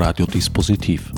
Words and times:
Radiodispositiv. 0.00 1.12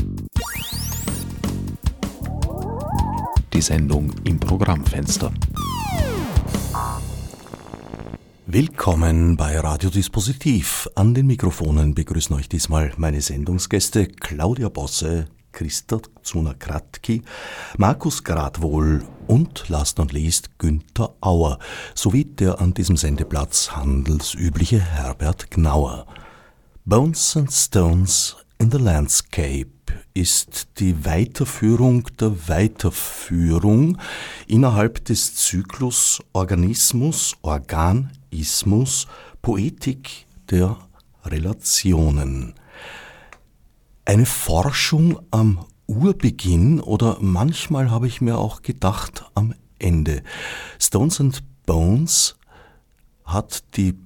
Die 3.53 3.61
Sendung 3.61 4.13
im 4.25 4.41
Programmfenster. 4.41 5.33
Willkommen 8.47 9.37
bei 9.37 9.61
Radiodispositiv. 9.61 10.91
An 10.97 11.15
den 11.15 11.29
Mikrofonen 11.29 11.95
begrüßen 11.95 12.35
euch 12.35 12.49
diesmal 12.49 12.93
meine 12.97 13.21
Sendungsgäste 13.21 14.09
Claudia 14.09 14.69
Bosse, 14.69 15.29
Christa 15.53 16.01
Zuna-Kratki, 16.25 17.23
Markus 17.79 18.25
Gradwohl 18.25 19.05
und 19.29 19.69
last 19.69 19.99
not 19.99 20.13
least 20.13 20.59
Günther 20.59 21.15
Auer 21.21 21.61
sowie 21.95 22.25
der 22.25 22.61
an 22.61 22.75
diesem 22.75 22.97
Sendeplatz 22.97 23.71
handelsübliche 23.71 24.81
Herbert 24.81 25.53
Gnauer. 25.53 26.05
Bones 26.85 27.37
and 27.37 27.53
Stones 27.53 28.42
in 28.63 28.71
the 28.71 28.79
Landscape 28.79 29.73
ist 30.15 30.79
die 30.79 31.05
Weiterführung 31.05 32.05
der 32.21 32.49
Weiterführung 32.49 33.99
innerhalb 34.47 35.05
des 35.05 35.35
Zyklus 35.35 36.23
Organismus, 36.33 37.35
Organismus, 37.43 39.09
Poetik 39.43 40.27
der 40.49 40.77
Relationen. 41.25 42.55
Eine 44.05 44.27
Forschung 44.27 45.19
am 45.33 45.65
Urbeginn 45.89 46.79
oder 46.79 47.19
manchmal 47.21 47.91
habe 47.91 48.07
ich 48.07 48.21
mir 48.21 48.39
auch 48.39 48.63
gedacht 48.63 49.25
am 49.35 49.55
Ende. 49.81 50.23
Stones 50.79 51.21
and 51.21 51.43
Bones 51.67 52.37
hat 53.25 53.65
die 53.77 53.99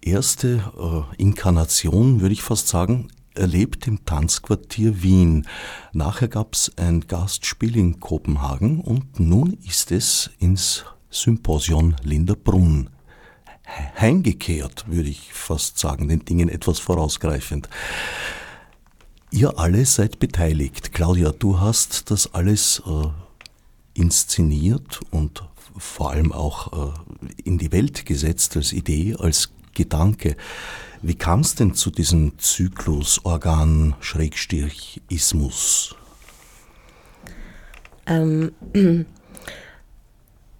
erste 0.00 0.64
äh, 0.76 1.22
Inkarnation, 1.22 2.20
würde 2.20 2.32
ich 2.32 2.42
fast 2.42 2.66
sagen, 2.66 3.08
erlebt 3.34 3.86
im 3.86 4.04
Tanzquartier 4.04 5.02
Wien. 5.02 5.46
Nachher 5.92 6.28
gab 6.28 6.54
es 6.54 6.72
ein 6.76 7.02
Gastspiel 7.02 7.76
in 7.76 8.00
Kopenhagen 8.00 8.80
und 8.80 9.20
nun 9.20 9.56
ist 9.66 9.92
es 9.92 10.30
ins 10.38 10.84
Symposion 11.10 11.96
Linderbrunn 12.02 12.90
heimgekehrt, 14.00 14.84
würde 14.88 15.08
ich 15.08 15.32
fast 15.32 15.78
sagen, 15.78 16.08
den 16.08 16.24
Dingen 16.24 16.48
etwas 16.48 16.78
vorausgreifend. 16.78 17.68
Ihr 19.30 19.58
alle 19.58 19.84
seid 19.86 20.18
beteiligt. 20.18 20.92
Claudia, 20.92 21.30
du 21.30 21.60
hast 21.60 22.10
das 22.10 22.34
alles 22.34 22.82
äh, 22.86 23.08
inszeniert 23.94 25.00
und 25.10 25.44
vor 25.76 26.10
allem 26.10 26.32
auch 26.32 26.90
äh, 26.90 26.92
in 27.44 27.58
die 27.58 27.70
Welt 27.70 28.04
gesetzt 28.06 28.56
als 28.56 28.72
Idee, 28.72 29.14
als 29.16 29.52
Gedanke. 29.74 30.36
Wie 31.02 31.14
kam 31.14 31.40
es 31.40 31.54
denn 31.54 31.72
zu 31.72 31.90
diesem 31.90 32.38
Zyklus 32.38 33.24
Organ 33.24 33.94
Schrägstrich 34.00 35.00
Ismus? 35.08 35.96
Ähm, 38.06 38.52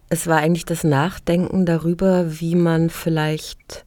es 0.09 0.27
war 0.27 0.39
eigentlich 0.39 0.65
das 0.65 0.83
Nachdenken 0.83 1.67
darüber, 1.67 2.41
wie 2.41 2.55
man 2.55 2.89
vielleicht 2.89 3.85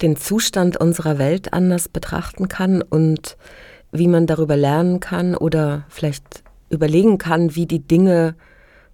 den 0.00 0.16
Zustand 0.16 0.76
unserer 0.76 1.18
Welt 1.18 1.52
anders 1.52 1.88
betrachten 1.88 2.46
kann 2.46 2.80
und 2.80 3.36
wie 3.90 4.06
man 4.06 4.28
darüber 4.28 4.56
lernen 4.56 5.00
kann 5.00 5.34
oder 5.34 5.86
vielleicht 5.88 6.44
überlegen 6.70 7.18
kann, 7.18 7.56
wie 7.56 7.66
die 7.66 7.80
Dinge 7.80 8.36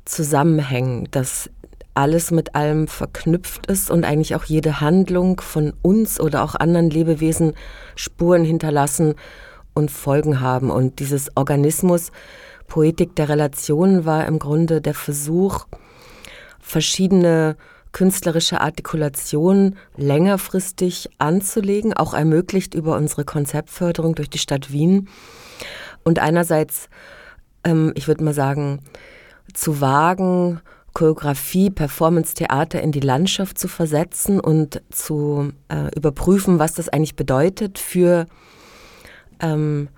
zusammenhängen, 0.06 1.08
dass 1.10 1.50
alles 1.98 2.30
mit 2.30 2.54
allem 2.54 2.86
verknüpft 2.86 3.66
ist 3.66 3.91
und 3.91 4.04
eigentlich 4.04 4.36
auch 4.36 4.44
jede 4.44 4.80
Handlung 4.80 5.41
von 5.41 5.72
uns 5.82 6.20
oder 6.20 6.44
auch 6.44 6.55
anderen 6.55 6.90
Lebewesen 6.90 7.55
Spuren 7.96 8.44
hinterlassen 8.44 9.16
und 9.74 9.90
Folgen 9.90 10.40
haben. 10.40 10.70
Und 10.70 11.00
dieses 11.00 11.36
Organismus, 11.36 12.12
Poetik 12.68 13.16
der 13.16 13.28
Relationen 13.28 14.05
war 14.05 14.27
im 14.27 14.38
Grunde 14.38 14.80
der 14.80 14.95
Versuch, 14.95 15.67
verschiedene 16.61 17.56
künstlerische 17.90 18.61
Artikulationen 18.61 19.77
längerfristig 19.96 21.11
anzulegen, 21.18 21.94
auch 21.94 22.14
ermöglicht 22.14 22.74
über 22.74 22.96
unsere 22.96 23.24
Konzeptförderung 23.24 24.14
durch 24.14 24.30
die 24.30 24.39
Stadt 24.39 24.70
Wien. 24.70 25.08
Und 26.05 26.20
einerseits, 26.20 26.90
ähm, 27.64 27.92
ich 27.96 28.06
würde 28.06 28.23
mal 28.23 28.34
sagen, 28.34 28.83
zu 29.52 29.80
wagen, 29.80 30.61
Choreografie, 30.98 31.70
Performance-Theater 31.70 32.83
in 32.83 32.91
die 32.91 32.98
Landschaft 32.98 33.57
zu 33.57 33.69
versetzen 33.69 34.41
und 34.41 34.83
zu 34.91 35.53
äh, 35.69 35.95
überprüfen, 35.95 36.59
was 36.59 36.75
das 36.75 36.89
eigentlich 36.89 37.14
bedeutet 37.14 37.79
für 37.79 38.27
ähm, 39.39 39.91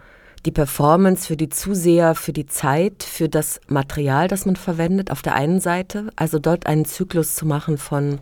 die 0.45 0.51
Performance, 0.51 1.27
für 1.27 1.39
die 1.39 1.49
Zuseher, 1.49 2.15
für 2.15 2.35
die 2.35 2.45
Zeit, 2.45 3.03
für 3.03 3.31
das 3.31 3.63
Material, 3.67 4.29
das 4.29 4.45
man 4.45 4.57
verwendet, 4.57 5.11
auf 5.11 5.23
der 5.23 5.35
einen 5.35 5.61
Seite. 5.61 6.11
Also 6.17 6.39
dort 6.39 6.67
einen 6.67 6.85
Zyklus 6.85 7.35
zu 7.35 7.47
machen 7.47 7.79
von, 7.79 8.19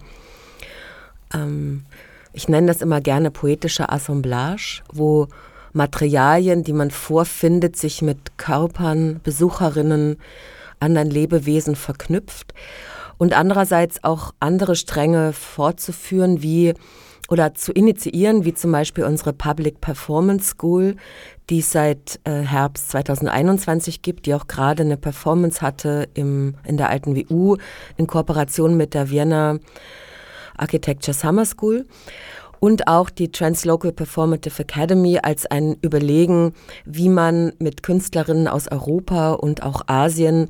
ähm, 1.34 1.84
ich 2.32 2.48
nenne 2.48 2.68
das 2.68 2.80
immer 2.80 3.00
gerne 3.00 3.32
poetische 3.32 3.88
Assemblage, 3.88 4.82
wo 4.92 5.26
Materialien, 5.72 6.62
die 6.62 6.74
man 6.74 6.92
vorfindet, 6.92 7.74
sich 7.74 8.02
mit 8.02 8.38
Körpern, 8.38 9.18
Besucherinnen, 9.24 10.16
anderen 10.80 11.10
Lebewesen 11.10 11.76
verknüpft 11.76 12.54
und 13.18 13.36
andererseits 13.36 14.04
auch 14.04 14.32
andere 14.40 14.76
Stränge 14.76 15.32
fortzuführen, 15.32 16.42
wie 16.42 16.74
oder 17.28 17.54
zu 17.54 17.72
initiieren, 17.72 18.44
wie 18.44 18.54
zum 18.54 18.72
Beispiel 18.72 19.04
unsere 19.04 19.34
Public 19.34 19.80
Performance 19.80 20.48
School, 20.50 20.96
die 21.50 21.58
es 21.58 21.70
seit 21.72 22.20
äh, 22.24 22.40
Herbst 22.40 22.90
2021 22.90 24.00
gibt, 24.00 24.26
die 24.26 24.34
auch 24.34 24.46
gerade 24.46 24.82
eine 24.82 24.96
Performance 24.96 25.60
hatte 25.60 26.08
im, 26.14 26.54
in 26.64 26.78
der 26.78 26.88
alten 26.88 27.14
WU 27.14 27.56
in 27.98 28.06
Kooperation 28.06 28.76
mit 28.76 28.94
der 28.94 29.10
Vienna 29.10 29.58
Architecture 30.56 31.14
Summer 31.14 31.44
School 31.44 31.86
und 32.60 32.88
auch 32.88 33.10
die 33.10 33.30
Translocal 33.30 33.92
Performative 33.92 34.62
Academy 34.62 35.18
als 35.22 35.46
ein 35.46 35.76
Überlegen, 35.82 36.54
wie 36.84 37.08
man 37.08 37.52
mit 37.58 37.82
Künstlerinnen 37.82 38.48
aus 38.48 38.68
Europa 38.68 39.32
und 39.32 39.62
auch 39.62 39.82
Asien 39.86 40.48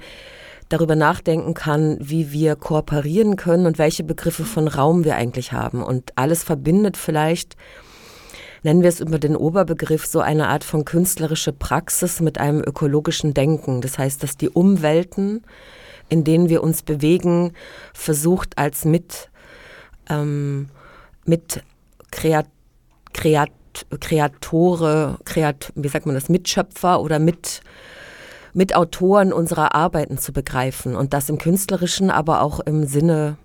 darüber 0.68 0.96
nachdenken 0.96 1.54
kann, 1.54 1.96
wie 2.00 2.30
wir 2.32 2.56
kooperieren 2.56 3.36
können 3.36 3.66
und 3.66 3.78
welche 3.78 4.04
Begriffe 4.04 4.44
von 4.44 4.68
Raum 4.68 5.04
wir 5.04 5.16
eigentlich 5.16 5.52
haben. 5.52 5.82
Und 5.82 6.12
alles 6.16 6.44
verbindet 6.44 6.96
vielleicht, 6.96 7.56
nennen 8.62 8.82
wir 8.82 8.88
es 8.88 9.00
über 9.00 9.18
den 9.18 9.36
Oberbegriff, 9.36 10.04
so 10.06 10.20
eine 10.20 10.48
Art 10.48 10.64
von 10.64 10.84
künstlerische 10.84 11.52
Praxis 11.52 12.20
mit 12.20 12.38
einem 12.38 12.60
ökologischen 12.60 13.32
Denken. 13.32 13.80
Das 13.80 13.98
heißt, 13.98 14.22
dass 14.22 14.36
die 14.36 14.50
Umwelten, 14.50 15.42
in 16.10 16.24
denen 16.24 16.48
wir 16.48 16.62
uns 16.62 16.82
bewegen, 16.82 17.52
versucht 17.94 18.58
als 18.58 18.84
mit, 18.84 19.30
ähm, 20.10 20.68
mit 21.24 21.62
Kreat, 22.10 22.46
Kreat, 23.12 23.50
Kreatore, 24.00 25.18
Kreat, 25.24 25.72
wie 25.74 25.88
sagt 25.88 26.06
man 26.06 26.14
das, 26.14 26.28
Mitschöpfer 26.28 27.00
oder 27.00 27.18
mit, 27.18 27.60
Mitautoren 28.54 29.32
unserer 29.32 29.74
Arbeiten 29.74 30.18
zu 30.18 30.32
begreifen 30.32 30.96
und 30.96 31.12
das 31.12 31.28
im 31.28 31.38
künstlerischen, 31.38 32.10
aber 32.10 32.42
auch 32.42 32.60
im 32.60 32.86
Sinne 32.86 33.36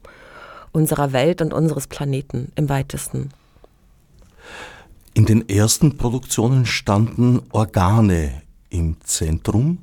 unserer 0.71 1.13
Welt 1.13 1.41
und 1.41 1.53
unseres 1.53 1.87
Planeten 1.87 2.51
im 2.55 2.69
weitesten. 2.69 3.29
In 5.13 5.25
den 5.25 5.47
ersten 5.47 5.97
Produktionen 5.97 6.65
standen 6.65 7.41
Organe 7.51 8.42
im 8.73 8.97
Zentrum. 9.01 9.79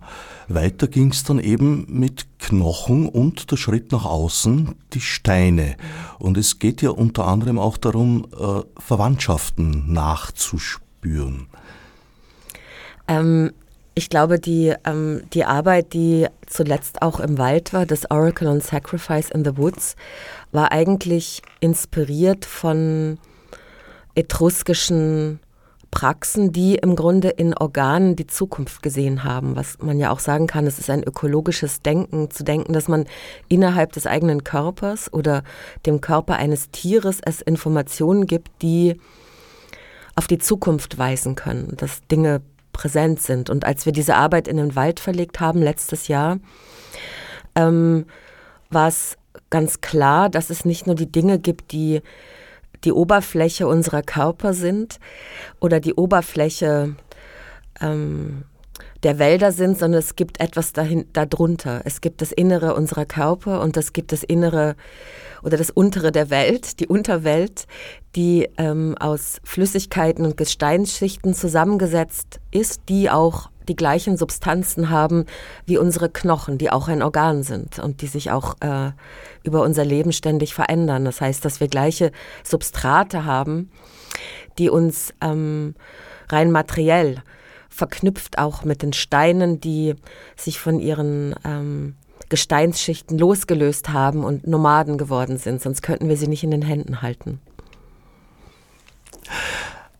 Weiter 0.48 0.88
ging 0.88 1.12
es 1.12 1.22
dann 1.22 1.38
eben 1.38 1.86
mit 1.88 2.26
Knochen 2.40 3.08
und 3.08 3.50
der 3.50 3.56
Schritt 3.56 3.92
nach 3.92 4.04
außen, 4.04 4.74
die 4.92 5.00
Steine. 5.00 5.76
Und 6.18 6.36
es 6.36 6.58
geht 6.58 6.82
ja 6.82 6.90
unter 6.90 7.26
anderem 7.26 7.58
auch 7.58 7.76
darum, 7.76 8.26
äh, 8.32 8.62
Verwandtschaften 8.80 9.92
nachzuspüren. 9.92 11.46
Ähm, 13.06 13.52
ich 13.94 14.08
glaube, 14.08 14.38
die, 14.40 14.74
ähm, 14.84 15.22
die 15.32 15.44
Arbeit, 15.44 15.92
die 15.92 16.26
zuletzt 16.46 17.02
auch 17.02 17.20
im 17.20 17.38
Wald 17.38 17.72
war, 17.72 17.86
das 17.86 18.10
Oracle 18.10 18.48
on 18.48 18.60
Sacrifice 18.60 19.30
in 19.30 19.44
the 19.44 19.56
Woods, 19.56 19.94
war 20.52 20.72
eigentlich 20.72 21.42
inspiriert 21.60 22.44
von 22.44 23.18
etruskischen 24.14 25.38
Praxen, 25.90 26.52
die 26.52 26.76
im 26.76 26.94
Grunde 26.94 27.30
in 27.30 27.52
Organen 27.54 28.14
die 28.14 28.26
Zukunft 28.26 28.82
gesehen 28.82 29.24
haben. 29.24 29.56
Was 29.56 29.78
man 29.80 29.98
ja 29.98 30.10
auch 30.10 30.20
sagen 30.20 30.46
kann, 30.46 30.66
es 30.66 30.78
ist 30.78 30.88
ein 30.88 31.02
ökologisches 31.02 31.82
Denken, 31.82 32.30
zu 32.30 32.44
denken, 32.44 32.72
dass 32.72 32.86
man 32.86 33.06
innerhalb 33.48 33.92
des 33.92 34.06
eigenen 34.06 34.44
Körpers 34.44 35.12
oder 35.12 35.42
dem 35.86 36.00
Körper 36.00 36.36
eines 36.36 36.70
Tieres 36.70 37.18
es 37.24 37.40
Informationen 37.40 38.26
gibt, 38.26 38.62
die 38.62 39.00
auf 40.14 40.26
die 40.26 40.38
Zukunft 40.38 40.98
weisen 40.98 41.34
können, 41.34 41.74
dass 41.76 42.06
Dinge 42.06 42.42
präsent 42.72 43.20
sind. 43.20 43.50
Und 43.50 43.64
als 43.64 43.84
wir 43.84 43.92
diese 43.92 44.14
Arbeit 44.14 44.46
in 44.48 44.58
den 44.58 44.76
Wald 44.76 45.00
verlegt 45.00 45.40
haben 45.40 45.60
letztes 45.60 46.08
Jahr, 46.08 46.38
ähm, 47.56 48.06
war 48.70 48.88
es 48.88 49.16
ganz 49.50 49.80
klar, 49.80 50.28
dass 50.28 50.50
es 50.50 50.64
nicht 50.64 50.86
nur 50.86 50.94
die 50.94 51.10
Dinge 51.10 51.38
gibt, 51.38 51.72
die 51.72 52.00
die 52.84 52.92
Oberfläche 52.92 53.66
unserer 53.66 54.02
Körper 54.02 54.54
sind 54.54 54.98
oder 55.60 55.80
die 55.80 55.94
Oberfläche 55.94 56.96
ähm, 57.80 58.44
der 59.02 59.18
Wälder 59.18 59.52
sind, 59.52 59.78
sondern 59.78 59.98
es 59.98 60.16
gibt 60.16 60.40
etwas 60.40 60.72
dahin, 60.72 61.06
darunter. 61.12 61.82
Es 61.84 62.00
gibt 62.00 62.20
das 62.20 62.32
Innere 62.32 62.74
unserer 62.74 63.06
Körper 63.06 63.60
und 63.60 63.76
es 63.76 63.92
gibt 63.92 64.12
das 64.12 64.22
Innere 64.22 64.76
oder 65.42 65.56
das 65.56 65.70
Untere 65.70 66.12
der 66.12 66.30
Welt, 66.30 66.80
die 66.80 66.86
Unterwelt, 66.86 67.66
die 68.14 68.48
ähm, 68.58 68.96
aus 68.98 69.40
Flüssigkeiten 69.44 70.24
und 70.24 70.36
Gesteinsschichten 70.36 71.34
zusammengesetzt 71.34 72.40
ist, 72.50 72.82
die 72.88 73.10
auch 73.10 73.49
die 73.68 73.76
gleichen 73.76 74.16
Substanzen 74.16 74.90
haben 74.90 75.26
wie 75.66 75.78
unsere 75.78 76.08
Knochen, 76.08 76.58
die 76.58 76.70
auch 76.70 76.88
ein 76.88 77.02
Organ 77.02 77.42
sind 77.42 77.78
und 77.78 78.02
die 78.02 78.06
sich 78.06 78.30
auch 78.30 78.56
äh, 78.60 78.90
über 79.42 79.62
unser 79.62 79.84
Leben 79.84 80.12
ständig 80.12 80.54
verändern. 80.54 81.04
Das 81.04 81.20
heißt, 81.20 81.44
dass 81.44 81.60
wir 81.60 81.68
gleiche 81.68 82.12
Substrate 82.42 83.24
haben, 83.24 83.70
die 84.58 84.70
uns 84.70 85.14
ähm, 85.20 85.74
rein 86.28 86.50
materiell 86.50 87.22
verknüpft 87.68 88.38
auch 88.38 88.64
mit 88.64 88.82
den 88.82 88.92
Steinen, 88.92 89.60
die 89.60 89.94
sich 90.36 90.58
von 90.58 90.80
ihren 90.80 91.34
ähm, 91.44 91.94
Gesteinsschichten 92.28 93.18
losgelöst 93.18 93.90
haben 93.90 94.24
und 94.24 94.46
Nomaden 94.46 94.98
geworden 94.98 95.38
sind, 95.38 95.62
sonst 95.62 95.82
könnten 95.82 96.08
wir 96.08 96.16
sie 96.16 96.28
nicht 96.28 96.44
in 96.44 96.50
den 96.50 96.62
Händen 96.62 97.00
halten. 97.02 97.40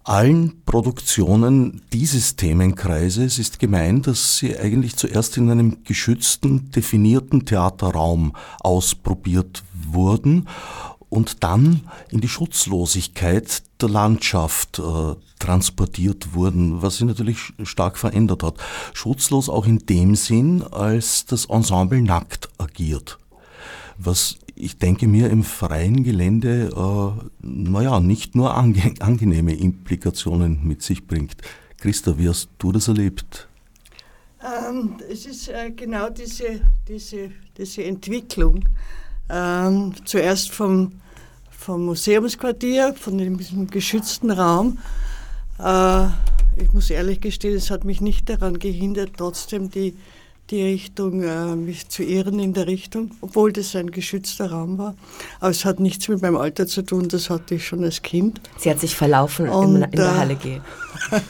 Allen 0.04 0.62
Produktionen 0.64 1.82
dieses 1.92 2.36
Themenkreises 2.36 3.38
ist 3.38 3.58
gemeint, 3.58 4.06
dass 4.06 4.38
sie 4.38 4.58
eigentlich 4.58 4.96
zuerst 4.96 5.36
in 5.36 5.50
einem 5.50 5.84
geschützten, 5.84 6.70
definierten 6.70 7.44
Theaterraum 7.44 8.34
ausprobiert 8.60 9.62
wurden 9.74 10.48
und 11.10 11.42
dann 11.42 11.82
in 12.10 12.20
die 12.20 12.28
Schutzlosigkeit 12.28 13.62
der 13.82 13.90
Landschaft 13.90 14.78
äh, 14.78 15.14
transportiert 15.38 16.34
wurden, 16.34 16.80
was 16.80 16.96
sich 16.96 17.06
natürlich 17.06 17.52
stark 17.64 17.98
verändert 17.98 18.42
hat. 18.42 18.54
Schutzlos 18.94 19.48
auch 19.48 19.66
in 19.66 19.78
dem 19.80 20.14
Sinn, 20.14 20.62
als 20.62 21.26
das 21.26 21.46
Ensemble 21.46 22.00
nackt 22.00 22.48
agiert. 22.58 23.18
Was 23.98 24.36
ich 24.60 24.78
denke 24.78 25.08
mir 25.08 25.30
im 25.30 25.42
freien 25.42 26.04
Gelände, 26.04 26.70
äh, 26.74 27.46
naja, 27.46 28.00
nicht 28.00 28.34
nur 28.34 28.54
ange 28.54 28.94
angenehme 29.00 29.54
Implikationen 29.54 30.66
mit 30.66 30.82
sich 30.82 31.06
bringt. 31.06 31.36
Christa, 31.78 32.18
wie 32.18 32.28
hast 32.28 32.50
du 32.58 32.72
das 32.72 32.88
erlebt? 32.88 33.48
Ähm, 34.42 34.96
es 35.10 35.26
ist 35.26 35.48
äh, 35.48 35.70
genau 35.70 36.10
diese, 36.10 36.60
diese, 36.88 37.30
diese 37.56 37.84
Entwicklung. 37.84 38.64
Ähm, 39.28 39.94
zuerst 40.04 40.50
vom, 40.50 40.92
vom 41.50 41.84
Museumsquartier, 41.86 42.94
von 42.94 43.18
diesem 43.18 43.66
geschützten 43.68 44.30
Raum. 44.30 44.78
Äh, 45.58 46.06
ich 46.56 46.72
muss 46.72 46.90
ehrlich 46.90 47.20
gestehen, 47.20 47.56
es 47.56 47.70
hat 47.70 47.84
mich 47.84 48.00
nicht 48.00 48.28
daran 48.28 48.58
gehindert, 48.58 49.12
trotzdem 49.16 49.70
die, 49.70 49.94
die 50.50 50.62
Richtung, 50.62 51.22
äh, 51.22 51.56
mich 51.56 51.88
zu 51.88 52.02
irren 52.02 52.38
in 52.38 52.52
der 52.52 52.66
Richtung, 52.66 53.12
obwohl 53.20 53.52
das 53.52 53.76
ein 53.76 53.90
geschützter 53.90 54.50
Raum 54.50 54.78
war. 54.78 54.94
Aber 55.38 55.50
es 55.50 55.64
hat 55.64 55.80
nichts 55.80 56.08
mit 56.08 56.22
meinem 56.22 56.36
Alter 56.36 56.66
zu 56.66 56.82
tun, 56.82 57.08
das 57.08 57.30
hatte 57.30 57.54
ich 57.54 57.66
schon 57.66 57.84
als 57.84 58.02
Kind. 58.02 58.40
Sie 58.58 58.70
hat 58.70 58.80
sich 58.80 58.94
verlaufen 58.94 59.48
Und, 59.48 59.76
in, 59.76 59.82
in 59.84 59.90
der 59.92 60.16
Halle 60.16 60.36
G. 60.36 60.60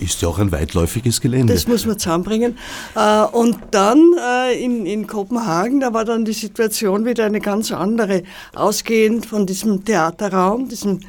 Ist 0.00 0.20
ja 0.22 0.28
auch 0.28 0.40
ein 0.40 0.50
weitläufiges 0.50 1.20
Gelände. 1.20 1.52
Das 1.52 1.68
muss 1.68 1.86
man 1.86 1.98
zusammenbringen. 1.98 2.58
Äh, 2.96 3.22
und 3.26 3.56
dann 3.70 4.00
äh, 4.18 4.62
in, 4.62 4.86
in 4.86 5.06
Kopenhagen, 5.06 5.80
da 5.80 5.92
war 5.92 6.04
dann 6.04 6.24
die 6.24 6.32
Situation 6.32 7.04
wieder 7.04 7.24
eine 7.24 7.40
ganz 7.40 7.70
andere, 7.70 8.24
ausgehend 8.54 9.26
von 9.26 9.46
diesem 9.46 9.84
Theaterraum, 9.84 10.68
diesem 10.68 11.00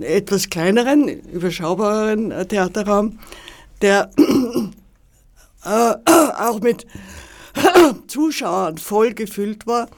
etwas 0.00 0.50
kleineren, 0.50 1.08
überschaubareren 1.08 2.32
äh, 2.32 2.46
Theaterraum, 2.46 3.18
der 3.80 4.10
auch 5.66 6.60
mit 6.60 6.86
Zuschauern 8.06 8.78
voll 8.78 9.14
gefüllt 9.14 9.66
war, 9.66 9.88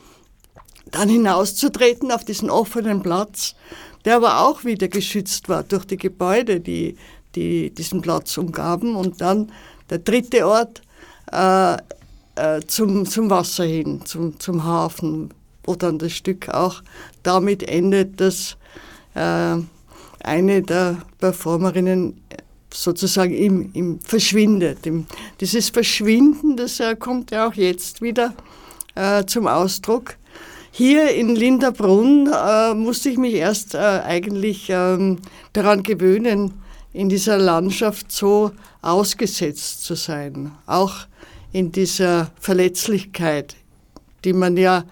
dann 0.91 1.09
hinauszutreten 1.09 2.11
auf 2.11 2.25
diesen 2.25 2.51
offenen 2.51 3.03
Platz, 3.03 3.55
der 4.05 4.17
aber 4.17 4.41
auch 4.41 4.65
wieder 4.65 4.89
geschützt 4.89 5.49
war 5.49 5.63
durch 5.63 5.85
die 5.85 5.97
Gebäude, 5.97 6.61
die 6.61 6.97
die 7.35 7.71
diesen 7.71 8.01
Platz 8.01 8.37
umgaben. 8.37 8.97
Und 8.97 9.21
dann 9.21 9.53
der 9.91 9.99
dritte 9.99 10.47
Ort 10.47 10.83
äh, 11.33 11.75
äh, 11.75 12.61
zum, 12.67 13.07
zum 13.07 13.31
Wasser 13.31 13.65
hin, 13.65 14.03
zum, 14.05 14.39
zum 14.41 14.65
Hafen, 14.65 15.31
wo 15.65 15.75
dann 15.75 15.99
das 15.99 16.13
Stück 16.13 16.49
auch 16.49 16.83
damit 17.23 17.63
endet, 17.63 18.21
dass 18.21 18.57
äh, 19.15 19.57
eine 20.21 20.63
der 20.63 20.99
Performerinnen 21.19 22.21
sozusagen 22.73 23.35
im, 23.35 23.71
im 23.73 24.01
verschwindet. 24.01 24.87
Im, 24.87 25.07
dieses 25.41 25.71
Verschwinden, 25.71 26.57
das 26.57 26.81
äh, 26.81 26.97
kommt 26.97 27.31
ja 27.31 27.49
auch 27.49 27.55
jetzt 27.55 28.03
wieder 28.03 28.35
äh, 28.95 29.25
zum 29.25 29.47
Ausdruck. 29.47 30.17
Hier 30.71 31.11
in 31.11 31.35
Linderbrunn 31.35 32.31
äh, 32.33 32.75
musste 32.75 33.09
ich 33.09 33.19
mich 33.19 33.35
erst 33.35 33.75
äh, 33.75 33.79
eigentlich 33.79 34.67
ähm, 34.69 35.19
daran 35.53 35.83
gewöhnen, 35.83 36.55
in 36.93 37.09
dieser 37.09 37.39
Landschaft 37.39 38.13
so 38.13 38.53
ausgesetzt 38.83 39.85
zu 39.85 39.95
sein, 39.95 40.53
auch 40.67 40.95
in 41.53 41.73
dieser 41.73 42.31
Verletzlichkeit, 42.41 43.57
die 44.25 44.33
man 44.33 44.57
ja 44.57 44.85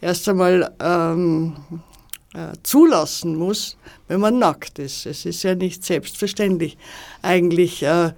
erst 0.00 0.28
einmal 0.28 0.72
ähm, 0.80 1.56
äh, 1.70 1.89
zulassen 2.62 3.36
muss, 3.36 3.76
wenn 4.08 4.20
man 4.20 4.38
nackt 4.38 4.78
ist. 4.78 5.06
Es 5.06 5.26
ist 5.26 5.42
ja 5.42 5.54
nicht 5.54 5.84
selbstverständlich. 5.84 6.78
Eigentlich 7.22 7.82
äh, 7.82 8.12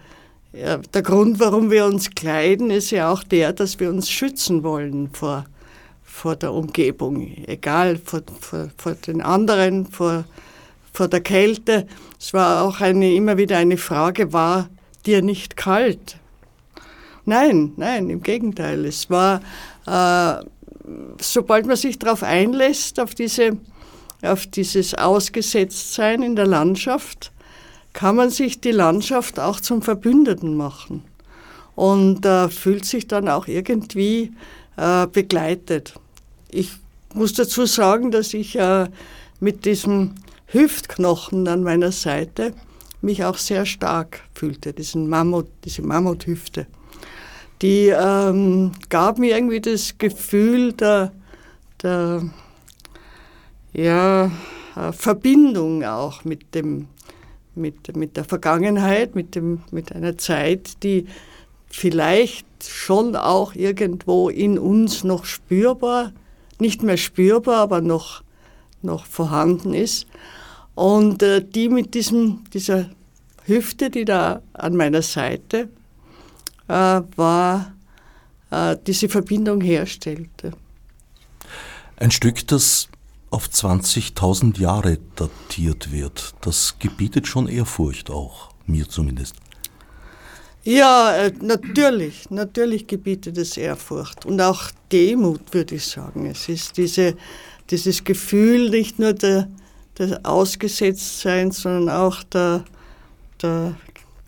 der 0.53 1.03
Grund, 1.03 1.41
warum 1.41 1.71
wir 1.71 1.87
uns 1.87 2.11
kleiden, 2.11 2.71
ist 2.71 2.91
ja 2.91 3.11
auch 3.11 3.23
der, 3.23 3.53
dass 3.53 3.81
wir 3.81 3.89
uns 3.89 4.11
schützen 4.11 4.63
wollen 4.63 5.09
vor, 5.13 5.47
vor 6.03 6.37
der 6.37 6.53
Umgebung, 6.53 7.27
egal 7.47 7.99
vor, 8.05 8.21
vor, 8.41 8.69
vor 8.77 8.95
den 8.95 9.23
anderen, 9.23 9.87
vor 9.87 10.25
vor 10.93 11.09
der 11.09 11.21
Kälte. 11.21 11.87
Es 12.19 12.33
war 12.33 12.63
auch 12.63 12.81
eine, 12.81 13.15
immer 13.15 13.39
wieder 13.39 13.57
eine 13.57 13.77
Frage, 13.77 14.33
war 14.33 14.69
dir 15.07 15.23
nicht 15.23 15.57
kalt? 15.57 16.17
Nein, 17.25 17.73
nein, 17.77 18.11
im 18.11 18.23
Gegenteil. 18.23 18.85
Es 18.85 19.09
war, 19.09 19.41
äh, 19.87 20.45
sobald 21.21 21.67
man 21.67 21.77
sich 21.77 21.99
darauf 21.99 22.23
einlässt, 22.23 23.01
auf, 23.01 23.15
diese, 23.15 23.59
auf 24.23 24.47
dieses 24.47 24.95
Ausgesetztsein 24.95 26.23
in 26.23 26.37
der 26.37 26.47
Landschaft, 26.47 27.33
kann 27.93 28.17
man 28.17 28.31
sich 28.31 28.61
die 28.61 28.71
Landschaft 28.71 29.39
auch 29.39 29.61
zum 29.61 29.83
Verbündeten 29.83 30.57
machen 30.57 31.05
und 31.75 32.25
äh, 32.25 32.49
fühlt 32.49 32.85
sich 32.85 33.07
dann 33.07 33.29
auch 33.29 33.49
irgendwie 33.49 34.33
äh, 34.77 35.07
begleitet. 35.07 35.95
Ich 36.51 36.71
muss 37.15 37.35
dazu 37.35 37.67
sagen, 37.67 38.11
dass 38.11 38.33
ich 38.35 38.59
äh, 38.59 38.89
mit 39.41 39.65
diesem 39.65 40.15
Hüftknochen 40.47 41.49
an 41.49 41.63
meiner 41.63 41.93
Seite 41.93 42.55
mich 43.01 43.25
auch 43.25 43.37
sehr 43.37 43.67
stark 43.67 44.21
fühlte, 44.35 44.73
diesen 44.73 45.09
Mammut, 45.09 45.49
diese 45.65 45.83
Mammuthüfte. 45.83 46.67
Die 47.61 47.89
ähm, 47.89 48.73
gab 48.89 49.19
mir 49.19 49.37
irgendwie 49.37 49.61
das 49.61 49.97
Gefühl 49.99 50.73
der, 50.73 51.13
der 51.83 52.23
ja, 53.73 54.31
äh, 54.77 54.93
Verbindung 54.93 55.85
auch 55.85 56.25
mit, 56.25 56.55
dem, 56.55 56.89
mit, 57.55 57.97
mit 57.97 58.17
der 58.17 58.25
Vergangenheit, 58.25 59.15
mit, 59.15 59.35
dem, 59.35 59.63
mit 59.71 59.93
einer 59.93 60.19
Zeit, 60.19 60.83
die 60.83 61.07
vielleicht 61.67 62.47
schon 62.67 63.17
auch 63.17 63.55
irgendwo 63.55 64.29
in 64.29 64.59
uns 64.59 65.05
noch 65.05 65.25
spürbar, 65.25 66.13
nicht 66.59 66.83
mehr 66.83 66.97
spürbar, 66.97 67.57
aber 67.57 67.81
noch, 67.81 68.23
noch 68.83 69.07
vorhanden 69.07 69.75
ist. 69.75 70.07
Und 70.75 71.23
äh, 71.23 71.45
die 71.45 71.69
mit 71.69 71.95
diesem, 71.95 72.45
dieser 72.53 72.91
Hüfte, 73.45 73.91
die 73.91 74.05
da 74.05 74.43
an 74.53 74.77
meiner 74.77 75.03
Seite 75.03 75.69
äh, 76.69 77.01
war, 77.17 77.73
äh, 78.51 78.77
diese 78.87 79.09
Verbindung 79.09 79.61
herstellte. 79.61 80.53
Ein 81.97 82.11
Stück, 82.11 82.47
das 82.47 82.89
auf 83.33 83.49
20.000 83.49 84.61
Jahre 84.61 84.99
datiert 85.17 85.91
wird, 85.91 86.35
das 86.43 86.77
gebietet 86.79 87.27
schon 87.27 87.49
Ehrfurcht 87.49 88.11
auch, 88.11 88.51
mir 88.67 88.89
zumindest. 88.89 89.37
Ja, 90.65 91.17
äh, 91.17 91.33
natürlich, 91.41 92.31
natürlich 92.31 92.87
gebietet 92.87 93.39
es 93.39 93.57
Ehrfurcht 93.57 94.27
und 94.27 94.41
auch 94.41 94.71
Demut, 94.93 95.53
würde 95.53 95.77
ich 95.77 95.87
sagen. 95.87 96.27
Es 96.27 96.49
ist 96.49 96.77
diese, 96.77 97.17
dieses 97.71 98.05
Gefühl 98.05 98.71
nicht 98.71 98.99
nur 98.99 99.15
der, 99.15 99.49
des 99.99 100.25
Ausgesetztseins, 100.25 101.63
sondern 101.63 101.89
auch 101.89 102.23
der, 102.25 102.65
der 103.41 103.75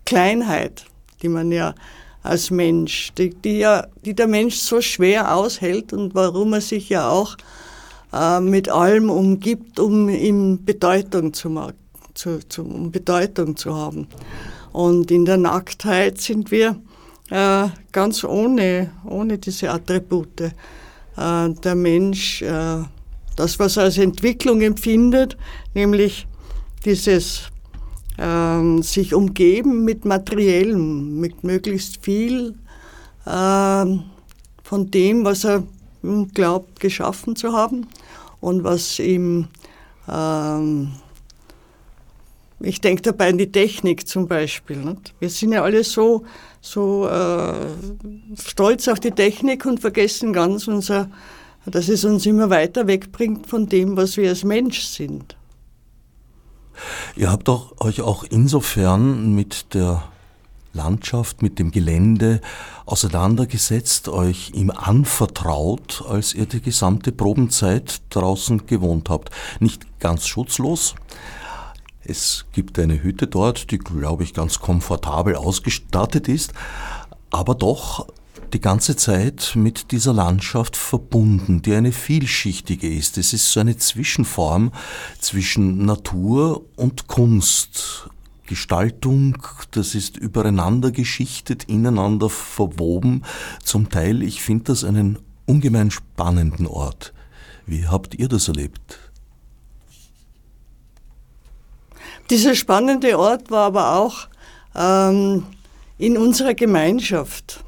Kleinheit, 0.07 0.87
die 1.23 1.29
man 1.29 1.53
ja 1.53 1.75
als 2.23 2.51
Mensch, 2.51 3.13
die, 3.19 3.31
die, 3.31 3.59
ja, 3.59 3.87
die 4.05 4.15
der 4.15 4.27
Mensch 4.27 4.57
so 4.57 4.81
schwer 4.81 5.37
aushält 5.37 5.93
und 5.93 6.15
warum 6.15 6.55
er 6.55 6.63
sich 6.63 6.89
ja 6.89 7.11
auch 7.11 7.37
äh, 7.37 7.43
mit 8.41 8.69
allem 8.69 9.11
umgibt, 9.11 9.81
um 9.81 10.09
ihm 10.09 10.65
Bedeutung 10.65 11.33
zu, 11.33 11.73
zu, 12.15 12.39
zu, 12.49 12.63
um 12.63 12.93
Bedeutung 12.93 13.57
zu 13.57 13.75
haben. 13.75 14.07
Und 14.73 15.11
in 15.11 15.25
der 15.25 15.37
Nacktheit 15.37 16.21
sind 16.21 16.51
wir 16.51 16.77
äh, 17.31 17.69
ganz 17.93 18.25
ohne, 18.25 18.91
ohne 19.05 19.39
diese 19.39 19.71
Attribute. 19.71 20.41
Äh, 20.41 20.53
der 21.17 21.75
Mensch, 21.75 22.43
äh, 22.43 22.83
das, 23.37 23.59
was 23.59 23.77
er 23.77 23.85
als 23.85 23.99
Entwicklung 23.99 24.61
empfindet, 24.61 25.37
nämlich 25.75 26.27
dieses 26.85 27.51
ähm, 28.19 28.83
sich 28.83 29.15
umgeben 29.15 29.85
mit 29.85 30.05
Materiellem, 30.05 31.19
mit 31.19 31.43
möglichst 31.43 32.05
viel 32.05 32.55
ähm, 33.27 34.05
von 34.63 34.91
dem, 34.91 35.25
was 35.25 35.45
er 35.45 35.65
glaubt, 36.33 36.81
geschaffen 36.81 37.35
zu 37.35 37.53
haben 37.53 37.87
und 38.45 38.63
was 38.63 38.99
ihm, 38.99 39.49
ähm, 40.07 40.93
ich 42.61 42.81
denke 42.81 43.03
dabei 43.03 43.31
an 43.31 43.39
die 43.39 43.51
Technik 43.51 44.07
zum 44.07 44.29
Beispiel. 44.29 44.77
Nicht? 44.77 45.15
Wir 45.19 45.31
sind 45.31 45.53
ja 45.53 45.63
alle 45.63 45.83
so, 45.83 46.25
so 46.61 47.09
äh, 47.09 47.55
stolz 48.39 48.87
auf 48.89 49.01
die 49.01 49.13
Technik 49.13 49.65
und 49.65 49.81
vergessen 49.81 50.35
ganz 50.35 50.69
unser, 50.69 51.11
dass 51.65 51.89
es 51.89 52.05
uns 52.05 52.27
immer 52.27 52.51
weiter 52.51 52.87
wegbringt 52.87 53.47
von 53.47 53.67
dem, 53.67 53.97
was 53.97 54.19
wir 54.19 54.29
als 54.29 54.45
Mensch 54.45 54.83
sind. 54.83 55.37
Ihr 57.17 57.31
habt 57.31 57.49
auch, 57.49 57.81
euch 57.81 58.03
auch 58.03 58.25
insofern 58.29 59.35
mit 59.35 59.73
der 59.73 60.03
Landschaft, 60.75 61.43
mit 61.43 61.59
dem 61.59 61.71
Gelände 61.71 62.41
auseinandergesetzt, 62.85 64.09
euch 64.09 64.51
ihm 64.55 64.71
anvertraut, 64.71 66.05
als 66.09 66.35
ihr 66.35 66.47
die 66.47 66.61
gesamte 66.61 67.13
Probenzeit 67.13 68.03
draußen 68.11 68.67
gewohnt 68.67 69.09
habt. 69.09 69.31
Nicht 69.61 70.01
ganz 70.01 70.27
schutzlos. 70.27 70.95
Es 72.05 72.45
gibt 72.53 72.79
eine 72.79 73.03
Hütte 73.03 73.27
dort, 73.27 73.71
die, 73.71 73.79
glaube 73.79 74.25
ich, 74.25 74.35
ganz 74.35 74.61
komfortabel 74.61 75.37
ausgestattet 75.37 76.29
ist, 76.29 76.53
aber 77.31 77.55
doch 77.55 78.07
die 78.53 78.61
ganze 78.61 78.95
Zeit 78.95 79.53
mit 79.57 79.91
dieser 79.91 80.13
Landschaft 80.13 80.77
verbunden, 80.77 81.63
die 81.63 81.75
eine 81.75 81.93
vielschichtige 81.93 82.89
ist. 82.89 83.19
Es 83.19 83.33
ist 83.33 83.51
so 83.51 83.61
eine 83.61 83.77
Zwischenform 83.77 84.71
zwischen 85.19 85.85
Natur 85.85 86.65
und 86.77 87.09
Kunst. 87.09 88.09
Gestaltung, 88.47 89.39
das 89.71 89.95
ist 89.95 90.17
übereinander 90.17 90.91
geschichtet, 90.91 91.65
ineinander 91.65 92.29
verwoben. 92.29 93.23
Zum 93.63 93.89
Teil, 93.89 94.23
ich 94.23 94.43
finde 94.43 94.65
das 94.65 94.85
einen 94.85 95.19
ungemein 95.47 95.91
spannenden 95.91 96.67
Ort. 96.67 97.13
Wie 97.67 97.87
habt 97.87 98.15
ihr 98.15 98.29
das 98.29 98.49
erlebt? 98.49 98.99
Dieser 102.31 102.55
spannende 102.55 103.19
Ort 103.19 103.51
war 103.51 103.67
aber 103.67 103.97
auch 103.97 104.29
ähm, 104.75 105.45
in 105.99 106.17
unserer 106.17 106.55
Gemeinschaft 106.55 107.65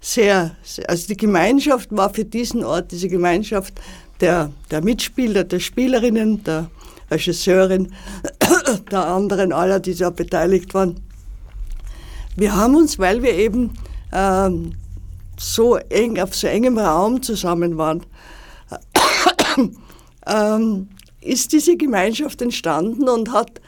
sehr, 0.00 0.56
also 0.86 1.08
die 1.08 1.16
Gemeinschaft 1.16 1.88
war 1.90 2.12
für 2.12 2.24
diesen 2.24 2.64
Ort, 2.64 2.92
diese 2.92 3.08
Gemeinschaft 3.08 3.74
der, 4.20 4.52
der 4.70 4.82
Mitspieler, 4.82 5.44
der 5.44 5.60
Spielerinnen, 5.60 6.42
der 6.44 6.70
Regisseurin, 7.10 7.92
der 8.90 9.06
anderen 9.06 9.52
aller, 9.52 9.80
die 9.80 9.94
da 9.94 10.10
beteiligt 10.10 10.74
waren. 10.74 11.00
Wir 12.36 12.54
haben 12.54 12.76
uns, 12.76 12.98
weil 12.98 13.22
wir 13.22 13.34
eben 13.34 13.72
ähm, 14.12 14.72
so 15.38 15.76
eng, 15.76 16.20
auf 16.20 16.34
so 16.34 16.46
engem 16.46 16.78
Raum 16.78 17.22
zusammen 17.22 17.76
waren, 17.78 18.04
ähm, 20.26 20.88
ist 21.20 21.52
diese 21.52 21.76
Gemeinschaft 21.76 22.42
entstanden 22.42 23.08
und 23.08 23.32
hat 23.32 23.60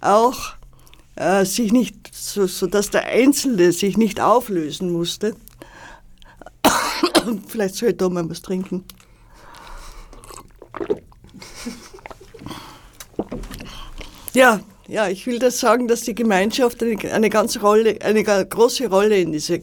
auch 0.00 0.54
äh, 1.16 1.44
sich 1.44 1.72
nicht, 1.72 2.14
so, 2.14 2.46
so 2.46 2.66
dass 2.66 2.90
der 2.90 3.06
Einzelne 3.06 3.72
sich 3.72 3.96
nicht 3.96 4.20
auflösen 4.20 4.92
musste, 4.92 5.34
Vielleicht 7.48 7.76
soll 7.76 7.90
ich 7.90 7.96
da 7.96 8.08
mal 8.08 8.28
was 8.28 8.42
trinken. 8.42 8.84
Ja, 14.34 14.60
ja, 14.86 15.08
ich 15.08 15.26
will 15.26 15.38
das 15.38 15.60
sagen, 15.60 15.86
dass 15.86 16.02
die 16.02 16.14
Gemeinschaft 16.14 16.82
eine, 16.82 16.96
eine 17.12 17.30
ganz 17.30 17.60
Rolle, 17.60 17.98
eine 18.02 18.24
große 18.24 18.88
Rolle 18.88 19.18
in, 19.18 19.32
diese, 19.32 19.60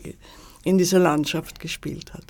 in 0.63 0.77
dieser 0.77 0.99
Landschaft 0.99 1.59
gespielt 1.59 2.13
hat. 2.13 2.25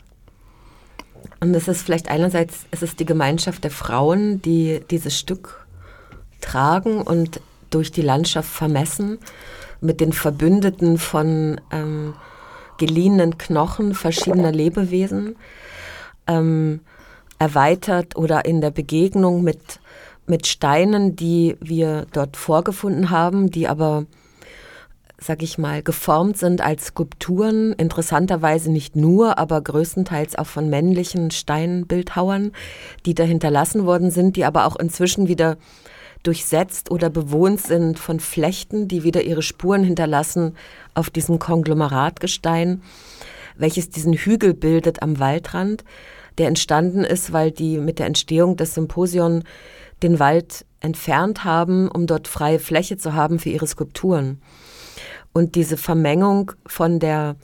Und 1.42 1.54
es 1.54 1.68
ist 1.68 1.82
vielleicht 1.82 2.10
einerseits, 2.10 2.66
es 2.72 2.82
ist 2.82 3.00
die 3.00 3.06
Gemeinschaft 3.06 3.64
der 3.64 3.72
Frauen, 3.72 4.42
die 4.42 4.82
dieses 4.90 5.20
Stück 5.20 5.66
tragen 6.42 7.02
und 7.02 7.42
durch 7.70 7.92
die 7.92 8.02
Landschaft 8.02 8.50
vermessen, 8.50 9.20
mit 9.82 10.00
den 10.00 10.14
Verbündeten 10.14 10.98
von 10.98 11.60
ähm, 11.72 12.14
geliehenen 12.78 13.38
Knochen 13.38 13.94
verschiedener 13.94 14.52
Lebewesen 14.52 15.36
ähm, 16.28 16.82
erweitert 17.40 18.16
oder 18.16 18.46
in 18.46 18.62
der 18.62 18.72
Begegnung 18.72 19.44
mit, 19.44 19.80
mit 20.28 20.48
Steinen, 20.48 21.16
die 21.16 21.56
wir 21.60 22.08
dort 22.12 22.38
vorgefunden 22.38 23.10
haben, 23.10 23.52
die 23.52 23.68
aber, 23.68 24.06
sag 25.18 25.44
ich 25.44 25.58
mal, 25.58 25.84
geformt 25.84 26.38
sind 26.38 26.62
als 26.62 26.88
Skulpturen, 26.88 27.74
interessanterweise 27.74 28.72
nicht 28.72 28.96
nur, 28.96 29.38
aber 29.38 29.62
größtenteils 29.62 30.36
auch 30.36 30.48
von 30.48 30.70
männlichen 30.70 31.32
Steinbildhauern, 31.32 32.52
die 33.06 33.14
da 33.14 33.24
hinterlassen 33.24 33.86
worden 33.86 34.12
sind, 34.12 34.36
die 34.36 34.46
aber 34.46 34.66
auch 34.66 34.76
inzwischen 34.76 35.28
wieder 35.28 35.58
durchsetzt 36.26 36.92
oder 36.92 37.10
bewohnt 37.10 37.62
sind 37.62 38.00
von 38.00 38.20
Flechten, 38.20 38.88
die 38.88 39.04
wieder 39.04 39.24
ihre 39.24 39.44
Spuren 39.44 39.84
hinterlassen 39.84 40.56
auf 40.96 41.10
diesem 41.10 41.40
Konglomeratgestein, 41.40 42.82
welches 43.58 43.90
diesen 43.90 44.14
Hügel 44.14 44.54
bildet 44.54 45.02
am 45.02 45.20
Waldrand, 45.20 45.84
der 46.38 46.48
entstanden 46.48 47.04
ist, 47.04 47.32
weil 47.32 47.52
die 47.52 47.78
mit 47.78 48.00
der 48.00 48.08
Entstehung 48.08 48.58
des 48.58 48.74
Symposion 48.74 49.44
den 50.04 50.20
Wald 50.20 50.66
entfernt 50.80 51.44
haben, 51.44 51.90
um 51.90 52.08
dort 52.08 52.28
freie 52.28 52.60
Fläche 52.60 52.98
zu 52.98 53.14
haben 53.14 53.40
für 53.40 53.50
ihre 53.50 53.68
Skulpturen. 53.68 54.42
Und 55.34 55.56
diese 55.56 55.78
Vermengung 55.78 56.52
von 56.66 57.00
der 57.00 57.36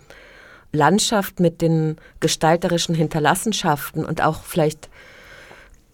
Landschaft 0.72 1.40
mit 1.40 1.62
den 1.62 1.98
gestalterischen 2.20 2.96
Hinterlassenschaften 2.96 4.06
und 4.06 4.22
auch 4.22 4.44
vielleicht 4.44 4.90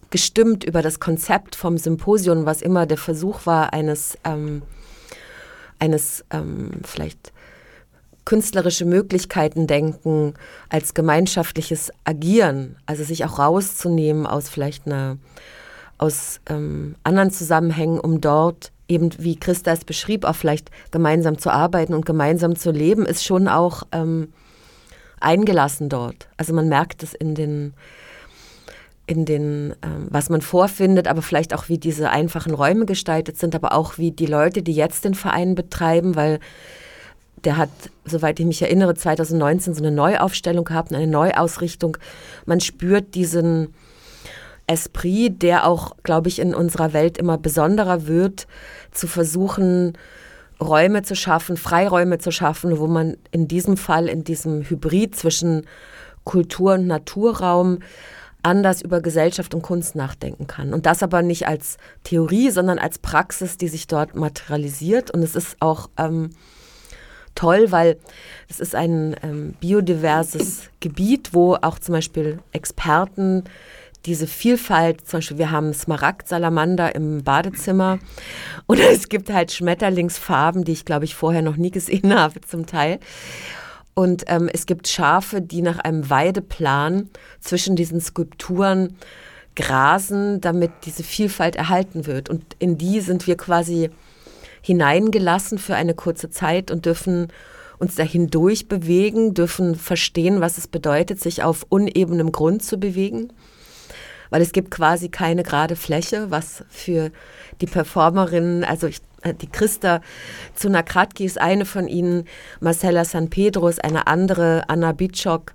gestimmt 0.10 0.64
über 0.64 0.82
das 0.82 1.00
Konzept 1.00 1.56
vom 1.56 1.78
Symposium, 1.78 2.46
was 2.46 2.62
immer 2.62 2.86
der 2.86 2.98
Versuch 2.98 3.46
war, 3.46 3.74
eines, 3.74 4.18
ähm, 4.24 4.62
eines 5.80 6.24
ähm, 6.32 6.72
vielleicht 6.84 7.34
künstlerische 8.28 8.86
Möglichkeiten 8.86 9.68
denken 9.68 10.34
als 10.70 10.94
gemeinschaftliches 10.94 11.92
Agieren, 12.04 12.76
also 12.86 13.04
sich 13.04 13.24
auch 13.24 13.40
rauszunehmen 13.40 14.26
aus 14.26 14.50
vielleicht 14.50 14.86
einer, 14.86 15.18
aus 15.98 16.40
ähm, 16.50 16.96
anderen 17.04 17.32
Zusammenhängen, 17.32 18.00
um 18.00 18.22
dort 18.22 18.72
eben, 18.88 19.12
wie 19.18 19.36
Christa 19.36 19.72
es 19.72 19.84
beschrieb, 19.84 20.26
auch 20.26 20.36
vielleicht 20.36 20.70
gemeinsam 20.92 21.38
zu 21.38 21.50
arbeiten 21.50 21.94
und 21.94 22.06
gemeinsam 22.06 22.56
zu 22.56 22.72
leben, 22.72 23.06
ist 23.06 23.26
schon 23.26 23.48
auch 23.48 23.84
ähm, 23.92 24.30
eingelassen 25.20 25.90
dort. 25.90 26.28
Also 26.38 26.54
man 26.54 26.70
merkt 26.70 27.04
es 27.04 27.14
in 27.14 27.36
den 27.36 27.74
in 29.10 29.24
den, 29.24 29.74
ähm, 29.84 30.08
was 30.10 30.30
man 30.30 30.42
vorfindet, 30.42 31.08
aber 31.08 31.22
vielleicht 31.22 31.54
auch, 31.54 31.70
wie 31.70 31.78
diese 31.78 32.10
einfachen 32.10 32.54
Räume 32.54 32.86
gestaltet 32.86 33.38
sind, 33.38 33.56
aber 33.56 33.72
auch 33.72 33.98
wie 33.98 34.12
die 34.12 34.26
Leute, 34.26 34.62
die 34.62 34.74
jetzt 34.74 35.06
den 35.06 35.16
Verein 35.16 35.56
betreiben, 35.56 36.18
weil 36.18 36.42
der 37.46 37.56
hat, 37.56 37.70
soweit 38.04 38.38
ich 38.42 38.46
mich 38.46 38.62
erinnere, 38.62 38.96
2019 38.96 39.74
so 39.74 39.82
eine 39.82 39.96
Neuaufstellung 39.96 40.66
gehabt, 40.66 40.94
eine 40.94 41.08
Neuausrichtung. 41.08 41.98
Man 42.46 42.60
spürt 42.60 43.16
diesen 43.16 43.74
Esprit, 44.68 45.42
der 45.42 45.66
auch, 45.66 45.96
glaube 46.04 46.28
ich, 46.28 46.40
in 46.40 46.54
unserer 46.54 46.94
Welt 46.94 47.18
immer 47.18 47.38
besonderer 47.38 48.06
wird, 48.06 48.48
zu 48.92 49.08
versuchen, 49.08 49.98
Räume 50.62 51.04
zu 51.04 51.16
schaffen, 51.16 51.56
Freiräume 51.56 52.18
zu 52.18 52.32
schaffen, 52.32 52.78
wo 52.80 52.88
man 52.88 53.18
in 53.32 53.48
diesem 53.48 53.78
Fall, 53.78 54.08
in 54.08 54.24
diesem 54.24 54.64
Hybrid 54.64 55.16
zwischen 55.16 55.66
Kultur- 56.24 56.74
und 56.74 56.88
Naturraum 56.88 57.80
anders 58.44 58.82
über 58.82 59.02
Gesellschaft 59.02 59.54
und 59.54 59.62
Kunst 59.62 59.96
nachdenken 59.96 60.48
kann. 60.48 60.74
Und 60.74 60.86
das 60.86 61.04
aber 61.04 61.22
nicht 61.22 61.48
als 61.48 61.78
Theorie, 62.04 62.50
sondern 62.50 62.80
als 62.80 62.98
Praxis, 62.98 63.58
die 63.58 63.68
sich 63.68 63.88
dort 63.88 64.16
materialisiert. 64.16 65.12
Und 65.12 65.22
es 65.22 65.36
ist 65.36 65.58
auch 65.60 65.90
ähm, 65.98 66.32
toll, 67.36 67.72
weil 67.72 67.98
es 68.48 68.60
ist 68.60 68.76
ein 68.76 69.16
ähm, 69.22 69.54
biodiverses 69.60 70.70
Gebiet, 70.80 71.34
wo 71.34 71.56
auch 71.56 71.80
zum 71.80 71.94
Beispiel 71.94 72.40
Experten 72.52 73.44
diese 74.08 74.26
Vielfalt, 74.26 75.06
zum 75.06 75.18
Beispiel 75.18 75.38
wir 75.38 75.52
haben 75.52 75.74
Smaragdsalamander 75.74 76.96
im 76.96 77.24
Badezimmer 77.24 78.00
oder 78.68 78.90
es 78.90 79.10
gibt 79.10 79.32
halt 79.32 79.52
Schmetterlingsfarben, 79.52 80.64
die 80.64 80.72
ich 80.72 80.86
glaube 80.86 81.06
ich 81.06 81.14
vorher 81.14 81.42
noch 81.42 81.58
nie 81.58 81.72
gesehen 81.72 82.14
habe 82.18 82.42
zum 82.42 82.66
Teil. 82.66 83.00
Und 83.94 84.26
ähm, 84.28 84.50
es 84.52 84.66
gibt 84.66 84.88
Schafe, 84.88 85.42
die 85.42 85.62
nach 85.62 85.80
einem 85.80 86.10
Weideplan 86.10 87.10
zwischen 87.40 87.76
diesen 87.76 88.00
Skulpturen 88.00 88.96
grasen, 89.56 90.40
damit 90.40 90.72
diese 90.86 91.04
Vielfalt 91.04 91.56
erhalten 91.56 92.06
wird. 92.06 92.30
Und 92.30 92.44
in 92.60 92.78
die 92.78 93.02
sind 93.02 93.26
wir 93.26 93.36
quasi 93.36 93.90
hineingelassen 94.62 95.58
für 95.58 95.76
eine 95.76 95.96
kurze 95.96 96.30
Zeit 96.30 96.70
und 96.70 96.86
dürfen 96.86 97.30
uns 97.80 97.96
dahin 97.96 98.30
durchbewegen, 98.30 99.34
dürfen 99.34 99.76
verstehen, 99.76 100.42
was 100.42 100.58
es 100.58 100.68
bedeutet, 100.68 101.20
sich 101.20 101.44
auf 101.44 101.66
unebenem 101.70 102.32
Grund 102.32 102.64
zu 102.64 102.78
bewegen. 102.78 103.34
Weil 104.30 104.42
es 104.42 104.52
gibt 104.52 104.72
quasi 104.72 105.10
keine 105.10 105.44
gerade 105.44 105.76
Fläche, 105.76 106.32
was 106.32 106.64
für 106.70 107.12
die 107.62 107.66
Performerinnen, 107.66 108.64
also 108.64 108.88
ich, 108.88 109.00
äh, 109.22 109.34
die 109.34 109.48
Christa 109.48 110.02
Zunakratki 110.56 111.26
ist 111.26 111.40
eine 111.40 111.66
von 111.66 111.88
ihnen, 111.88 112.26
Marcella 112.60 113.06
San 113.06 113.30
Pedro 113.30 113.68
ist 113.68 113.84
eine 113.84 114.08
andere, 114.08 114.64
Anna 114.68 114.92
Bitschok, 114.92 115.54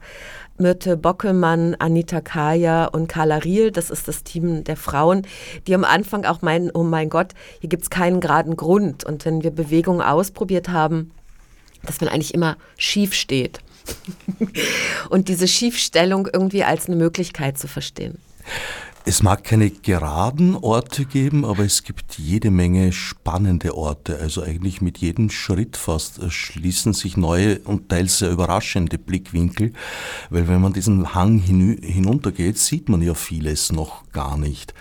Myrte 0.59 0.97
Bockelmann, 0.97 1.75
Anita 1.79 2.21
Kaya 2.21 2.85
und 2.85 3.09
Carla 3.09 3.37
Riel, 3.37 3.71
das 3.71 3.91
ist 3.91 4.07
das 4.07 4.23
Team 4.23 4.65
der 4.65 4.77
Frauen, 4.77 5.27
die 5.67 5.75
am 5.75 5.85
Anfang 5.85 6.25
auch 6.25 6.43
meinen, 6.43 6.71
oh 6.73 6.83
mein 6.83 7.09
Gott, 7.09 7.33
hier 7.61 7.69
gibt 7.69 7.85
es 7.85 7.91
keinen 7.91 8.21
geraden 8.21 8.57
Grund. 8.57 9.05
Und 9.05 9.25
wenn 9.25 9.43
wir 9.43 9.51
Bewegungen 9.51 10.03
ausprobiert 10.03 10.69
haben, 10.69 11.11
dass 11.85 12.01
man 12.01 12.11
eigentlich 12.11 12.35
immer 12.35 12.57
schief 12.77 13.15
steht. 13.15 13.61
und 15.11 15.29
diese 15.29 15.49
Schiefstellung 15.49 16.29
irgendwie 16.33 16.63
als 16.63 16.87
eine 16.87 16.97
Möglichkeit 16.97 17.59
zu 17.59 17.67
verstehen. 17.67 18.19
Es 19.05 19.21
mag 19.25 19.43
keine 19.43 19.69
geraden 19.69 20.55
Orte 20.55 21.05
geben, 21.07 21.45
aber 21.45 21.65
es 21.65 21.83
gibt 21.83 22.19
jede 22.19 22.53
Menge 22.53 22.93
spannende 22.93 23.77
Orte. 23.77 24.19
Also 24.21 24.43
eigentlich 24.43 24.81
mit 24.81 24.99
jedem 24.99 25.29
Schritt 25.29 25.77
fast 25.77 26.21
schließen 26.31 26.93
sich 26.93 27.17
neue 27.17 27.59
und 27.61 27.89
teils 27.89 28.19
sehr 28.19 28.31
überraschende 28.31 28.99
Blickwinkel, 28.99 29.73
weil 30.31 30.47
wenn 30.47 30.61
man 30.61 30.73
diesen 30.73 31.17
Hang 31.17 31.41
hinuntergeht, 31.41 32.59
sieht 32.59 32.89
man 32.89 33.03
ja 33.03 33.15
vieles 33.15 33.73
noch 33.73 34.09
gar 34.13 34.37
nicht. 34.37 34.73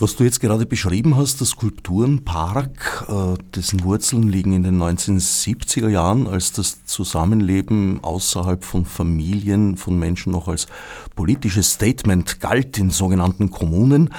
Was 0.00 0.14
du 0.14 0.22
jetzt 0.22 0.38
gerade 0.38 0.64
beschrieben 0.64 1.16
hast, 1.16 1.40
der 1.40 1.46
Skulpturenpark, 1.48 3.06
äh, 3.08 3.42
dessen 3.56 3.82
Wurzeln 3.82 4.28
liegen 4.28 4.52
in 4.52 4.62
den 4.62 4.78
1970er 4.80 5.88
Jahren, 5.88 6.28
als 6.28 6.52
das 6.52 6.84
Zusammenleben 6.84 7.98
außerhalb 8.04 8.62
von 8.62 8.84
Familien 8.84 9.76
von 9.76 9.98
Menschen 9.98 10.30
noch 10.30 10.46
als 10.46 10.68
politisches 11.16 11.72
Statement 11.72 12.38
galt 12.38 12.78
in 12.78 12.90
sogenannten 12.90 13.50
Kommunen. 13.50 14.10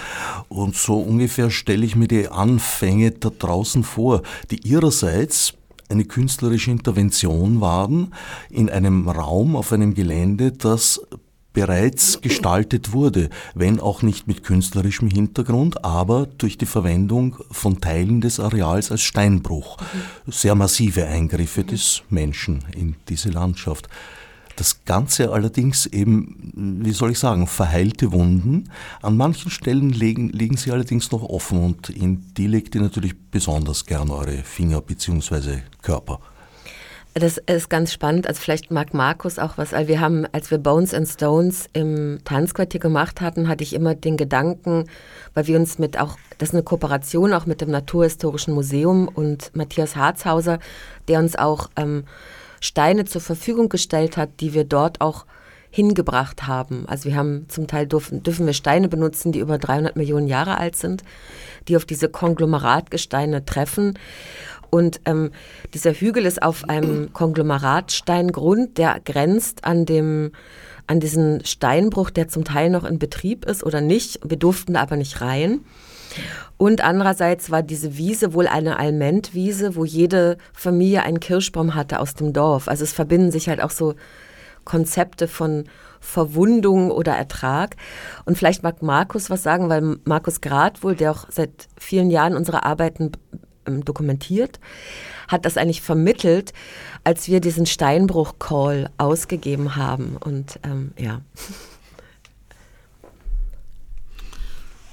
Und 0.50 0.76
so 0.76 1.00
ungefähr 1.00 1.50
stelle 1.50 1.86
ich 1.86 1.96
mir 1.96 2.10
die 2.10 2.28
Anfänge 2.28 3.12
da 3.12 3.30
draußen 3.30 3.86
vor, 3.86 4.24
die 4.52 4.68
ihrerseits 4.68 5.54
eine 5.88 6.04
künstlerische 6.04 6.72
Intervention 6.72 7.62
waren 7.62 8.14
in 8.50 8.70
einem 8.70 9.08
Raum 9.08 9.56
auf 9.56 9.72
einem 9.72 9.94
Gelände, 9.94 10.52
das 10.52 11.00
bereits 11.54 12.22
gestaltet 12.22 12.92
wurde, 12.92 13.30
wenn 13.56 13.80
auch 13.80 14.02
nicht 14.02 14.28
mit 14.28 14.44
künstlerischem 14.44 15.10
Hintergrund, 15.10 15.84
aber 15.84 16.28
durch 16.38 16.58
die 16.58 16.66
Verwendung 16.66 17.38
von 17.52 17.82
Teilen 17.82 18.22
des 18.22 18.40
Areals 18.40 18.92
als 18.92 19.02
Steinbruch. 19.02 19.78
Sehr 20.28 20.56
massive 20.56 21.06
Eingriffe 21.08 21.64
des 21.64 22.04
Menschen 22.10 22.64
in 22.76 22.96
diese 23.08 23.30
Landschaft. 23.30 23.90
Das 24.60 24.84
Ganze 24.84 25.32
allerdings 25.32 25.86
eben, 25.86 26.52
wie 26.84 26.92
soll 26.92 27.12
ich 27.12 27.20
sagen, 27.20 27.48
verheilte 27.48 28.12
Wunden. 28.12 28.70
An 29.02 29.16
manchen 29.16 29.50
Stellen 29.50 29.90
liegen, 29.90 30.30
liegen 30.32 30.58
sie 30.58 30.72
allerdings 30.72 31.12
noch 31.12 31.24
offen 31.24 31.64
und 31.64 31.90
in 31.90 32.26
die 32.36 32.48
legt 32.48 32.76
ihr 32.76 32.82
natürlich 32.82 33.16
besonders 33.32 33.86
gern 33.86 34.10
eure 34.10 34.44
Finger 34.44 34.82
bzw. 34.82 35.60
Körper. 35.82 36.20
Das 37.16 37.38
ist 37.38 37.70
ganz 37.70 37.92
spannend. 37.92 38.28
Also 38.28 38.40
vielleicht 38.40 38.70
mag 38.72 38.94
Markus 38.94 39.40
auch 39.40 39.58
was. 39.58 39.72
Wir 39.72 40.00
haben, 40.00 40.28
als 40.32 40.52
wir 40.52 40.60
Bones 40.60 40.94
and 40.94 41.08
Stones 41.08 41.68
im 41.74 42.20
Tanzquartier 42.24 42.80
gemacht 42.80 43.20
hatten, 43.20 43.48
hatte 43.48 43.64
ich 43.64 43.74
immer 43.74 43.96
den 43.96 44.16
Gedanken, 44.16 44.86
weil 45.34 45.48
wir 45.48 45.58
uns 45.58 45.80
mit 45.80 46.00
auch, 46.00 46.18
das 46.38 46.50
ist 46.50 46.56
eine 46.56 46.64
Kooperation 46.64 47.34
auch 47.34 47.46
mit 47.46 47.62
dem 47.62 47.72
Naturhistorischen 47.72 48.54
Museum 48.54 49.08
und 49.08 49.52
Matthias 49.56 49.96
Harzhauser, 49.96 50.60
der 51.08 51.20
uns 51.20 51.36
auch 51.36 51.70
ähm, 51.76 52.06
Steine 52.62 53.06
zur 53.06 53.22
Verfügung 53.22 53.70
gestellt 53.70 54.16
hat, 54.16 54.30
die 54.40 54.54
wir 54.54 54.64
dort 54.64 55.02
auch 55.02 55.26
hingebracht 55.72 56.48
haben. 56.48 56.86
Also 56.88 57.10
wir 57.10 57.16
haben 57.16 57.48
zum 57.48 57.68
Teil 57.68 57.86
dürfen, 57.86 58.24
dürfen 58.24 58.46
wir 58.46 58.54
Steine 58.54 58.90
benutzen, 58.90 59.32
die 59.32 59.40
über 59.40 59.58
300 59.58 59.96
Millionen 59.96 60.28
Jahre 60.28 60.58
alt 60.58 60.76
sind, 60.76 61.04
die 61.68 61.76
auf 61.76 61.86
diese 61.86 62.10
Konglomeratgesteine 62.10 63.46
treffen. 63.46 63.98
Und 64.70 65.02
ähm, 65.06 65.32
dieser 65.74 65.94
Hügel 65.94 66.26
ist 66.26 66.42
auf 66.42 66.70
einem 66.70 67.12
Konglomeratsteingrund, 67.14 68.78
der 68.78 69.00
grenzt 69.04 69.66
an 69.66 69.86
dem 69.86 70.32
an 70.88 71.00
diesen 71.00 71.46
Steinbruch, 71.46 72.10
der 72.10 72.30
zum 72.30 72.44
Teil 72.44 72.72
noch 72.72 72.84
in 72.84 72.98
Betrieb 72.98 73.46
ist 73.46 73.64
oder 73.64 73.80
nicht. 73.80 74.20
Wir 74.28 74.38
durften 74.38 74.74
da 74.74 74.82
aber 74.82 74.96
nicht 74.96 75.22
rein. 75.22 75.60
Und 76.58 76.84
andererseits 76.84 77.52
war 77.52 77.62
diese 77.62 77.96
Wiese 77.96 78.34
wohl 78.34 78.48
eine 78.48 78.80
Almentwiese, 78.80 79.76
wo 79.76 79.86
jede 79.86 80.38
Familie 80.52 81.04
einen 81.04 81.20
Kirschbaum 81.20 81.76
hatte 81.76 82.00
aus 82.00 82.16
dem 82.16 82.34
Dorf. 82.34 82.68
Also 82.68 82.84
es 82.84 82.92
verbinden 82.92 83.32
sich 83.32 83.50
halt 83.50 83.62
auch 83.62 83.70
so 83.70 83.94
Konzepte 84.66 85.28
von 85.28 85.66
Verwundung 86.00 86.92
oder 86.92 87.14
Ertrag. 87.14 87.76
Und 88.26 88.38
vielleicht 88.38 88.64
mag 88.64 88.82
Markus 88.82 89.30
was 89.30 89.44
sagen, 89.44 89.70
weil 89.70 89.98
Markus 90.06 90.42
Grad 90.42 90.84
wohl, 90.84 90.96
der 90.96 91.12
auch 91.12 91.28
seit 91.30 91.68
vielen 91.78 92.10
Jahren 92.10 92.36
unsere 92.36 92.64
Arbeiten 92.64 93.12
ähm, 93.66 93.84
dokumentiert, 93.86 94.60
hat 95.28 95.46
das 95.46 95.58
eigentlich 95.58 95.82
vermittelt, 95.82 96.54
als 97.04 97.28
wir 97.28 97.40
diesen 97.40 97.66
Steinbruch-Call 97.66 98.90
ausgegeben 98.98 99.76
haben. 99.76 100.18
Und 100.18 100.60
ähm, 100.64 100.92
ja. 100.98 101.22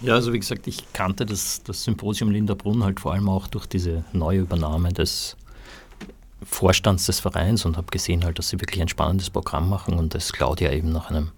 Ja, 0.01 0.15
also 0.15 0.33
wie 0.33 0.39
gesagt, 0.39 0.67
ich 0.67 0.93
kannte 0.93 1.25
das, 1.25 1.63
das 1.63 1.85
Symposium 1.85 2.31
Linderbrunn 2.31 2.85
halt 2.85 3.01
vor 3.01 3.15
allem 3.15 3.29
auch 3.29 3.47
durch 3.47 3.67
diese 3.67 4.05
neue 4.13 4.41
Übernahme 4.41 4.93
des 4.93 5.37
Vorstands 6.45 7.07
des 7.07 7.19
Vereins 7.21 7.65
und 7.65 7.79
habe 7.79 7.87
gesehen 7.91 8.25
halt, 8.25 8.39
dass 8.39 8.51
sie 8.51 8.61
wirklich 8.61 8.83
ein 8.83 8.89
spannendes 8.89 9.31
Programm 9.31 9.71
machen 9.71 9.99
und 9.99 10.15
dass 10.15 10.33
Claudia 10.33 10.71
eben 10.71 10.93
nach 10.93 11.11
einem 11.11 11.31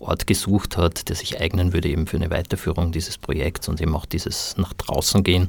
Ort 0.00 0.26
gesucht 0.26 0.76
hat, 0.76 1.08
der 1.08 1.16
sich 1.16 1.40
eignen 1.40 1.72
würde 1.72 1.88
eben 1.88 2.06
für 2.06 2.16
eine 2.16 2.30
Weiterführung 2.30 2.92
dieses 2.92 3.18
Projekts 3.18 3.68
und 3.68 3.80
eben 3.80 3.94
auch 3.94 4.06
dieses 4.06 4.56
nach 4.56 4.72
draußen 4.72 5.22
gehen, 5.22 5.48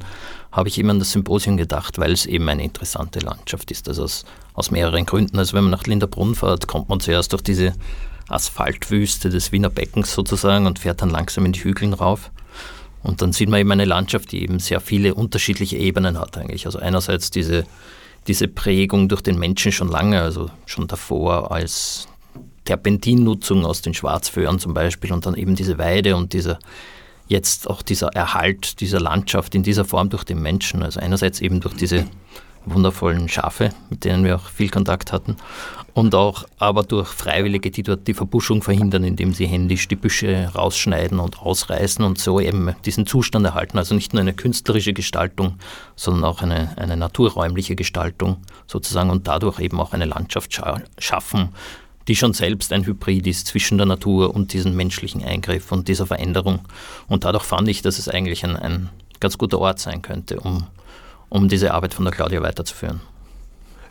habe 0.52 0.68
ich 0.68 0.78
eben 0.78 0.90
an 0.90 0.98
das 0.98 1.12
Symposium 1.12 1.56
gedacht, 1.56 1.98
weil 1.98 2.12
es 2.12 2.26
eben 2.26 2.48
eine 2.48 2.62
interessante 2.62 3.18
Landschaft 3.18 3.70
ist. 3.70 3.88
Also 3.88 4.04
aus, 4.04 4.24
aus 4.54 4.70
mehreren 4.70 5.06
Gründen. 5.06 5.38
Also 5.38 5.54
wenn 5.54 5.64
man 5.64 5.72
nach 5.72 5.84
Linderbrunn 5.84 6.34
fährt, 6.34 6.66
kommt 6.66 6.88
man 6.88 7.00
zuerst 7.00 7.32
durch 7.32 7.42
diese 7.42 7.72
Asphaltwüste 8.28 9.30
des 9.30 9.52
Wiener 9.52 9.70
Beckens 9.70 10.12
sozusagen 10.12 10.66
und 10.66 10.78
fährt 10.78 11.02
dann 11.02 11.10
langsam 11.10 11.44
in 11.46 11.52
die 11.52 11.62
Hügeln 11.62 11.92
rauf. 11.92 12.30
Und 13.02 13.22
dann 13.22 13.32
sieht 13.32 13.48
man 13.48 13.60
eben 13.60 13.70
eine 13.70 13.84
Landschaft, 13.84 14.32
die 14.32 14.42
eben 14.42 14.58
sehr 14.58 14.80
viele 14.80 15.14
unterschiedliche 15.14 15.76
Ebenen 15.76 16.18
hat 16.18 16.36
eigentlich. 16.36 16.66
Also 16.66 16.78
einerseits 16.78 17.30
diese, 17.30 17.64
diese 18.26 18.48
Prägung 18.48 19.08
durch 19.08 19.22
den 19.22 19.38
Menschen 19.38 19.70
schon 19.70 19.88
lange, 19.88 20.20
also 20.20 20.50
schon 20.66 20.88
davor 20.88 21.52
als 21.52 22.08
Terpentinnutzung 22.66 23.64
aus 23.64 23.80
den 23.80 23.94
Schwarzföhren 23.94 24.58
zum 24.58 24.74
Beispiel 24.74 25.12
und 25.12 25.24
dann 25.24 25.34
eben 25.34 25.54
diese 25.54 25.78
Weide 25.78 26.16
und 26.16 26.34
dieser 26.34 26.58
jetzt 27.28 27.68
auch 27.68 27.82
dieser 27.82 28.08
Erhalt 28.08 28.80
dieser 28.80 29.00
Landschaft 29.00 29.54
in 29.54 29.62
dieser 29.62 29.84
Form 29.84 30.10
durch 30.10 30.24
den 30.24 30.40
Menschen. 30.40 30.82
Also 30.82 31.00
einerseits 31.00 31.40
eben 31.40 31.60
durch 31.60 31.74
diese 31.74 32.06
wundervollen 32.66 33.28
Schafe, 33.28 33.70
mit 33.90 34.04
denen 34.04 34.24
wir 34.24 34.36
auch 34.36 34.48
viel 34.48 34.68
Kontakt 34.68 35.12
hatten. 35.12 35.36
Und 35.94 36.14
auch 36.14 36.44
aber 36.58 36.82
durch 36.82 37.08
Freiwillige, 37.08 37.70
die 37.70 37.82
dort 37.82 38.06
die 38.06 38.12
Verbuschung 38.12 38.62
verhindern, 38.62 39.02
indem 39.02 39.32
sie 39.32 39.46
händisch 39.46 39.88
die 39.88 39.96
Büsche 39.96 40.50
rausschneiden 40.54 41.18
und 41.18 41.40
ausreißen 41.40 42.04
und 42.04 42.18
so 42.18 42.38
eben 42.38 42.74
diesen 42.84 43.06
Zustand 43.06 43.46
erhalten. 43.46 43.78
Also 43.78 43.94
nicht 43.94 44.12
nur 44.12 44.20
eine 44.20 44.34
künstlerische 44.34 44.92
Gestaltung, 44.92 45.54
sondern 45.94 46.24
auch 46.24 46.42
eine, 46.42 46.76
eine 46.76 46.98
naturräumliche 46.98 47.76
Gestaltung 47.76 48.36
sozusagen 48.66 49.08
und 49.08 49.26
dadurch 49.26 49.58
eben 49.58 49.80
auch 49.80 49.94
eine 49.94 50.04
Landschaft 50.04 50.52
scha 50.52 50.82
schaffen, 50.98 51.48
die 52.08 52.16
schon 52.16 52.32
selbst 52.32 52.72
ein 52.72 52.86
Hybrid 52.86 53.26
ist 53.26 53.46
zwischen 53.48 53.78
der 53.78 53.86
Natur 53.86 54.34
und 54.34 54.52
diesem 54.52 54.76
menschlichen 54.76 55.22
Eingriff 55.22 55.72
und 55.72 55.88
dieser 55.88 56.06
Veränderung. 56.06 56.60
Und 57.08 57.24
dadurch 57.24 57.44
fand 57.44 57.68
ich, 57.68 57.82
dass 57.82 57.98
es 57.98 58.08
eigentlich 58.08 58.44
ein, 58.44 58.56
ein 58.56 58.90
ganz 59.20 59.38
guter 59.38 59.58
Ort 59.58 59.78
sein 59.80 60.02
könnte, 60.02 60.40
um 60.40 60.66
um 61.28 61.48
diese 61.48 61.74
Arbeit 61.74 61.94
von 61.94 62.04
der 62.04 62.14
Claudia 62.14 62.42
weiterzuführen. 62.42 63.00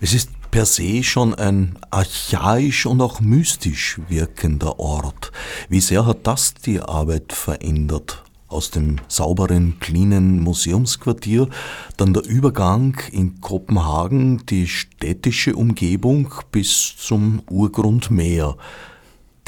Es 0.02 0.14
ist 0.14 0.30
per 0.52 0.66
se 0.66 1.04
schon 1.04 1.34
ein 1.34 1.78
archaisch 1.90 2.86
und 2.86 3.02
auch 3.02 3.20
mystisch 3.20 4.00
wirkender 4.08 4.80
Ort. 4.80 5.32
Wie 5.70 5.82
sehr 5.82 6.06
hat 6.06 6.28
das 6.28 6.54
die 6.54 6.80
Arbeit 6.80 7.34
verändert? 7.34 8.24
Aus 8.56 8.72
dem 8.72 9.02
sauberen, 9.10 9.82
cleanen 9.82 10.42
Museumsquartier, 10.42 11.50
dann 11.98 12.14
der 12.14 12.24
Übergang 12.24 12.98
in 13.12 13.42
Kopenhagen, 13.42 14.46
die 14.46 14.70
städtische 14.70 15.58
Umgebung 15.58 16.34
bis 16.54 16.96
zum 16.96 17.42
Urgrundmeer. 17.50 18.56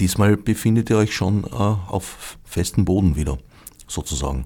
Diesmal 0.01 0.35
befindet 0.35 0.89
ihr 0.89 0.97
euch 0.97 1.15
schon 1.15 1.45
äh, 1.45 1.47
auf 1.53 2.37
festem 2.43 2.83
Boden 2.83 3.15
wieder, 3.15 3.37
sozusagen. 3.87 4.45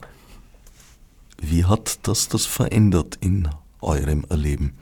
Wie 1.42 1.66
hat 1.66 2.08
das 2.08 2.28
das 2.28 2.46
verändert 2.46 3.18
in 3.20 3.50
eurem 3.82 4.26
Erleben? 4.30 4.74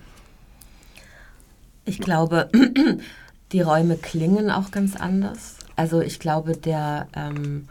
Ich 1.85 1.99
glaube, 1.99 2.51
die 3.53 3.61
Räume 3.61 3.95
klingen 3.95 4.51
auch 4.51 4.71
ganz 4.71 4.97
anders. 4.97 5.55
Also 5.77 6.01
ich 6.01 6.19
glaube, 6.19 6.57
der, 6.57 7.07
ähm, 7.15 7.69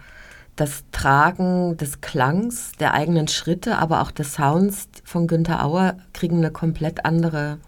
das 0.59 0.83
Tragen 0.91 1.77
des 1.77 2.01
Klangs, 2.01 2.73
der 2.81 2.93
eigenen 2.93 3.29
Schritte, 3.29 3.79
aber 3.79 4.03
auch 4.03 4.11
des 4.11 4.35
Sounds 4.35 4.89
von 5.05 5.29
Günter 5.29 5.65
Auer 5.65 5.97
kriegen 6.13 6.39
eine 6.39 6.51
komplett 6.51 7.05
andere 7.05 7.59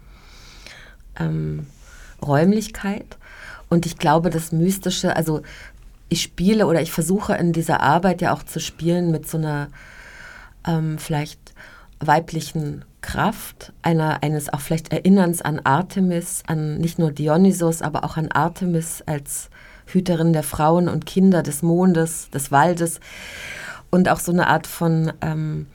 ähm, 1.17 1.67
Räumlichkeit. 2.21 3.17
Und 3.69 3.85
ich 3.85 3.97
glaube, 3.97 4.29
das 4.29 4.51
Mystische, 4.51 5.15
also 5.15 5.41
ich 6.09 6.21
spiele 6.21 6.67
oder 6.67 6.81
ich 6.81 6.91
versuche 6.91 7.33
in 7.35 7.53
dieser 7.53 7.79
Arbeit 7.79 8.21
ja 8.21 8.33
auch 8.33 8.43
zu 8.43 8.59
spielen 8.59 9.09
mit 9.09 9.29
so 9.29 9.37
einer 9.37 9.69
ähm, 10.67 10.97
vielleicht 10.97 11.53
weiblichen 12.01 12.83
Kraft, 12.99 13.71
einer, 13.83 14.21
eines 14.21 14.51
auch 14.51 14.59
vielleicht 14.59 14.91
Erinnerns 14.91 15.41
an 15.41 15.61
Artemis, 15.63 16.43
an 16.45 16.77
nicht 16.79 16.99
nur 16.99 17.11
Dionysos, 17.11 17.81
aber 17.81 18.03
auch 18.03 18.17
an 18.17 18.29
Artemis 18.33 19.01
als 19.05 19.49
Hüterin 19.93 20.33
der 20.33 20.43
Frauen 20.43 20.87
und 20.87 21.05
Kinder, 21.05 21.43
des 21.43 21.61
Mondes, 21.61 22.29
des 22.29 22.51
Waldes 22.51 22.99
und 23.89 24.09
auch 24.09 24.19
so 24.19 24.31
eine 24.31 24.47
Art 24.47 24.67
von 24.67 25.13
ähm, 25.21 25.67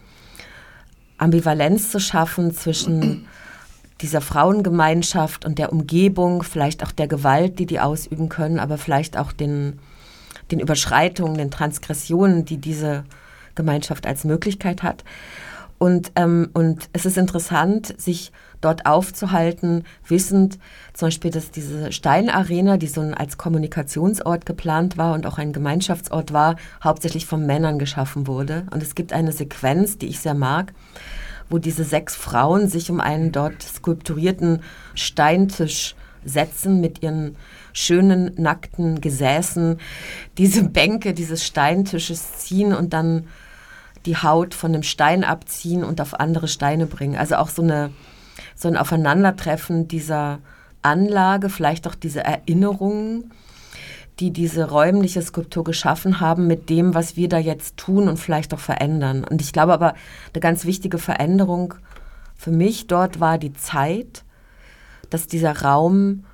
Ambivalenz 1.18 1.90
zu 1.90 2.00
schaffen 2.00 2.54
zwischen 2.54 3.26
dieser 4.00 4.20
Frauengemeinschaft 4.20 5.44
und 5.44 5.58
der 5.58 5.72
Umgebung, 5.72 6.42
vielleicht 6.42 6.84
auch 6.84 6.92
der 6.92 7.08
Gewalt, 7.08 7.58
die 7.58 7.66
die 7.66 7.80
ausüben 7.80 8.28
können, 8.28 8.58
aber 8.58 8.76
vielleicht 8.76 9.16
auch 9.16 9.32
den, 9.32 9.78
den 10.50 10.60
Überschreitungen, 10.60 11.38
den 11.38 11.50
Transgressionen, 11.50 12.44
die 12.44 12.58
diese 12.58 13.04
Gemeinschaft 13.54 14.06
als 14.06 14.24
Möglichkeit 14.24 14.82
hat. 14.82 15.04
Und, 15.78 16.12
ähm, 16.16 16.50
und 16.52 16.88
es 16.92 17.06
ist 17.06 17.16
interessant, 17.16 17.98
sich 18.00 18.32
dort 18.66 18.84
aufzuhalten, 18.84 19.84
wissend 20.06 20.58
zum 20.92 21.06
Beispiel, 21.06 21.30
dass 21.30 21.50
diese 21.50 21.92
Steinarena, 21.92 22.76
die 22.76 22.88
so 22.88 23.00
als 23.00 23.38
Kommunikationsort 23.38 24.44
geplant 24.44 24.98
war 24.98 25.14
und 25.14 25.26
auch 25.26 25.38
ein 25.38 25.52
Gemeinschaftsort 25.52 26.32
war, 26.32 26.56
hauptsächlich 26.82 27.26
von 27.26 27.46
Männern 27.46 27.78
geschaffen 27.78 28.26
wurde. 28.26 28.66
Und 28.72 28.82
es 28.82 28.94
gibt 28.94 29.12
eine 29.12 29.32
Sequenz, 29.32 29.98
die 29.98 30.06
ich 30.06 30.20
sehr 30.20 30.34
mag, 30.34 30.74
wo 31.48 31.58
diese 31.58 31.84
sechs 31.84 32.16
Frauen 32.16 32.68
sich 32.68 32.90
um 32.90 33.00
einen 33.00 33.30
dort 33.30 33.62
skulpturierten 33.62 34.62
Steintisch 34.94 35.94
setzen 36.24 36.80
mit 36.80 37.02
ihren 37.02 37.36
schönen 37.72 38.32
nackten 38.36 39.00
Gesäßen, 39.00 39.78
diese 40.38 40.64
Bänke 40.64 41.14
dieses 41.14 41.46
Steintisches 41.46 42.38
ziehen 42.38 42.74
und 42.74 42.92
dann 42.92 43.28
die 44.06 44.16
Haut 44.16 44.54
von 44.54 44.72
dem 44.72 44.82
Stein 44.82 45.24
abziehen 45.24 45.84
und 45.84 46.00
auf 46.00 46.18
andere 46.18 46.48
Steine 46.48 46.86
bringen. 46.86 47.16
Also 47.16 47.36
auch 47.36 47.48
so, 47.48 47.62
eine, 47.62 47.90
so 48.56 48.68
ein 48.68 48.76
Aufeinandertreffen 48.76 49.86
dieser 49.86 50.40
Anlage, 50.82 51.48
vielleicht 51.50 51.86
auch 51.86 51.94
diese 51.94 52.24
Erinnerungen, 52.24 53.32
die 54.18 54.30
diese 54.30 54.70
räumliche 54.70 55.20
Skulptur 55.20 55.62
geschaffen 55.62 56.20
haben, 56.20 56.46
mit 56.46 56.70
dem, 56.70 56.94
was 56.94 57.16
wir 57.16 57.28
da 57.28 57.38
jetzt 57.38 57.76
tun 57.76 58.08
und 58.08 58.16
vielleicht 58.16 58.54
auch 58.54 58.58
verändern. 58.58 59.24
Und 59.24 59.42
ich 59.42 59.52
glaube 59.52 59.74
aber, 59.74 59.94
eine 60.32 60.40
ganz 60.40 60.64
wichtige 60.64 60.98
Veränderung 60.98 61.74
für 62.34 62.50
mich 62.50 62.86
dort 62.86 63.20
war 63.20 63.38
die 63.38 63.52
Zeit, 63.52 64.24
dass 65.10 65.26
dieser 65.26 65.62
Raum 65.62 66.24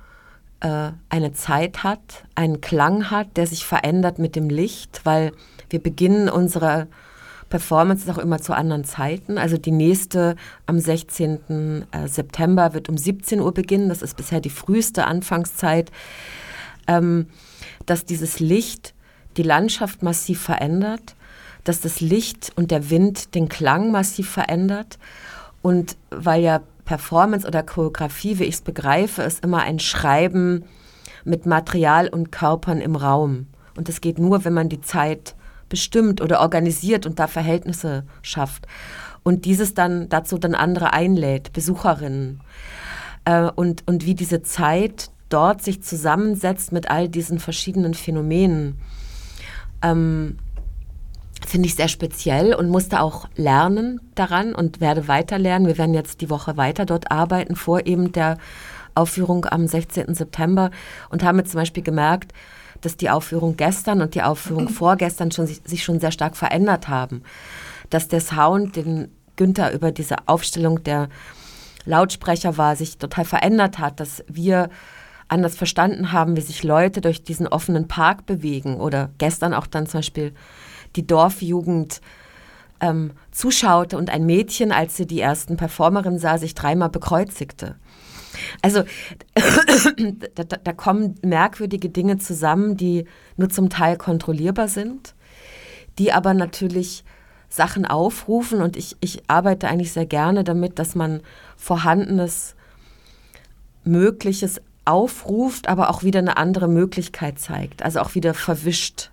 äh, 0.61 0.91
eine 1.09 1.33
Zeit 1.33 1.83
hat, 1.83 2.25
einen 2.35 2.61
Klang 2.61 3.11
hat, 3.11 3.35
der 3.37 3.47
sich 3.47 3.65
verändert 3.65 4.17
mit 4.17 4.35
dem 4.35 4.49
Licht, 4.49 5.01
weil 5.03 5.33
wir 5.69 5.81
beginnen 5.81 6.29
unsere 6.29 6.87
Performance 7.53 8.05
ist 8.05 8.09
auch 8.09 8.17
immer 8.17 8.41
zu 8.41 8.55
anderen 8.55 8.83
Zeiten. 8.83 9.37
Also 9.37 9.57
die 9.57 9.69
nächste 9.69 10.35
am 10.65 10.79
16. 10.79 11.85
Äh, 11.91 12.07
September 12.07 12.73
wird 12.73 12.89
um 12.89 12.97
17 12.97 13.39
Uhr 13.39 13.53
beginnen. 13.53 13.89
Das 13.89 14.01
ist 14.01 14.17
bisher 14.17 14.41
die 14.41 14.49
früheste 14.49 15.05
Anfangszeit. 15.05 15.91
Ähm, 16.87 17.27
dass 17.85 18.05
dieses 18.05 18.39
Licht 18.39 18.95
die 19.37 19.43
Landschaft 19.43 20.01
massiv 20.01 20.41
verändert, 20.41 21.13
dass 21.63 21.79
das 21.79 22.01
Licht 22.01 22.51
und 22.55 22.71
der 22.71 22.89
Wind 22.89 23.35
den 23.35 23.49
Klang 23.49 23.91
massiv 23.91 24.31
verändert. 24.31 24.97
Und 25.61 25.95
weil 26.09 26.41
ja 26.41 26.59
Performance 26.85 27.47
oder 27.47 27.61
Choreografie, 27.61 28.39
wie 28.39 28.45
ich 28.45 28.55
es 28.55 28.61
begreife, 28.61 29.21
ist 29.21 29.45
immer 29.45 29.61
ein 29.61 29.77
Schreiben 29.77 30.65
mit 31.23 31.45
Material 31.45 32.07
und 32.07 32.31
Körpern 32.31 32.81
im 32.81 32.95
Raum. 32.95 33.45
Und 33.77 33.89
das 33.89 34.01
geht 34.01 34.17
nur, 34.17 34.43
wenn 34.43 34.53
man 34.53 34.69
die 34.69 34.81
Zeit 34.81 35.35
bestimmt 35.73 36.21
oder 36.21 36.39
organisiert 36.39 37.07
und 37.07 37.17
da 37.17 37.25
Verhältnisse 37.25 38.03
schafft. 38.21 38.67
Und 39.23 39.45
dieses 39.45 39.73
dann 39.73 40.07
dazu 40.07 40.37
dann 40.37 40.53
andere 40.53 40.93
einlädt, 40.93 41.51
Besucherinnen. 41.51 42.41
Äh, 43.25 43.49
und, 43.55 43.81
und 43.87 44.05
wie 44.05 44.13
diese 44.13 44.43
Zeit 44.43 45.09
dort 45.29 45.63
sich 45.63 45.81
zusammensetzt 45.81 46.73
mit 46.73 46.91
all 46.91 47.09
diesen 47.09 47.39
verschiedenen 47.39 47.95
Phänomenen, 47.95 48.75
ähm, 49.81 50.37
finde 51.43 51.65
ich 51.65 51.73
sehr 51.73 51.87
speziell 51.87 52.53
und 52.53 52.69
musste 52.69 53.01
auch 53.01 53.27
lernen 53.35 53.99
daran 54.13 54.53
und 54.53 54.79
werde 54.79 55.07
weiter 55.07 55.39
lernen. 55.39 55.65
Wir 55.65 55.79
werden 55.79 55.95
jetzt 55.95 56.21
die 56.21 56.29
Woche 56.29 56.55
weiter 56.55 56.85
dort 56.85 57.09
arbeiten, 57.09 57.55
vor 57.55 57.87
eben 57.87 58.11
der 58.11 58.37
Aufführung 58.93 59.45
am 59.45 59.65
16. 59.65 60.13
September 60.13 60.69
und 61.09 61.23
haben 61.23 61.39
jetzt 61.39 61.49
zum 61.49 61.61
Beispiel 61.61 61.81
gemerkt, 61.81 62.31
dass 62.85 62.97
die 62.97 63.09
Aufführung 63.09 63.57
gestern 63.57 64.01
und 64.01 64.15
die 64.15 64.21
Aufführung 64.21 64.69
vorgestern 64.69 65.31
schon, 65.31 65.47
sich, 65.47 65.61
sich 65.65 65.83
schon 65.83 65.99
sehr 65.99 66.11
stark 66.11 66.37
verändert 66.37 66.87
haben. 66.87 67.23
Dass 67.89 68.07
der 68.07 68.21
Sound, 68.21 68.75
den 68.75 69.09
Günther 69.35 69.73
über 69.73 69.91
diese 69.91 70.15
Aufstellung 70.27 70.83
der 70.83 71.09
Lautsprecher 71.85 72.57
war, 72.57 72.75
sich 72.75 72.97
total 72.97 73.25
verändert 73.25 73.79
hat, 73.79 73.99
dass 73.99 74.23
wir 74.27 74.69
anders 75.27 75.55
verstanden 75.55 76.11
haben, 76.11 76.37
wie 76.37 76.41
sich 76.41 76.63
Leute 76.63 77.01
durch 77.01 77.23
diesen 77.23 77.47
offenen 77.47 77.87
Park 77.87 78.25
bewegen 78.25 78.75
oder 78.77 79.09
gestern 79.17 79.53
auch 79.53 79.67
dann 79.67 79.87
zum 79.87 79.99
Beispiel 79.99 80.33
die 80.95 81.07
Dorfjugend 81.07 82.01
ähm, 82.79 83.11
zuschaute 83.31 83.97
und 83.97 84.09
ein 84.09 84.25
Mädchen, 84.25 84.71
als 84.71 84.97
sie 84.97 85.07
die 85.07 85.21
ersten 85.21 85.57
Performerinnen 85.57 86.19
sah, 86.19 86.37
sich 86.37 86.53
dreimal 86.53 86.89
bekreuzigte. 86.89 87.75
Also 88.61 88.83
da, 90.35 90.43
da, 90.43 90.73
kommen 90.73 91.15
merkwürdige 91.21 91.89
Dinge 91.89 92.17
zusammen, 92.17 92.77
die 92.77 93.05
nur 93.37 93.49
zum 93.49 93.69
Teil 93.69 93.97
kontrollierbar 93.97 94.67
sind, 94.67 95.15
die 95.99 96.11
aber 96.11 96.33
natürlich 96.33 97.03
Sachen 97.49 97.85
aufrufen. 97.85 98.61
Und 98.61 98.77
ich, 98.77 98.97
ich 98.99 99.23
arbeite 99.27 99.67
eigentlich 99.67 99.91
sehr 99.91 100.05
gerne 100.05 100.43
damit, 100.43 100.79
dass 100.79 100.95
man 100.95 101.21
vorhandenes, 101.57 102.55
Mögliches 103.85 104.61
aufruft, 104.85 105.67
aber 105.67 105.89
auch 105.89 106.03
wieder 106.03 106.19
eine 106.19 106.37
andere 106.37 106.67
Möglichkeit 106.67 107.39
zeigt, 107.39 107.83
also 107.83 107.99
auch 107.99 108.15
wieder 108.15 108.33
verwischt 108.33 109.11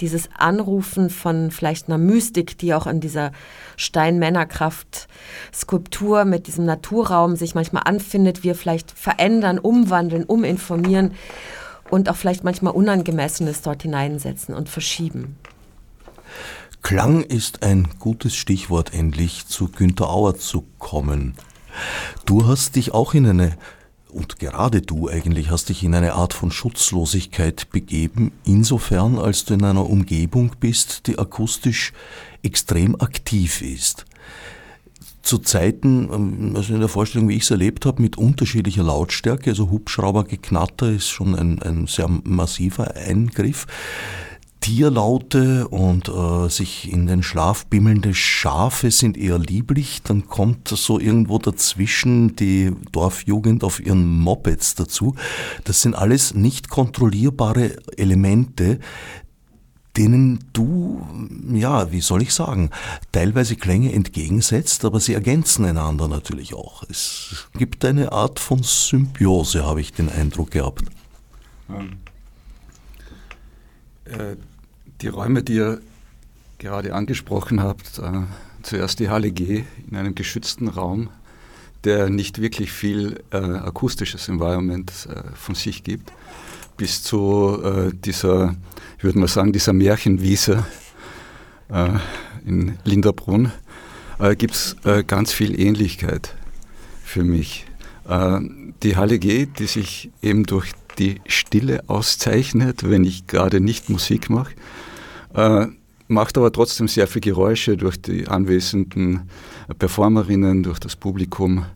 dieses 0.00 0.28
Anrufen 0.36 1.10
von 1.10 1.50
vielleicht 1.50 1.88
einer 1.88 1.98
Mystik, 1.98 2.56
die 2.58 2.72
auch 2.74 2.86
in 2.86 3.00
dieser 3.00 3.32
Steinmännerkraft-Skulptur 3.76 6.24
mit 6.24 6.46
diesem 6.46 6.64
Naturraum 6.64 7.36
sich 7.36 7.54
manchmal 7.54 7.82
anfindet, 7.86 8.42
wir 8.42 8.54
vielleicht 8.54 8.90
verändern, 8.90 9.58
umwandeln, 9.58 10.24
uminformieren 10.24 11.12
und 11.90 12.08
auch 12.08 12.16
vielleicht 12.16 12.44
manchmal 12.44 12.72
Unangemessenes 12.72 13.62
dort 13.62 13.82
hineinsetzen 13.82 14.54
und 14.54 14.68
verschieben. 14.68 15.36
Klang 16.82 17.22
ist 17.22 17.62
ein 17.62 17.88
gutes 17.98 18.34
Stichwort, 18.34 18.94
endlich 18.94 19.46
zu 19.46 19.68
Günter 19.68 20.08
Auer 20.08 20.36
zu 20.36 20.64
kommen. 20.78 21.34
Du 22.24 22.46
hast 22.46 22.76
dich 22.76 22.92
auch 22.92 23.14
in 23.14 23.26
eine 23.26 23.56
und 24.12 24.38
gerade 24.38 24.82
du 24.82 25.08
eigentlich 25.08 25.50
hast 25.50 25.68
dich 25.68 25.82
in 25.82 25.94
eine 25.94 26.14
Art 26.14 26.34
von 26.34 26.50
Schutzlosigkeit 26.50 27.70
begeben, 27.70 28.32
insofern 28.44 29.18
als 29.18 29.44
du 29.44 29.54
in 29.54 29.64
einer 29.64 29.88
Umgebung 29.88 30.52
bist, 30.60 31.06
die 31.06 31.18
akustisch 31.18 31.92
extrem 32.42 33.00
aktiv 33.00 33.62
ist. 33.62 34.04
Zu 35.22 35.38
Zeiten, 35.38 36.08
ähm, 36.12 36.52
also 36.56 36.74
in 36.74 36.80
der 36.80 36.88
Vorstellung, 36.88 37.28
wie 37.28 37.36
ich 37.36 37.42
es 37.42 37.50
erlebt 37.50 37.86
habe, 37.86 38.02
mit 38.02 38.16
unterschiedlicher 38.16 38.82
Lautstärke, 38.82 39.50
also 39.50 39.70
Hubschraubergeknatter 39.70 40.90
ist 40.90 41.08
schon 41.08 41.34
ein, 41.34 41.62
ein 41.62 41.86
sehr 41.86 42.08
massiver 42.08 42.94
Eingriff. 42.96 43.66
Tierlaute 44.60 45.68
und 45.68 46.08
äh, 46.08 46.48
sich 46.48 46.92
in 46.92 47.06
den 47.06 47.22
Schlaf 47.22 47.66
bimmelnde 47.66 48.14
Schafe 48.14 48.90
sind 48.90 49.16
eher 49.16 49.38
lieblich. 49.38 50.02
Dann 50.02 50.26
kommt 50.26 50.68
so 50.68 51.00
irgendwo 51.00 51.38
dazwischen 51.38 52.36
die 52.36 52.72
Dorfjugend 52.92 53.64
auf 53.64 53.80
ihren 53.80 54.18
Mopeds 54.18 54.74
dazu. 54.74 55.14
Das 55.64 55.82
sind 55.82 55.94
alles 55.94 56.34
nicht 56.34 56.68
kontrollierbare 56.68 57.76
Elemente, 57.96 58.80
denen 59.96 60.44
du, 60.52 61.04
ja, 61.52 61.90
wie 61.90 62.00
soll 62.00 62.22
ich 62.22 62.32
sagen, 62.32 62.70
teilweise 63.12 63.56
Klänge 63.56 63.92
entgegensetzt, 63.92 64.84
aber 64.84 65.00
sie 65.00 65.14
ergänzen 65.14 65.64
einander 65.64 66.06
natürlich 66.06 66.54
auch. 66.54 66.84
Es 66.88 67.48
gibt 67.54 67.84
eine 67.84 68.12
Art 68.12 68.38
von 68.38 68.62
Symbiose, 68.62 69.64
habe 69.64 69.80
ich 69.80 69.92
den 69.92 70.08
Eindruck 70.08 70.52
gehabt. 70.52 70.84
Ähm, 71.68 71.98
äh, 74.04 74.36
die 75.02 75.08
Räume, 75.08 75.42
die 75.42 75.54
ihr 75.54 75.80
gerade 76.58 76.94
angesprochen 76.94 77.62
habt, 77.62 77.98
äh, 77.98 78.22
zuerst 78.62 79.00
die 79.00 79.08
Halle 79.08 79.32
G 79.32 79.64
in 79.88 79.96
einem 79.96 80.14
geschützten 80.14 80.68
Raum, 80.68 81.08
der 81.84 82.10
nicht 82.10 82.40
wirklich 82.40 82.72
viel 82.72 83.22
äh, 83.30 83.36
akustisches 83.36 84.28
Environment 84.28 84.92
äh, 85.08 85.22
von 85.34 85.54
sich 85.54 85.82
gibt, 85.82 86.12
bis 86.76 87.02
zu 87.02 87.60
äh, 87.62 87.92
dieser, 87.94 88.56
ich 88.98 89.04
würde 89.04 89.18
mal 89.18 89.28
sagen, 89.28 89.52
dieser 89.52 89.72
Märchenwiese 89.72 90.64
äh, 91.70 91.90
in 92.44 92.78
Linderbrunn, 92.84 93.52
äh, 94.18 94.36
gibt 94.36 94.54
es 94.54 94.76
ganz 95.06 95.32
viel 95.32 95.58
Ähnlichkeit 95.58 96.34
für 97.04 97.22
mich. 97.22 97.66
Die 98.82 98.96
Halle 98.96 99.18
G, 99.18 99.46
die 99.46 99.66
sich 99.66 100.10
eben 100.20 100.44
durch 100.44 100.72
die 100.98 101.20
Stille 101.26 101.84
auszeichnet, 101.86 102.88
wenn 102.88 103.04
ich 103.04 103.26
gerade 103.26 103.60
nicht 103.60 103.88
Musik 103.88 104.30
mache, 104.30 104.54
äh, 105.34 105.66
macht 106.08 106.36
aber 106.36 106.52
trotzdem 106.52 106.88
sehr 106.88 107.06
viel 107.06 107.20
Geräusche 107.20 107.76
durch 107.76 108.00
die 108.00 108.26
anwesenden 108.26 109.30
Performerinnen, 109.78 110.62
durch 110.62 110.80
das 110.80 110.96
Publikum, 110.96 111.66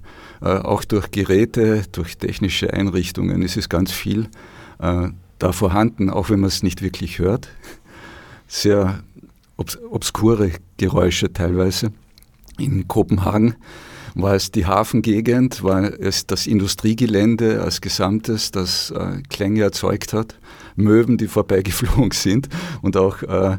äh, 0.42 0.46
auch 0.46 0.84
durch 0.84 1.10
Geräte, 1.10 1.84
durch 1.92 2.18
technische 2.18 2.72
Einrichtungen. 2.72 3.42
Es 3.42 3.56
ist 3.56 3.68
ganz 3.68 3.92
viel 3.92 4.28
äh, 4.80 5.08
da 5.38 5.52
vorhanden, 5.52 6.10
auch 6.10 6.30
wenn 6.30 6.40
man 6.40 6.48
es 6.48 6.62
nicht 6.62 6.82
wirklich 6.82 7.18
hört. 7.18 7.48
Sehr 8.48 9.02
obs 9.56 9.78
obskure 9.90 10.50
Geräusche 10.76 11.32
teilweise. 11.32 11.92
In 12.58 12.88
Kopenhagen 12.88 13.54
war 14.14 14.34
es 14.34 14.50
die 14.50 14.66
Hafengegend, 14.66 15.62
war 15.62 15.82
es 16.00 16.26
das 16.26 16.46
Industriegelände 16.46 17.62
als 17.62 17.80
Gesamtes, 17.80 18.50
das 18.50 18.90
äh, 18.90 19.22
Klänge 19.28 19.62
erzeugt 19.62 20.12
hat, 20.12 20.38
Möwen, 20.76 21.16
die 21.16 21.28
vorbeigeflogen 21.28 22.10
sind 22.12 22.48
und 22.82 22.96
auch 22.96 23.22
äh, 23.22 23.58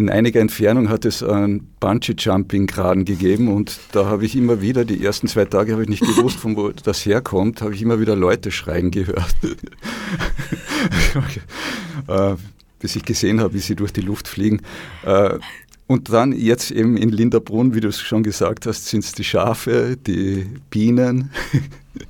in 0.00 0.08
einiger 0.08 0.40
Entfernung 0.40 0.88
hat 0.88 1.04
es 1.04 1.22
einen 1.22 1.68
Bungee-Jumping-Graden 1.78 3.04
gegeben 3.04 3.48
und 3.48 3.78
da 3.92 4.06
habe 4.06 4.24
ich 4.24 4.34
immer 4.34 4.62
wieder, 4.62 4.86
die 4.86 5.04
ersten 5.04 5.28
zwei 5.28 5.44
Tage 5.44 5.72
habe 5.72 5.82
ich 5.82 5.90
nicht 5.90 6.00
gewusst, 6.00 6.38
von 6.38 6.56
wo 6.56 6.70
das 6.70 7.04
herkommt, 7.04 7.60
habe 7.60 7.74
ich 7.74 7.82
immer 7.82 8.00
wieder 8.00 8.16
Leute 8.16 8.50
schreien 8.50 8.90
gehört. 8.90 9.36
äh, 12.08 12.34
bis 12.78 12.96
ich 12.96 13.04
gesehen 13.04 13.40
habe, 13.40 13.52
wie 13.52 13.58
sie 13.58 13.76
durch 13.76 13.92
die 13.92 14.00
Luft 14.00 14.26
fliegen. 14.26 14.62
Äh, 15.04 15.38
und 15.86 16.12
dann 16.12 16.32
jetzt 16.32 16.70
eben 16.70 16.96
in 16.96 17.10
Linderbrunn, 17.10 17.74
wie 17.74 17.80
du 17.80 17.88
es 17.88 18.00
schon 18.00 18.22
gesagt 18.22 18.64
hast, 18.64 18.86
sind 18.86 19.04
es 19.04 19.12
die 19.12 19.24
Schafe, 19.24 19.96
die 19.96 20.46
Bienen. 20.70 21.30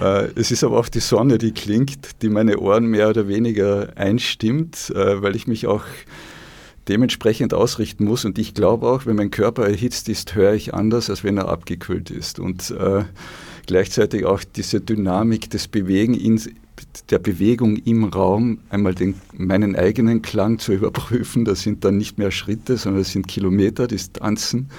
Äh, 0.00 0.28
es 0.36 0.52
ist 0.52 0.62
aber 0.62 0.78
auch 0.78 0.88
die 0.88 1.00
Sonne, 1.00 1.38
die 1.38 1.50
klingt, 1.50 2.22
die 2.22 2.28
meine 2.28 2.58
Ohren 2.58 2.86
mehr 2.86 3.08
oder 3.08 3.26
weniger 3.26 3.88
einstimmt, 3.96 4.92
äh, 4.94 5.22
weil 5.22 5.34
ich 5.34 5.48
mich 5.48 5.66
auch 5.66 5.82
dementsprechend 6.88 7.54
ausrichten 7.54 8.04
muss. 8.04 8.24
Und 8.24 8.38
ich 8.38 8.54
glaube 8.54 8.86
auch, 8.86 9.06
wenn 9.06 9.16
mein 9.16 9.30
Körper 9.30 9.66
erhitzt 9.66 10.08
ist, 10.08 10.34
höre 10.34 10.54
ich 10.54 10.74
anders, 10.74 11.10
als 11.10 11.24
wenn 11.24 11.36
er 11.36 11.48
abgekühlt 11.48 12.10
ist. 12.10 12.38
Und 12.38 12.70
äh, 12.70 13.04
gleichzeitig 13.66 14.24
auch 14.24 14.44
diese 14.44 14.80
Dynamik 14.80 15.50
des 15.50 15.68
Bewegen 15.68 16.14
in, 16.14 16.40
der 17.10 17.18
Bewegung 17.18 17.76
im 17.76 18.04
Raum, 18.04 18.60
einmal 18.70 18.94
den, 18.94 19.14
meinen 19.32 19.76
eigenen 19.76 20.22
Klang 20.22 20.58
zu 20.58 20.72
überprüfen. 20.74 21.44
Das 21.44 21.62
sind 21.62 21.84
dann 21.84 21.96
nicht 21.96 22.18
mehr 22.18 22.30
Schritte, 22.30 22.76
sondern 22.76 23.02
das 23.02 23.12
sind 23.12 23.28
Kilometer, 23.28 23.86
Distanzen. 23.86 24.70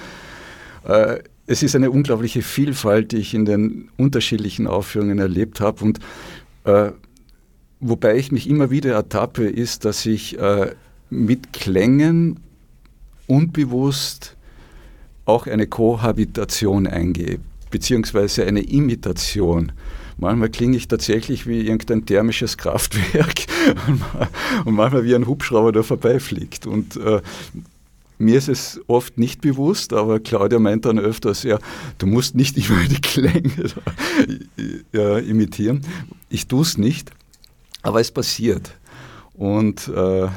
Äh, 0.84 1.20
es 1.50 1.64
ist 1.64 1.74
eine 1.74 1.90
unglaubliche 1.90 2.42
Vielfalt, 2.42 3.10
die 3.10 3.16
ich 3.16 3.34
in 3.34 3.44
den 3.44 3.88
unterschiedlichen 3.96 4.68
Aufführungen 4.68 5.18
erlebt 5.18 5.58
habe. 5.60 5.84
Und 5.84 5.98
äh, 6.62 6.92
wobei 7.80 8.16
ich 8.16 8.30
mich 8.30 8.48
immer 8.48 8.70
wieder 8.70 8.92
ertappe, 8.92 9.48
ist, 9.48 9.84
dass 9.84 10.06
ich 10.06 10.38
äh, 10.38 10.70
mit 11.10 11.52
Klängen 11.52 12.38
unbewusst 13.26 14.36
auch 15.24 15.48
eine 15.48 15.66
Kohabitation 15.66 16.86
eingehe, 16.86 17.40
beziehungsweise 17.72 18.46
eine 18.46 18.60
Imitation. 18.60 19.72
Manchmal 20.18 20.50
klinge 20.50 20.76
ich 20.76 20.86
tatsächlich 20.86 21.48
wie 21.48 21.62
irgendein 21.62 22.06
thermisches 22.06 22.58
Kraftwerk 22.58 23.46
und 24.64 24.74
manchmal 24.76 25.02
wie 25.02 25.16
ein 25.16 25.26
Hubschrauber, 25.26 25.72
der 25.72 25.82
vorbeifliegt. 25.82 26.68
Und 26.68 26.96
äh, 26.96 27.20
mir 28.20 28.36
ist 28.36 28.48
es 28.48 28.80
oft 28.86 29.18
nicht 29.18 29.40
bewusst, 29.40 29.94
aber 29.94 30.20
Claudia 30.20 30.58
meint 30.58 30.84
dann 30.84 30.98
öfters, 30.98 31.42
ja, 31.42 31.58
du 31.96 32.06
musst 32.06 32.34
nicht 32.34 32.56
immer 32.58 32.84
die 32.84 33.00
Klänge 33.00 33.70
ja, 34.92 35.18
imitieren. 35.18 35.80
Ich 36.28 36.46
tue 36.46 36.62
es 36.62 36.76
nicht, 36.76 37.10
aber 37.82 38.00
es 38.00 38.10
passiert. 38.10 38.72
Und 39.32 39.88
äh, 39.88 40.28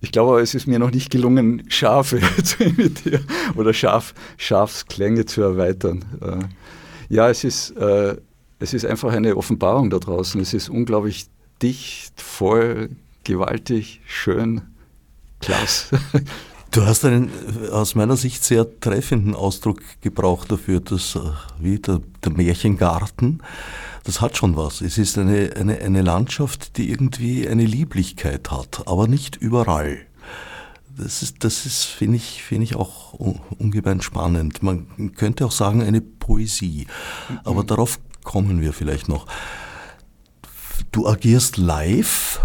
ich 0.00 0.10
glaube, 0.10 0.40
es 0.40 0.56
ist 0.56 0.66
mir 0.66 0.80
noch 0.80 0.90
nicht 0.90 1.10
gelungen, 1.10 1.62
Schafe 1.68 2.20
zu 2.42 2.64
imitieren 2.64 3.24
oder 3.54 3.72
Schaf, 3.72 4.12
Schafsklänge 4.36 5.26
zu 5.26 5.42
erweitern. 5.42 6.04
Äh, 6.20 7.14
ja, 7.14 7.30
es 7.30 7.44
ist, 7.44 7.70
äh, 7.76 8.16
es 8.58 8.74
ist 8.74 8.84
einfach 8.84 9.12
eine 9.12 9.36
Offenbarung 9.36 9.90
da 9.90 9.98
draußen. 9.98 10.40
Es 10.40 10.52
ist 10.52 10.68
unglaublich 10.68 11.26
dicht, 11.62 12.20
voll, 12.20 12.90
gewaltig, 13.22 14.00
schön, 14.06 14.62
klasse. 15.40 16.00
Du 16.74 16.84
hast 16.84 17.04
einen 17.04 17.30
aus 17.70 17.94
meiner 17.94 18.16
Sicht 18.16 18.42
sehr 18.42 18.80
treffenden 18.80 19.36
Ausdruck 19.36 19.80
gebraucht 20.00 20.50
dafür, 20.50 20.80
dass 20.80 21.16
wie 21.60 21.78
der, 21.78 22.00
der 22.24 22.32
Märchengarten 22.32 23.40
das 24.02 24.20
hat 24.20 24.36
schon 24.36 24.56
was. 24.56 24.80
Es 24.80 24.98
ist 24.98 25.16
eine, 25.16 25.52
eine, 25.56 25.78
eine 25.78 26.02
Landschaft, 26.02 26.76
die 26.76 26.90
irgendwie 26.90 27.48
eine 27.48 27.64
Lieblichkeit 27.64 28.50
hat, 28.50 28.82
aber 28.86 29.06
nicht 29.06 29.36
überall. 29.36 29.98
Das 30.96 31.22
ist, 31.22 31.44
das 31.44 31.64
ist 31.64 31.84
finde 31.84 32.16
ich, 32.16 32.42
finde 32.42 32.64
ich 32.64 32.74
auch 32.74 33.14
ungemein 33.14 34.00
spannend. 34.00 34.62
Man 34.62 35.12
könnte 35.14 35.46
auch 35.46 35.52
sagen, 35.52 35.80
eine 35.80 36.00
Poesie. 36.00 36.88
Aber 37.44 37.62
mhm. 37.62 37.68
darauf 37.68 38.00
kommen 38.24 38.60
wir 38.60 38.72
vielleicht 38.72 39.08
noch. 39.08 39.26
Du 40.90 41.06
agierst 41.06 41.56
live. 41.56 42.40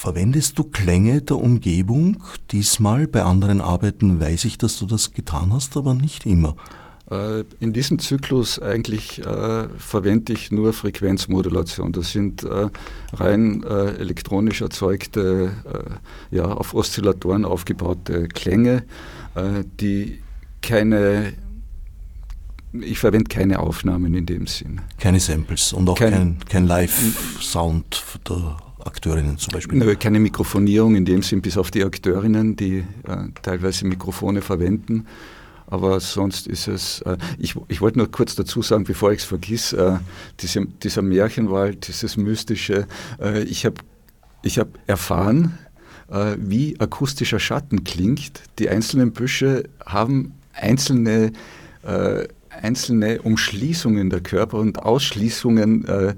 Verwendest 0.00 0.58
du 0.58 0.64
Klänge 0.64 1.20
der 1.20 1.36
Umgebung? 1.36 2.22
Diesmal 2.52 3.06
bei 3.06 3.22
anderen 3.22 3.60
Arbeiten 3.60 4.18
weiß 4.18 4.46
ich, 4.46 4.56
dass 4.56 4.78
du 4.78 4.86
das 4.86 5.12
getan 5.12 5.52
hast, 5.52 5.76
aber 5.76 5.92
nicht 5.92 6.24
immer. 6.24 6.56
Äh, 7.10 7.44
in 7.60 7.74
diesem 7.74 7.98
Zyklus 7.98 8.58
eigentlich 8.58 9.18
äh, 9.18 9.68
verwende 9.76 10.32
ich 10.32 10.50
nur 10.50 10.72
Frequenzmodulation. 10.72 11.92
Das 11.92 12.12
sind 12.12 12.44
äh, 12.44 12.70
rein 13.12 13.62
äh, 13.62 13.96
elektronisch 13.96 14.62
erzeugte, 14.62 15.52
äh, 15.70 16.34
ja, 16.34 16.46
auf 16.46 16.72
Oszillatoren 16.72 17.44
aufgebaute 17.44 18.26
Klänge, 18.28 18.84
äh, 19.34 19.64
die 19.80 20.20
keine, 20.62 21.34
ich 22.72 22.98
verwende 22.98 23.28
keine 23.28 23.58
Aufnahmen 23.58 24.14
in 24.14 24.24
dem 24.24 24.46
Sinn. 24.46 24.80
Keine 24.98 25.20
Samples 25.20 25.74
und 25.74 25.90
auch 25.90 25.98
kein, 25.98 26.12
kein, 26.12 26.38
kein 26.48 26.66
Live-Sound 26.66 28.02
Akteurinnen 28.90 29.38
zum 29.38 29.52
Beispiel? 29.52 29.78
Nö, 29.78 29.94
keine 29.96 30.20
Mikrofonierung 30.20 30.96
in 30.96 31.04
dem 31.04 31.22
Sinn, 31.22 31.40
bis 31.40 31.56
auf 31.56 31.70
die 31.70 31.84
Akteurinnen, 31.84 32.56
die 32.56 32.84
teilweise 33.42 33.86
Mikrofone 33.86 34.42
verwenden. 34.42 35.06
Aber 35.70 36.00
sonst 36.00 36.48
ist 36.48 36.66
es, 36.66 37.00
äh, 37.02 37.16
ich, 37.38 37.54
ich 37.68 37.80
wollte 37.80 37.98
nur 37.98 38.10
kurz 38.10 38.34
dazu 38.34 38.60
sagen, 38.60 38.84
bevor 38.84 39.12
ich 39.12 39.20
es 39.20 39.24
vergiss, 39.24 39.72
äh, 39.72 39.98
diese, 40.40 40.66
dieser 40.66 41.02
Märchenwald, 41.02 41.86
dieses 41.86 42.16
Mystische, 42.16 42.88
äh, 43.20 43.44
ich 43.44 43.64
habe 43.64 43.76
ich 44.42 44.58
hab 44.58 44.68
erfahren, 44.88 45.58
äh, 46.10 46.34
wie 46.38 46.78
akustischer 46.80 47.38
Schatten 47.38 47.84
klingt. 47.84 48.42
Die 48.58 48.68
einzelnen 48.68 49.12
Büsche 49.12 49.68
haben 49.86 50.32
einzelne, 50.54 51.32
äh, 51.84 52.26
einzelne 52.50 53.22
Umschließungen 53.22 54.10
der 54.10 54.20
Körper 54.20 54.58
und 54.58 54.80
Ausschließungen 54.80 55.84
äh, 55.86 56.14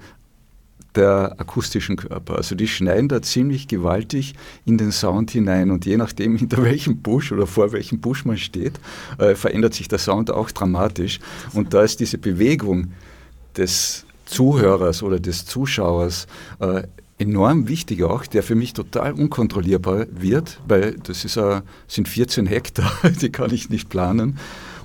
der 0.95 1.37
akustischen 1.39 1.97
Körper. 1.97 2.37
Also 2.37 2.55
die 2.55 2.69
schneiden 2.69 3.09
da 3.09 3.23
ziemlich 3.23 3.69
gewaltig 3.69 4.35
in 4.65 4.79
den 4.79 4.93
Sound 4.93 5.31
hinein 5.31 5.71
und 5.71 5.87
je 5.87 5.97
nachdem, 5.97 6.37
hinter 6.43 6.63
welchem 6.63 6.99
Busch 6.99 7.33
oder 7.33 7.47
vor 7.47 7.73
welchem 7.73 8.01
Busch 8.01 8.25
man 8.25 8.37
steht, 8.37 8.81
äh, 9.19 9.35
verändert 9.35 9.75
sich 9.75 9.89
der 9.89 9.99
Sound 9.99 10.31
auch 10.31 10.51
dramatisch. 10.51 11.21
Und 11.53 11.75
da 11.75 11.83
ist 11.83 12.01
diese 12.01 12.19
Bewegung 12.19 12.93
des 13.57 14.05
Zuhörers 14.27 15.03
oder 15.03 15.21
des 15.21 15.47
Zuschauers 15.47 16.27
äh, 16.61 16.83
enorm 17.19 17.69
wichtig 17.69 18.03
auch, 18.03 18.27
der 18.27 18.43
für 18.43 18.55
mich 18.55 18.73
total 18.73 19.13
unkontrollierbar 19.13 20.07
wird, 20.11 20.61
weil 20.67 20.97
das 21.03 21.25
ist, 21.25 21.37
äh, 21.37 21.63
sind 21.87 22.09
14 22.09 22.47
Hektar, 22.47 22.91
die 23.21 23.31
kann 23.31 23.53
ich 23.53 23.71
nicht 23.71 23.89
planen. 23.89 24.39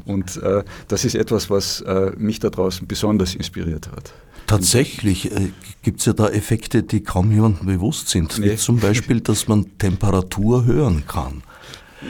Und 0.06 0.38
äh, 0.38 0.64
das 0.88 1.04
ist 1.04 1.16
etwas, 1.16 1.50
was 1.50 1.82
äh, 1.82 2.12
mich 2.18 2.40
da 2.40 2.50
draußen 2.50 2.88
besonders 2.88 3.36
inspiriert 3.36 3.90
hat. 3.92 4.14
Tatsächlich 4.48 5.32
äh, 5.32 5.52
gibt 5.84 6.00
es 6.00 6.06
ja 6.06 6.14
da 6.14 6.30
Effekte, 6.30 6.82
die 6.82 7.04
kaum 7.04 7.32
jemandem 7.32 7.68
bewusst 7.68 8.10
sind. 8.10 8.40
Nee. 8.40 8.52
Wie 8.52 8.56
zum 8.56 8.80
Beispiel, 8.80 9.22
dass 9.22 9.48
man 9.48 9.78
Temperatur 9.78 10.66
hören 10.66 11.04
kann. 11.08 11.44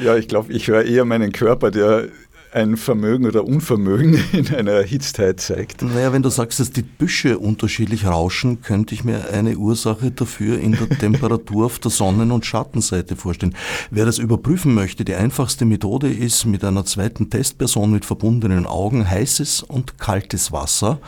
Ja, 0.04 0.15
ich 0.15 0.28
glaube, 0.28 0.54
ich 0.54 0.67
höre 0.67 0.84
eher 0.84 1.06
meinen 1.06 1.32
Körper, 1.32 1.71
der 1.71 2.10
ein 2.54 2.78
Vermögen 2.78 3.26
oder 3.26 3.43
Unvermögen 3.45 4.19
in 4.32 4.54
einer 4.54 4.71
Erhitztheit 4.71 5.39
zeigt. 5.39 5.82
Naja, 5.82 6.13
wenn 6.13 6.23
du 6.23 6.30
sagst, 6.30 6.60
dass 6.60 6.71
die 6.71 6.82
Büsche 6.82 7.39
unterschiedlich 7.39 8.06
rauschen, 8.06 8.62
könnte 8.62 8.95
ich 8.95 9.04
mir 9.04 9.30
eine 9.32 9.58
Ursache 9.58 10.12
dafür 10.12 10.60
in 10.60 10.71
der 10.71 10.89
Temperatur 11.00 11.65
auf 11.65 11.80
der 11.80 11.91
Sonnen- 11.91 12.32
und 12.32 12.45
Schattenseite 12.45 13.15
vorstellen. 13.15 13.56
Wer 13.91 14.06
das 14.06 14.17
überprüfen 14.17 14.73
möchte, 14.73 15.06
die 15.06 15.15
einfachste 15.15 15.65
Methode 15.65 16.10
ist 16.10 16.45
mit 16.45 16.63
einer 16.63 16.86
zweiten 16.86 17.30
Testperson 17.30 17.91
mit 17.91 18.06
verbundenen 18.06 18.65
Augen 18.65 19.10
heißes 19.10 19.63
und 19.63 19.97
kaltes 19.97 20.52
Wasser 20.52 21.00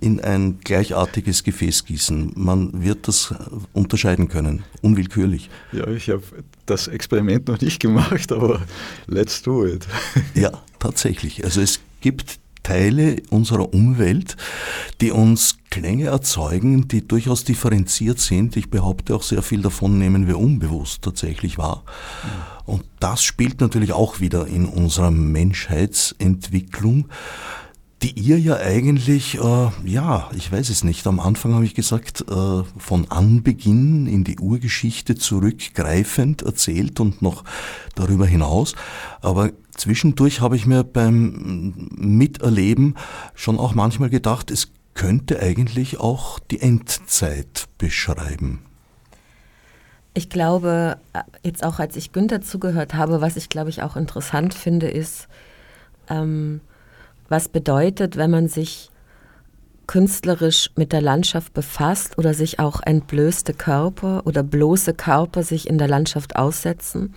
in 0.00 0.20
ein 0.20 0.60
gleichartiges 0.60 1.44
Gefäß 1.44 1.84
gießen. 1.84 2.32
Man 2.36 2.82
wird 2.82 3.08
das 3.08 3.34
unterscheiden 3.72 4.28
können, 4.28 4.64
unwillkürlich. 4.82 5.50
Ja, 5.72 5.86
ich 5.88 6.08
habe 6.08 6.22
das 6.66 6.88
Experiment 6.88 7.48
noch 7.48 7.60
nicht 7.60 7.80
gemacht, 7.80 8.32
aber 8.32 8.62
let's 9.06 9.42
do 9.42 9.66
it. 9.66 9.86
Ja, 10.34 10.52
tatsächlich. 10.78 11.44
Also 11.44 11.60
es 11.60 11.80
gibt 12.00 12.38
Teile 12.62 13.16
unserer 13.30 13.72
Umwelt, 13.72 14.36
die 15.00 15.10
uns 15.10 15.56
Klänge 15.70 16.06
erzeugen, 16.06 16.88
die 16.88 17.06
durchaus 17.06 17.44
differenziert 17.44 18.18
sind. 18.18 18.56
Ich 18.56 18.70
behaupte 18.70 19.14
auch 19.14 19.22
sehr 19.22 19.42
viel 19.42 19.62
davon 19.62 19.98
nehmen 19.98 20.26
wir 20.26 20.38
unbewusst 20.38 21.02
tatsächlich 21.02 21.58
wahr. 21.58 21.84
Und 22.66 22.84
das 22.98 23.22
spielt 23.22 23.60
natürlich 23.60 23.92
auch 23.92 24.20
wieder 24.20 24.46
in 24.46 24.66
unserer 24.66 25.10
Menschheitsentwicklung 25.10 27.08
die 28.02 28.18
ihr 28.18 28.38
ja 28.38 28.56
eigentlich, 28.56 29.36
äh, 29.38 29.68
ja, 29.84 30.30
ich 30.34 30.50
weiß 30.50 30.70
es 30.70 30.84
nicht, 30.84 31.06
am 31.06 31.20
Anfang 31.20 31.54
habe 31.54 31.66
ich 31.66 31.74
gesagt, 31.74 32.22
äh, 32.22 32.62
von 32.78 33.10
Anbeginn 33.10 34.06
in 34.06 34.24
die 34.24 34.38
Urgeschichte 34.38 35.16
zurückgreifend 35.16 36.42
erzählt 36.42 36.98
und 37.00 37.20
noch 37.20 37.44
darüber 37.94 38.26
hinaus. 38.26 38.74
Aber 39.20 39.50
zwischendurch 39.76 40.40
habe 40.40 40.56
ich 40.56 40.66
mir 40.66 40.82
beim 40.82 41.88
Miterleben 41.94 42.94
schon 43.34 43.58
auch 43.58 43.74
manchmal 43.74 44.08
gedacht, 44.08 44.50
es 44.50 44.72
könnte 44.94 45.40
eigentlich 45.40 46.00
auch 46.00 46.38
die 46.38 46.60
Endzeit 46.60 47.68
beschreiben. 47.76 48.60
Ich 50.14 50.30
glaube, 50.30 50.96
jetzt 51.42 51.62
auch 51.64 51.78
als 51.78 51.96
ich 51.96 52.12
Günther 52.12 52.40
zugehört 52.40 52.94
habe, 52.94 53.20
was 53.20 53.36
ich 53.36 53.50
glaube 53.50 53.70
ich 53.70 53.82
auch 53.82 53.96
interessant 53.96 54.54
finde, 54.54 54.88
ist, 54.88 55.28
ähm, 56.08 56.60
was 57.30 57.48
bedeutet, 57.48 58.18
wenn 58.18 58.30
man 58.30 58.48
sich 58.48 58.90
künstlerisch 59.86 60.70
mit 60.76 60.92
der 60.92 61.00
Landschaft 61.00 61.52
befasst 61.52 62.18
oder 62.18 62.34
sich 62.34 62.60
auch 62.60 62.80
entblößte 62.80 63.54
Körper 63.54 64.22
oder 64.24 64.42
bloße 64.42 64.94
Körper 64.94 65.42
sich 65.42 65.68
in 65.68 65.78
der 65.78 65.88
Landschaft 65.88 66.36
aussetzen. 66.36 67.14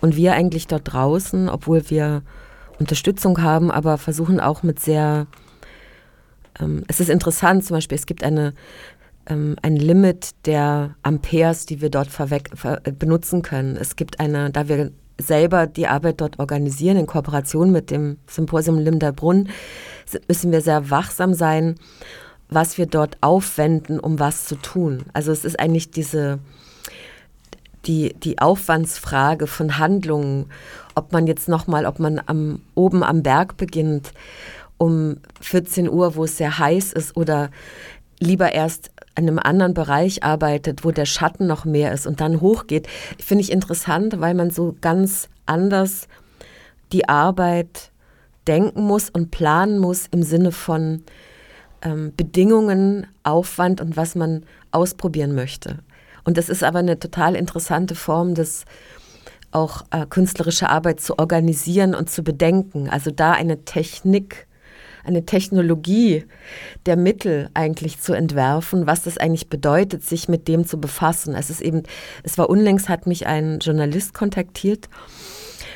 Und 0.00 0.16
wir 0.16 0.32
eigentlich 0.32 0.66
dort 0.66 0.92
draußen, 0.92 1.48
obwohl 1.48 1.90
wir 1.90 2.22
Unterstützung 2.80 3.40
haben, 3.42 3.70
aber 3.70 3.98
versuchen 3.98 4.40
auch 4.40 4.64
mit 4.64 4.80
sehr, 4.80 5.26
ähm, 6.58 6.82
es 6.88 6.98
ist 6.98 7.08
interessant, 7.08 7.64
zum 7.64 7.76
Beispiel, 7.76 7.96
es 7.96 8.06
gibt 8.06 8.24
eine, 8.24 8.54
ähm, 9.26 9.54
ein 9.62 9.76
Limit 9.76 10.30
der 10.46 10.96
Amperes, 11.02 11.66
die 11.66 11.80
wir 11.80 11.90
dort 11.90 12.08
benutzen 12.98 13.42
können. 13.42 13.76
Es 13.76 13.94
gibt 13.94 14.18
eine, 14.18 14.50
da 14.50 14.68
wir 14.68 14.90
selber 15.22 15.66
die 15.66 15.86
Arbeit 15.86 16.20
dort 16.20 16.38
organisieren, 16.38 16.96
in 16.96 17.06
Kooperation 17.06 17.72
mit 17.72 17.90
dem 17.90 18.18
Symposium 18.26 18.78
Limderbrunn, 18.78 19.48
müssen 20.28 20.52
wir 20.52 20.60
sehr 20.60 20.90
wachsam 20.90 21.34
sein, 21.34 21.76
was 22.48 22.76
wir 22.78 22.86
dort 22.86 23.16
aufwenden, 23.20 23.98
um 23.98 24.18
was 24.18 24.44
zu 24.44 24.56
tun. 24.56 25.04
Also 25.12 25.32
es 25.32 25.44
ist 25.44 25.58
eigentlich 25.58 25.90
diese, 25.90 26.38
die, 27.86 28.14
die 28.14 28.38
Aufwandsfrage 28.38 29.46
von 29.46 29.78
Handlungen, 29.78 30.46
ob 30.94 31.12
man 31.12 31.26
jetzt 31.26 31.48
nochmal, 31.48 31.86
ob 31.86 31.98
man 31.98 32.20
am, 32.26 32.60
oben 32.74 33.02
am 33.02 33.22
Berg 33.22 33.56
beginnt 33.56 34.12
um 34.78 35.18
14 35.40 35.88
Uhr, 35.88 36.16
wo 36.16 36.24
es 36.24 36.36
sehr 36.36 36.58
heiß 36.58 36.92
ist, 36.92 37.16
oder 37.16 37.50
lieber 38.18 38.52
erst 38.52 38.90
in 39.16 39.28
einem 39.28 39.38
anderen 39.38 39.74
Bereich 39.74 40.22
arbeitet, 40.22 40.84
wo 40.84 40.90
der 40.90 41.06
Schatten 41.06 41.46
noch 41.46 41.64
mehr 41.64 41.92
ist 41.92 42.06
und 42.06 42.20
dann 42.20 42.40
hochgeht, 42.40 42.88
finde 43.18 43.42
ich 43.42 43.52
interessant, 43.52 44.20
weil 44.20 44.34
man 44.34 44.50
so 44.50 44.74
ganz 44.80 45.28
anders 45.46 46.08
die 46.92 47.08
Arbeit 47.08 47.90
denken 48.46 48.82
muss 48.82 49.10
und 49.10 49.30
planen 49.30 49.78
muss 49.78 50.06
im 50.10 50.22
Sinne 50.22 50.52
von 50.52 51.02
ähm, 51.82 52.12
Bedingungen, 52.16 53.06
Aufwand 53.22 53.80
und 53.80 53.96
was 53.96 54.14
man 54.14 54.44
ausprobieren 54.70 55.34
möchte. 55.34 55.78
Und 56.24 56.38
das 56.38 56.48
ist 56.48 56.64
aber 56.64 56.78
eine 56.78 56.98
total 56.98 57.34
interessante 57.34 57.94
Form 57.94 58.34
des 58.34 58.64
auch 59.50 59.82
äh, 59.90 60.06
künstlerische 60.06 60.70
Arbeit 60.70 61.00
zu 61.00 61.18
organisieren 61.18 61.94
und 61.94 62.08
zu 62.08 62.22
bedenken. 62.22 62.88
Also 62.88 63.10
da 63.10 63.32
eine 63.32 63.64
Technik 63.64 64.46
eine 65.04 65.24
Technologie 65.24 66.24
der 66.86 66.96
Mittel 66.96 67.50
eigentlich 67.54 68.00
zu 68.00 68.12
entwerfen, 68.12 68.86
was 68.86 69.02
das 69.02 69.18
eigentlich 69.18 69.48
bedeutet, 69.48 70.04
sich 70.04 70.28
mit 70.28 70.48
dem 70.48 70.66
zu 70.66 70.80
befassen. 70.80 71.34
Es 71.34 71.50
ist 71.50 71.60
eben, 71.60 71.82
es 72.22 72.38
war 72.38 72.48
unlängst, 72.50 72.88
hat 72.88 73.06
mich 73.06 73.26
ein 73.26 73.58
Journalist 73.60 74.14
kontaktiert, 74.14 74.88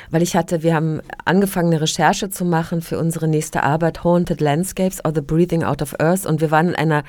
weil 0.09 0.21
ich 0.21 0.35
hatte, 0.35 0.63
wir 0.63 0.73
haben 0.73 1.01
angefangen, 1.25 1.73
eine 1.73 1.81
Recherche 1.81 2.29
zu 2.29 2.45
machen 2.45 2.81
für 2.81 2.97
unsere 2.97 3.27
nächste 3.27 3.63
Arbeit, 3.63 4.03
Haunted 4.03 4.41
Landscapes 4.41 5.03
or 5.03 5.11
the 5.13 5.21
Breathing 5.21 5.63
Out 5.63 5.81
of 5.81 5.99
Earth. 5.99 6.25
Und 6.25 6.39
wir 6.39 6.51
waren 6.51 6.69
in 6.69 6.75
einer 6.75 7.03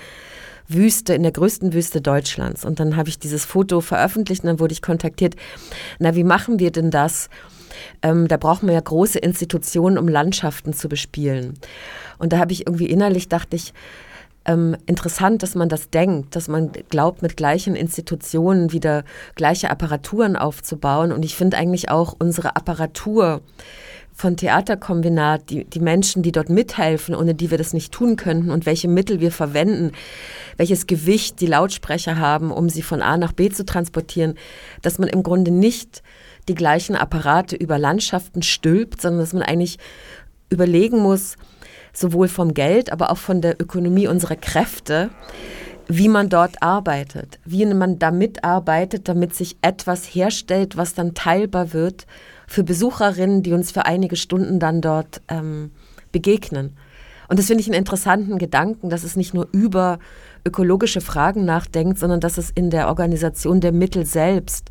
Wüste, 0.67 1.15
in 1.15 1.23
der 1.23 1.33
größten 1.33 1.73
Wüste 1.73 2.01
Deutschlands. 2.01 2.65
Und 2.65 2.81
dann 2.81 2.97
habe 2.97 3.09
ich 3.09 3.19
dieses 3.19 3.45
Foto 3.45 3.81
veröffentlicht 3.81 4.43
und 4.43 4.49
dann 4.49 4.61
wurde 4.61 4.73
ich 4.73 4.83
kontaktiert. 4.83 5.37
Na, 5.99 6.15
wie 6.15 6.25
machen 6.25 6.59
wir 6.59 6.71
denn 6.71 6.91
das? 6.91 7.31
Ähm, 8.03 8.29
da 8.29 8.37
brauchen 8.37 8.67
wir 8.69 8.75
ja 8.75 8.81
große 8.81 9.19
Institutionen, 9.19 9.99
um 9.99 10.09
Landschaften 10.09 10.73
zu 10.73 10.89
bespielen. 10.89 11.55
Und 12.19 12.33
da 12.33 12.39
habe 12.39 12.53
ich 12.53 12.67
irgendwie 12.67 12.87
innerlich, 12.87 13.29
dachte 13.29 13.57
ich, 13.57 13.73
ähm, 14.45 14.77
interessant, 14.87 15.43
dass 15.43 15.55
man 15.55 15.69
das 15.69 15.91
denkt, 15.91 16.35
dass 16.35 16.49
man 16.49 16.73
glaubt, 16.89 17.23
mit 17.23 17.37
gleichen 17.37 17.77
Institutionen 17.77 18.73
wieder 18.73 19.05
gleiche 19.35 19.71
Apparaturen 19.71 20.37
aufzubauen. 20.37 21.13
Und 21.13 21.25
ich 21.25 21.37
finde 21.37 21.59
eigentlich 21.59 21.91
auch 21.91 22.17
unsere 22.19 22.57
Apparatur 22.57 23.43
von 24.15 24.37
Theaterkombinat, 24.37 25.49
die, 25.51 25.65
die 25.65 25.79
Menschen, 25.79 26.25
die 26.25 26.33
dort 26.33 26.49
mithelfen, 26.49 27.15
ohne 27.15 27.37
die 27.37 27.53
wir 27.53 27.59
das 27.59 27.73
nicht 27.73 27.93
tun 27.93 28.17
könnten 28.17 28.51
und 28.51 28.67
welche 28.67 28.89
Mittel 28.89 29.21
wir 29.21 29.31
verwenden, 29.31 29.93
welches 30.57 30.89
Gewicht 30.89 31.41
die 31.41 31.47
Lautsprecher 31.47 32.19
haben, 32.19 32.51
um 32.51 32.69
sie 32.69 32.83
von 32.83 33.01
A 33.01 33.17
nach 33.17 33.31
B 33.31 33.49
zu 33.49 33.65
transportieren, 33.65 34.35
dass 34.83 34.99
man 34.99 35.09
im 35.09 35.23
Grunde 35.23 35.53
nicht 35.53 36.03
die 36.49 36.55
gleichen 36.55 36.97
Apparate 36.97 37.57
über 37.57 37.79
Landschaften 37.79 38.43
stülpt, 38.43 39.01
sondern 39.01 39.21
dass 39.21 39.33
man 39.33 39.43
eigentlich 39.43 39.79
überlegen 40.51 40.99
muss, 40.99 41.37
sowohl 41.93 42.29
vom 42.29 42.55
Geld, 42.55 42.91
aber 42.93 43.11
auch 43.11 43.19
von 43.19 43.41
der 43.41 43.61
Ökonomie 43.61 44.09
unserer 44.09 44.37
Kräfte, 44.37 45.11
wie 45.89 46.09
man 46.09 46.29
dort 46.29 46.63
arbeitet, 46.63 47.39
wie 47.45 47.65
man 47.67 47.99
da 47.99 48.11
mitarbeitet, 48.11 49.09
damit 49.09 49.35
sich 49.35 49.57
etwas 49.63 50.05
herstellt, 50.05 50.77
was 50.77 50.95
dann 50.95 51.15
teilbar 51.15 51.73
wird 51.73 52.07
für 52.47 52.63
Besucherinnen, 52.63 53.43
die 53.43 53.53
uns 53.53 53.71
für 53.71 53.87
einige 53.87 54.17
Stunden 54.17 54.61
dann 54.61 54.81
dort 54.81 55.23
ähm, 55.29 55.71
begegnen. 56.13 56.77
Und 57.29 57.39
das 57.39 57.47
finde 57.47 57.61
ich 57.61 57.69
einen 57.69 57.79
interessanten 57.79 58.39
Gedanken, 58.39 58.91
dass 58.91 59.05
es 59.05 59.17
nicht 59.17 59.35
nur 59.35 59.49
über 59.53 59.99
ökologische 60.47 61.01
Fragen 61.01 61.45
nachdenkt, 61.45 61.99
sondern 61.99 62.21
dass 62.21 62.39
es 62.39 62.51
in 62.51 62.71
der 62.71 62.89
Organisation 62.89 63.61
der 63.61 63.73
Mittel 63.73 64.07
selbst 64.07 64.71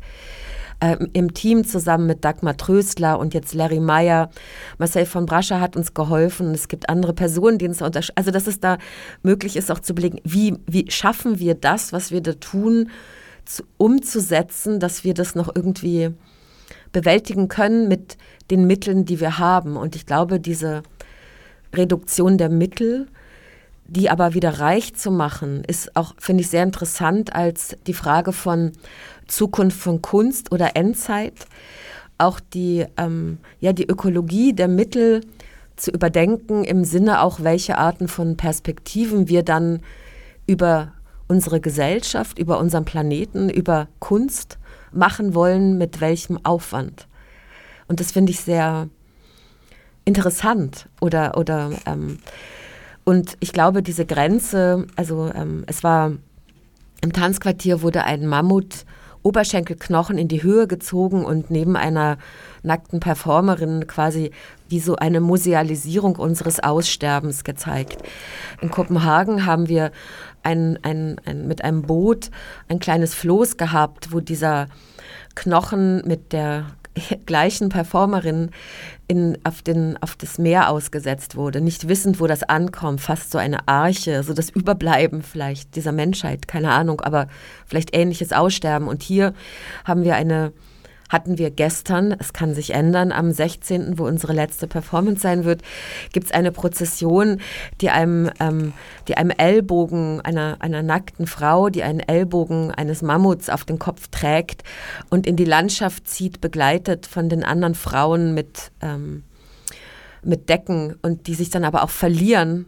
ähm, 0.80 1.08
im 1.12 1.34
Team 1.34 1.64
zusammen 1.64 2.06
mit 2.06 2.24
Dagmar 2.24 2.56
Tröstler 2.56 3.18
und 3.18 3.34
jetzt 3.34 3.54
Larry 3.54 3.80
Meyer. 3.80 4.30
Marcel 4.78 5.06
von 5.06 5.26
Brascher 5.26 5.60
hat 5.60 5.76
uns 5.76 5.94
geholfen. 5.94 6.54
Es 6.54 6.68
gibt 6.68 6.88
andere 6.88 7.14
Personen, 7.14 7.58
die 7.58 7.66
uns 7.66 7.82
unterstützen. 7.82 8.16
Also, 8.16 8.30
dass 8.30 8.46
es 8.46 8.60
da 8.60 8.78
möglich 9.22 9.56
ist, 9.56 9.70
auch 9.70 9.80
zu 9.80 9.92
überlegen, 9.92 10.20
wie, 10.24 10.54
wie 10.66 10.90
schaffen 10.90 11.38
wir 11.38 11.54
das, 11.54 11.92
was 11.92 12.10
wir 12.10 12.20
da 12.20 12.34
tun, 12.34 12.90
zu, 13.44 13.64
umzusetzen, 13.76 14.78
dass 14.78 15.04
wir 15.04 15.14
das 15.14 15.34
noch 15.34 15.54
irgendwie 15.54 16.10
bewältigen 16.92 17.48
können 17.48 17.88
mit 17.88 18.16
den 18.50 18.66
Mitteln, 18.66 19.04
die 19.04 19.20
wir 19.20 19.38
haben. 19.38 19.76
Und 19.76 19.96
ich 19.96 20.06
glaube, 20.06 20.40
diese 20.40 20.82
Reduktion 21.74 22.38
der 22.38 22.48
Mittel, 22.48 23.08
die 23.86 24.10
aber 24.10 24.34
wieder 24.34 24.60
reich 24.60 24.94
zu 24.94 25.10
machen, 25.10 25.64
ist 25.66 25.96
auch, 25.96 26.14
finde 26.18 26.42
ich, 26.42 26.50
sehr 26.50 26.62
interessant 26.62 27.34
als 27.34 27.76
die 27.86 27.94
Frage 27.94 28.32
von 28.32 28.72
Zukunft 29.28 29.78
von 29.80 30.02
Kunst 30.02 30.52
oder 30.52 30.76
Endzeit, 30.76 31.46
auch 32.18 32.40
die, 32.40 32.84
ähm, 32.96 33.38
ja, 33.60 33.72
die 33.72 33.86
Ökologie 33.88 34.52
der 34.52 34.68
Mittel 34.68 35.20
zu 35.76 35.90
überdenken, 35.92 36.64
im 36.64 36.84
Sinne 36.84 37.22
auch, 37.22 37.40
welche 37.40 37.78
Arten 37.78 38.08
von 38.08 38.36
Perspektiven 38.36 39.28
wir 39.28 39.44
dann 39.44 39.80
über 40.46 40.92
unsere 41.28 41.60
Gesellschaft, 41.60 42.38
über 42.38 42.58
unseren 42.58 42.84
Planeten, 42.84 43.48
über 43.48 43.86
Kunst 44.00 44.58
machen 44.90 45.34
wollen, 45.34 45.78
mit 45.78 46.00
welchem 46.00 46.44
Aufwand. 46.44 47.06
Und 47.86 48.00
das 48.00 48.12
finde 48.12 48.32
ich 48.32 48.40
sehr 48.40 48.88
interessant 50.04 50.88
oder, 51.00 51.36
oder 51.36 51.70
ähm, 51.86 52.18
und 53.04 53.36
ich 53.40 53.52
glaube, 53.52 53.82
diese 53.82 54.04
Grenze, 54.04 54.86
also 54.96 55.30
ähm, 55.34 55.64
es 55.66 55.82
war 55.82 56.12
im 57.00 57.12
Tanzquartier 57.12 57.80
wurde 57.80 58.04
ein 58.04 58.26
Mammut 58.26 58.84
Oberschenkelknochen 59.22 60.18
in 60.18 60.28
die 60.28 60.42
Höhe 60.42 60.66
gezogen 60.66 61.24
und 61.24 61.50
neben 61.50 61.76
einer 61.76 62.18
nackten 62.62 63.00
Performerin 63.00 63.86
quasi 63.86 64.30
wie 64.68 64.80
so 64.80 64.96
eine 64.96 65.20
Musealisierung 65.20 66.16
unseres 66.16 66.60
Aussterbens 66.60 67.44
gezeigt. 67.44 68.02
In 68.60 68.70
Kopenhagen 68.70 69.46
haben 69.46 69.68
wir 69.68 69.92
ein, 70.42 70.78
ein, 70.82 71.16
ein, 71.24 71.46
mit 71.46 71.62
einem 71.64 71.82
Boot 71.82 72.30
ein 72.68 72.78
kleines 72.78 73.14
Floß 73.14 73.56
gehabt, 73.56 74.12
wo 74.12 74.20
dieser 74.20 74.68
Knochen 75.34 76.02
mit 76.06 76.32
der 76.32 76.66
gleichen 77.26 77.68
Performerin 77.68 78.50
in, 79.06 79.38
auf, 79.44 79.62
den, 79.62 79.96
auf 80.02 80.16
das 80.16 80.38
Meer 80.38 80.70
ausgesetzt 80.70 81.36
wurde, 81.36 81.60
nicht 81.60 81.88
wissend, 81.88 82.20
wo 82.20 82.26
das 82.26 82.42
ankommt, 82.42 83.00
fast 83.00 83.30
so 83.30 83.38
eine 83.38 83.66
Arche, 83.66 84.22
so 84.22 84.34
das 84.34 84.50
Überbleiben 84.50 85.22
vielleicht 85.22 85.76
dieser 85.76 85.92
Menschheit, 85.92 86.46
keine 86.46 86.70
Ahnung, 86.70 87.00
aber 87.00 87.28
vielleicht 87.66 87.96
ähnliches 87.96 88.32
Aussterben. 88.32 88.86
Und 88.86 89.02
hier 89.02 89.32
haben 89.84 90.04
wir 90.04 90.14
eine 90.14 90.52
hatten 91.08 91.38
wir 91.38 91.50
gestern, 91.50 92.14
es 92.18 92.32
kann 92.32 92.54
sich 92.54 92.74
ändern, 92.74 93.12
am 93.12 93.32
16., 93.32 93.98
wo 93.98 94.06
unsere 94.06 94.32
letzte 94.32 94.66
Performance 94.66 95.20
sein 95.20 95.44
wird, 95.44 95.62
gibt 96.12 96.26
es 96.26 96.32
eine 96.32 96.52
Prozession, 96.52 97.40
die 97.80 97.90
einem, 97.90 98.30
ähm, 98.40 98.72
die 99.08 99.16
einem 99.16 99.30
Ellbogen 99.30 100.20
einer, 100.20 100.56
einer 100.60 100.82
nackten 100.82 101.26
Frau, 101.26 101.68
die 101.68 101.82
einen 101.82 102.00
Ellbogen 102.00 102.70
eines 102.70 103.02
Mammuts 103.02 103.48
auf 103.48 103.64
den 103.64 103.78
Kopf 103.78 104.08
trägt 104.08 104.62
und 105.10 105.26
in 105.26 105.36
die 105.36 105.44
Landschaft 105.44 106.08
zieht, 106.08 106.40
begleitet 106.40 107.06
von 107.06 107.28
den 107.28 107.44
anderen 107.44 107.74
Frauen 107.74 108.34
mit, 108.34 108.70
ähm, 108.82 109.22
mit 110.22 110.48
Decken 110.48 110.96
und 111.02 111.26
die 111.26 111.34
sich 111.34 111.50
dann 111.50 111.64
aber 111.64 111.82
auch 111.82 111.90
verlieren 111.90 112.66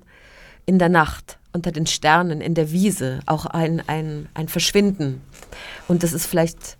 in 0.66 0.78
der 0.78 0.88
Nacht 0.88 1.38
unter 1.52 1.72
den 1.72 1.86
Sternen, 1.86 2.40
in 2.40 2.54
der 2.54 2.70
Wiese, 2.70 3.20
auch 3.26 3.46
ein, 3.46 3.82
ein, 3.88 4.28
ein 4.34 4.48
Verschwinden. 4.48 5.20
Und 5.88 6.02
das 6.02 6.12
ist 6.12 6.26
vielleicht 6.26 6.78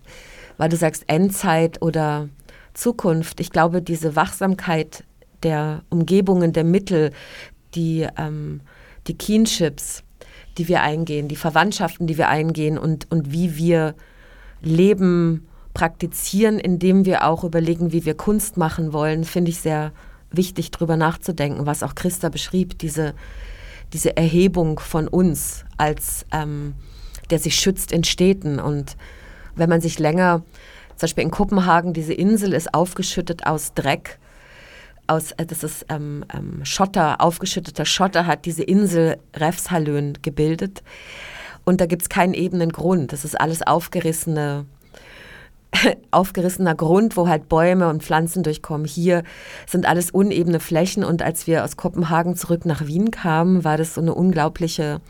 weil 0.61 0.69
du 0.69 0.77
sagst 0.77 1.05
Endzeit 1.07 1.81
oder 1.81 2.29
Zukunft. 2.75 3.39
Ich 3.39 3.49
glaube, 3.49 3.81
diese 3.81 4.15
Wachsamkeit 4.15 5.03
der 5.41 5.81
Umgebungen, 5.89 6.53
der 6.53 6.63
Mittel, 6.63 7.09
die, 7.73 8.07
ähm, 8.15 8.61
die 9.07 9.17
Kinships, 9.17 10.03
die 10.59 10.67
wir 10.67 10.83
eingehen, 10.83 11.27
die 11.27 11.35
Verwandtschaften, 11.35 12.05
die 12.05 12.19
wir 12.19 12.29
eingehen 12.29 12.77
und, 12.77 13.09
und 13.09 13.31
wie 13.31 13.57
wir 13.57 13.95
Leben 14.61 15.47
praktizieren, 15.73 16.59
indem 16.59 17.05
wir 17.05 17.25
auch 17.25 17.43
überlegen, 17.43 17.91
wie 17.91 18.05
wir 18.05 18.13
Kunst 18.13 18.55
machen 18.55 18.93
wollen, 18.93 19.23
finde 19.23 19.49
ich 19.49 19.57
sehr 19.57 19.91
wichtig, 20.29 20.69
darüber 20.69 20.95
nachzudenken, 20.95 21.65
was 21.65 21.81
auch 21.81 21.95
Christa 21.95 22.29
beschrieb, 22.29 22.77
diese, 22.77 23.15
diese 23.93 24.15
Erhebung 24.15 24.77
von 24.77 25.07
uns 25.07 25.65
als 25.77 26.27
ähm, 26.31 26.75
der 27.31 27.39
sich 27.39 27.55
schützt 27.55 27.91
in 27.91 28.03
Städten 28.03 28.59
und 28.59 28.95
wenn 29.55 29.69
man 29.69 29.81
sich 29.81 29.99
länger, 29.99 30.43
zum 30.95 31.07
Beispiel 31.07 31.23
in 31.23 31.31
Kopenhagen, 31.31 31.93
diese 31.93 32.13
Insel 32.13 32.53
ist 32.53 32.73
aufgeschüttet 32.73 33.45
aus 33.45 33.73
Dreck, 33.73 34.19
aus, 35.07 35.31
äh, 35.33 35.45
das 35.45 35.63
ist 35.63 35.85
ähm, 35.89 36.25
ähm, 36.33 36.63
Schotter, 36.63 37.21
aufgeschütteter 37.21 37.85
Schotter 37.85 38.25
hat 38.25 38.45
diese 38.45 38.63
Insel 38.63 39.17
Refshalön 39.35 40.17
gebildet. 40.21 40.83
Und 41.63 41.81
da 41.81 41.85
gibt 41.85 42.03
es 42.03 42.09
keinen 42.09 42.33
ebenen 42.33 42.71
Grund. 42.71 43.13
Das 43.13 43.23
ist 43.23 43.39
alles 43.39 43.61
aufgerissene, 43.61 44.65
aufgerissener 46.11 46.73
Grund, 46.73 47.17
wo 47.17 47.27
halt 47.27 47.49
Bäume 47.49 47.89
und 47.89 48.03
Pflanzen 48.03 48.41
durchkommen. 48.41 48.87
Hier 48.87 49.23
sind 49.67 49.85
alles 49.85 50.09
unebene 50.09 50.59
Flächen. 50.59 51.03
Und 51.03 51.21
als 51.21 51.45
wir 51.45 51.63
aus 51.63 51.77
Kopenhagen 51.77 52.35
zurück 52.35 52.65
nach 52.65 52.87
Wien 52.87 53.11
kamen, 53.11 53.63
war 53.63 53.77
das 53.77 53.93
so 53.93 54.01
eine 54.01 54.15
unglaubliche 54.15 55.01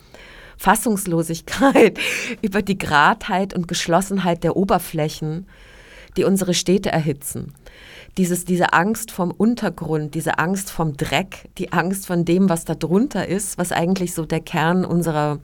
Fassungslosigkeit 0.62 2.00
über 2.44 2.62
die 2.62 2.78
Gradheit 2.78 3.56
und 3.56 3.68
Geschlossenheit 3.68 4.44
der 4.44 4.56
Oberflächen, 4.56 5.48
die 6.18 6.24
unsere 6.24 6.54
Städte 6.54 6.92
erhitzen. 6.92 7.56
Dieses, 8.20 8.46
diese 8.46 8.72
Angst 8.72 9.10
vom 9.10 9.32
Untergrund, 9.32 10.14
diese 10.14 10.38
Angst 10.38 10.70
vom 10.70 10.96
Dreck, 10.98 11.50
die 11.58 11.72
Angst 11.72 12.06
von 12.06 12.26
dem, 12.26 12.48
was 12.48 12.64
da 12.64 12.76
drunter 12.76 13.28
ist, 13.28 13.58
was 13.58 13.72
eigentlich 13.72 14.14
so 14.14 14.24
der 14.26 14.42
Kern 14.42 14.86
unserer, 14.86 15.40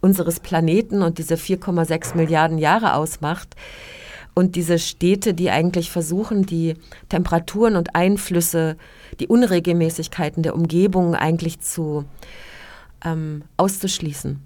unseres 0.00 0.40
Planeten 0.40 1.02
und 1.02 1.18
diese 1.18 1.34
4,6 1.34 2.16
Milliarden 2.16 2.56
Jahre 2.56 2.94
ausmacht. 2.94 3.56
Und 4.32 4.56
diese 4.56 4.78
Städte, 4.78 5.34
die 5.34 5.50
eigentlich 5.50 5.90
versuchen, 5.90 6.46
die 6.46 6.76
Temperaturen 7.10 7.76
und 7.76 7.94
Einflüsse, 7.94 8.78
die 9.18 9.26
Unregelmäßigkeiten 9.26 10.42
der 10.42 10.54
Umgebung 10.54 11.14
eigentlich 11.14 11.60
zu, 11.60 12.06
ähm, 13.04 13.42
auszuschließen. 13.56 14.40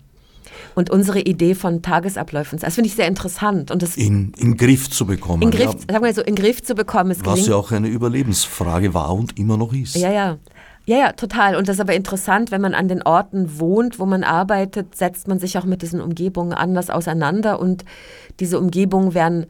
Und 0.75 0.91
unsere 0.91 1.21
Idee 1.21 1.55
von 1.55 1.83
Tagesabläufen, 1.83 2.59
das 2.59 2.75
finde 2.75 2.89
ich 2.89 2.95
sehr 2.95 3.09
interessant. 3.09 3.71
Und 3.71 3.83
das 3.83 3.97
in, 3.97 4.33
in 4.37 4.57
Griff 4.57 4.91
zu 4.91 5.07
bekommen. 5.07 5.43
In 5.43 5.51
Griff, 5.51 5.73
ja. 5.73 5.93
sagen 5.93 6.05
wir 6.05 6.15
so, 6.15 6.23
in 6.23 6.35
Griff 6.35 6.63
zu 6.63 6.75
bekommen. 6.75 7.11
Es 7.11 7.25
Was 7.25 7.47
ja 7.47 7.57
auch 7.57 7.73
eine 7.73 7.89
Überlebensfrage 7.89 8.95
war 8.95 9.13
und 9.15 9.39
immer 9.39 9.57
noch 9.57 9.73
ist. 9.73 9.97
Ja, 9.97 10.13
ja. 10.13 10.39
Ja, 10.87 10.99
ja, 10.99 11.13
total. 11.13 11.57
Und 11.57 11.69
das 11.69 11.77
ist 11.77 11.81
aber 11.81 11.95
interessant, 11.95 12.51
wenn 12.51 12.61
man 12.61 12.75
an 12.75 12.89
den 12.89 13.03
Orten 13.03 13.59
wohnt, 13.59 13.99
wo 13.99 14.05
man 14.05 14.23
arbeitet, 14.23 14.95
setzt 14.95 15.29
man 15.29 15.39
sich 15.39 15.57
auch 15.57 15.65
mit 15.65 15.81
diesen 15.81 16.01
Umgebungen 16.03 16.53
anders 16.53 16.91
auseinander 16.91 17.59
und 17.59 17.87
diese 18.39 18.59
Umgebungen 18.59 19.15
werden 19.15 19.47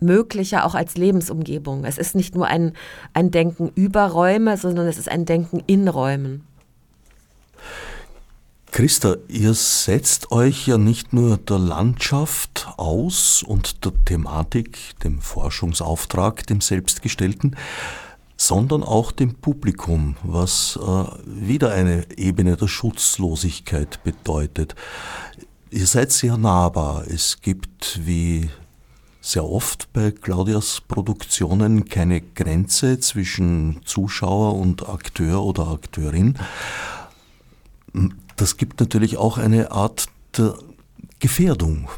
möglicher 0.00 0.64
auch 0.64 0.74
als 0.74 0.96
Lebensumgebung. 0.96 1.84
Es 1.84 1.98
ist 1.98 2.14
nicht 2.14 2.34
nur 2.34 2.46
ein, 2.46 2.72
ein 3.12 3.30
Denken 3.30 3.70
über 3.74 4.06
Räume, 4.06 4.56
sondern 4.56 4.86
es 4.86 4.96
ist 4.96 5.10
ein 5.10 5.26
Denken 5.26 5.62
in 5.66 5.88
Räumen. 5.88 6.44
Christa, 8.70 9.16
ihr 9.28 9.54
setzt 9.54 10.30
euch 10.30 10.68
ja 10.68 10.78
nicht 10.78 11.12
nur 11.12 11.38
der 11.38 11.58
Landschaft 11.58 12.68
aus 12.76 13.42
und 13.42 13.84
der 13.84 13.92
Thematik, 14.04 14.78
dem 15.02 15.20
Forschungsauftrag, 15.20 16.46
dem 16.46 16.60
selbstgestellten, 16.60 17.56
sondern 18.36 18.82
auch 18.84 19.10
dem 19.10 19.34
Publikum, 19.34 20.16
was 20.22 20.78
äh, 20.80 21.04
wieder 21.26 21.72
eine 21.72 22.06
Ebene 22.16 22.56
der 22.56 22.68
Schutzlosigkeit 22.68 24.04
bedeutet. 24.04 24.76
Ihr 25.70 25.86
seid 25.86 26.12
sehr 26.12 26.36
nahbar. 26.36 27.04
Es 27.08 27.40
gibt, 27.40 28.00
wie 28.04 28.48
sehr 29.20 29.44
oft 29.44 29.92
bei 29.92 30.12
Claudias 30.12 30.80
Produktionen, 30.86 31.86
keine 31.86 32.20
Grenze 32.20 33.00
zwischen 33.00 33.80
Zuschauer 33.84 34.54
und 34.54 34.88
Akteur 34.88 35.42
oder 35.42 35.68
Akteurin 35.68 36.38
das 38.38 38.56
gibt 38.56 38.80
natürlich 38.80 39.16
auch 39.16 39.36
eine 39.36 39.70
Art 39.70 40.06
der 40.36 40.54
Gefährdung. 41.18 41.88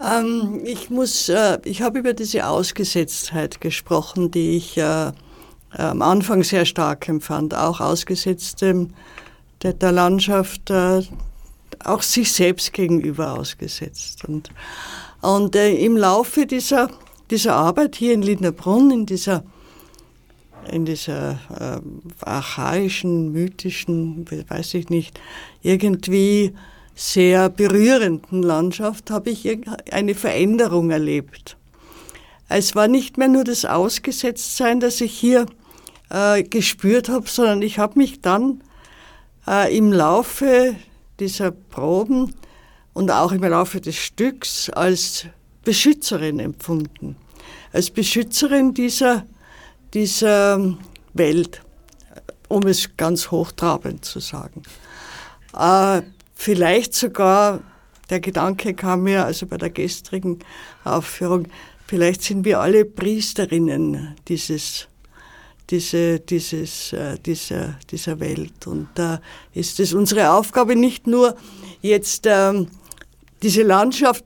Ähm, 0.00 0.60
ich 0.64 0.90
muss, 0.90 1.28
äh, 1.28 1.58
ich 1.64 1.82
habe 1.82 2.00
über 2.00 2.12
diese 2.12 2.46
Ausgesetztheit 2.46 3.60
gesprochen, 3.60 4.30
die 4.30 4.56
ich 4.56 4.76
äh, 4.76 5.12
am 5.70 6.02
Anfang 6.02 6.42
sehr 6.42 6.64
stark 6.64 7.08
empfand, 7.08 7.54
auch 7.54 7.80
ausgesetzt 7.80 8.60
dem, 8.62 8.90
der, 9.62 9.72
der 9.72 9.92
Landschaft, 9.92 10.70
äh, 10.70 11.02
auch 11.84 12.02
sich 12.02 12.32
selbst 12.32 12.72
gegenüber 12.72 13.32
ausgesetzt. 13.32 14.24
Und, 14.26 14.50
und 15.20 15.56
äh, 15.56 15.74
im 15.74 15.96
Laufe 15.96 16.46
dieser, 16.46 16.90
dieser 17.30 17.54
Arbeit 17.54 17.96
hier 17.96 18.12
in 18.12 18.22
Lindnerbrunn, 18.22 18.90
in 18.90 19.06
dieser 19.06 19.44
in 20.70 20.84
dieser 20.84 21.38
äh, 21.58 22.24
archaischen, 22.24 23.32
mythischen, 23.32 24.24
weiß 24.48 24.74
ich 24.74 24.88
nicht, 24.88 25.20
irgendwie 25.62 26.54
sehr 26.94 27.48
berührenden 27.48 28.42
Landschaft 28.42 29.10
habe 29.10 29.30
ich 29.30 29.48
eine 29.90 30.14
Veränderung 30.14 30.90
erlebt. 30.90 31.56
Es 32.48 32.74
war 32.74 32.86
nicht 32.86 33.16
mehr 33.16 33.28
nur 33.28 33.44
das 33.44 33.64
Ausgesetztsein, 33.64 34.78
das 34.80 35.00
ich 35.00 35.12
hier 35.12 35.46
äh, 36.10 36.42
gespürt 36.42 37.08
habe, 37.08 37.28
sondern 37.28 37.62
ich 37.62 37.78
habe 37.78 37.98
mich 37.98 38.20
dann 38.20 38.62
äh, 39.46 39.74
im 39.76 39.92
Laufe 39.92 40.76
dieser 41.18 41.50
Proben 41.50 42.34
und 42.92 43.10
auch 43.10 43.32
im 43.32 43.42
Laufe 43.42 43.80
des 43.80 43.96
Stücks 43.96 44.68
als 44.68 45.26
Beschützerin 45.64 46.40
empfunden. 46.40 47.16
Als 47.72 47.90
Beschützerin 47.90 48.74
dieser 48.74 49.24
dieser 49.94 50.76
Welt, 51.14 51.62
um 52.48 52.62
es 52.66 52.96
ganz 52.96 53.30
hochtrabend 53.30 54.04
zu 54.04 54.20
sagen. 54.20 54.62
Äh, 55.56 56.02
vielleicht 56.34 56.94
sogar, 56.94 57.60
der 58.10 58.20
Gedanke 58.20 58.74
kam 58.74 59.04
mir 59.04 59.24
also 59.24 59.46
bei 59.46 59.56
der 59.56 59.70
gestrigen 59.70 60.38
Aufführung, 60.84 61.48
vielleicht 61.86 62.22
sind 62.22 62.44
wir 62.44 62.60
alle 62.60 62.84
Priesterinnen 62.84 64.16
dieses 64.28 64.88
diese, 65.70 66.20
dieses, 66.20 66.92
äh, 66.92 67.18
dieser, 67.18 67.78
dieser 67.90 68.20
Welt. 68.20 68.66
Und 68.66 68.88
da 68.94 69.20
ist 69.54 69.80
es 69.80 69.94
unsere 69.94 70.30
Aufgabe 70.30 70.76
nicht 70.76 71.06
nur 71.06 71.34
jetzt 71.80 72.26
ähm, 72.26 72.68
diese 73.42 73.62
Landschaft, 73.62 74.24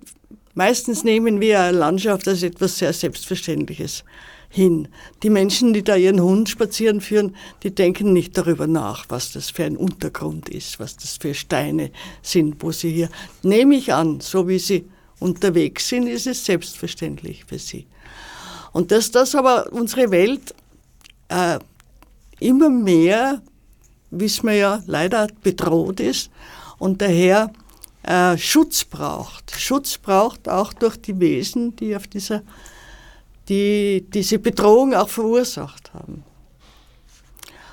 meistens 0.55 1.05
nehmen 1.05 1.41
wir 1.41 1.71
Landschaft 1.73 2.27
als 2.27 2.43
etwas 2.43 2.79
sehr 2.79 2.93
Selbstverständliches 2.93 4.03
hin. 4.57 4.89
Die 5.23 5.29
Menschen, 5.29 5.75
die 5.75 5.85
da 5.85 5.97
ihren 5.97 6.21
Hund 6.21 6.49
spazieren 6.49 7.03
führen, 7.03 7.37
die 7.63 7.75
denken 7.75 8.15
nicht 8.15 8.37
darüber 8.39 8.67
nach, 8.67 9.05
was 9.09 9.33
das 9.33 9.51
für 9.51 9.65
ein 9.65 9.77
Untergrund 9.77 10.49
ist, 10.49 10.81
was 10.81 10.97
das 10.97 11.19
für 11.19 11.35
Steine 11.35 11.91
sind, 12.23 12.63
wo 12.63 12.73
sie 12.73 12.91
hier, 12.91 13.11
nehme 13.43 13.77
ich 13.77 13.93
an, 13.93 14.21
so 14.21 14.49
wie 14.49 14.59
sie 14.59 14.87
unterwegs 15.21 15.89
sind, 15.89 16.07
ist 16.07 16.27
es 16.27 16.45
selbstverständlich 16.45 17.45
für 17.45 17.59
sie. 17.59 17.87
Und 18.73 18.93
dass 18.93 19.11
das 19.11 19.35
aber 19.35 19.73
unsere 19.73 20.11
Welt 20.11 20.55
äh, 21.29 21.59
immer 22.41 22.71
mehr, 22.71 23.43
wissen 24.11 24.47
wir 24.47 24.55
ja, 24.55 24.83
leider 24.87 25.27
bedroht 25.43 26.01
ist 26.01 26.31
und 26.79 27.03
daher 27.03 27.53
äh, 28.05 28.39
Schutz 28.39 28.85
braucht. 28.85 29.51
Schutz 29.51 29.99
braucht 29.99 30.49
auch 30.49 30.73
durch 30.73 30.97
die 30.97 31.21
Wesen, 31.21 31.77
die 31.77 31.95
auf 31.95 32.07
dieser 32.07 32.43
die 33.49 34.05
diese 34.09 34.39
Bedrohung 34.39 34.95
auch 34.95 35.09
verursacht 35.09 35.93
haben. 35.95 36.25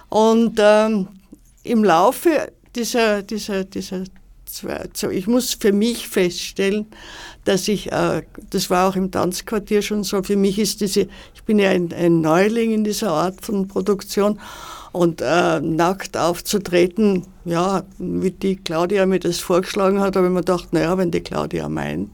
Und 0.09 0.59
ähm, 0.59 1.07
im 1.63 1.83
Laufe 1.83 2.51
dieser, 2.75 3.23
dieser, 3.23 3.63
dieser 3.63 4.03
ich 5.09 5.27
muss 5.27 5.55
für 5.55 5.71
mich 5.71 6.07
feststellen, 6.07 6.85
dass 7.43 7.67
ich, 7.67 7.91
äh, 7.91 8.21
das 8.51 8.69
war 8.69 8.89
auch 8.89 8.95
im 8.95 9.09
Tanzquartier 9.09 9.81
schon 9.81 10.03
so, 10.03 10.21
für 10.21 10.35
mich 10.35 10.59
ist 10.59 10.81
diese, 10.81 11.07
ich 11.33 11.43
bin 11.43 11.59
ja 11.59 11.71
ein, 11.71 11.91
ein 11.93 12.21
Neuling 12.21 12.71
in 12.71 12.83
dieser 12.83 13.11
Art 13.11 13.43
von 13.43 13.67
Produktion 13.67 14.39
und 14.91 15.21
äh, 15.21 15.59
nackt 15.59 16.15
aufzutreten, 16.15 17.25
ja, 17.45 17.83
wie 17.97 18.31
die 18.31 18.55
Claudia 18.57 19.05
mir 19.07 19.19
das 19.19 19.39
vorgeschlagen 19.39 19.99
hat, 19.99 20.15
habe 20.15 20.27
ich 20.27 20.33
mir 20.33 20.39
gedacht, 20.41 20.71
naja, 20.71 20.97
wenn 20.97 21.09
die 21.09 21.21
Claudia 21.21 21.67
meint. 21.67 22.11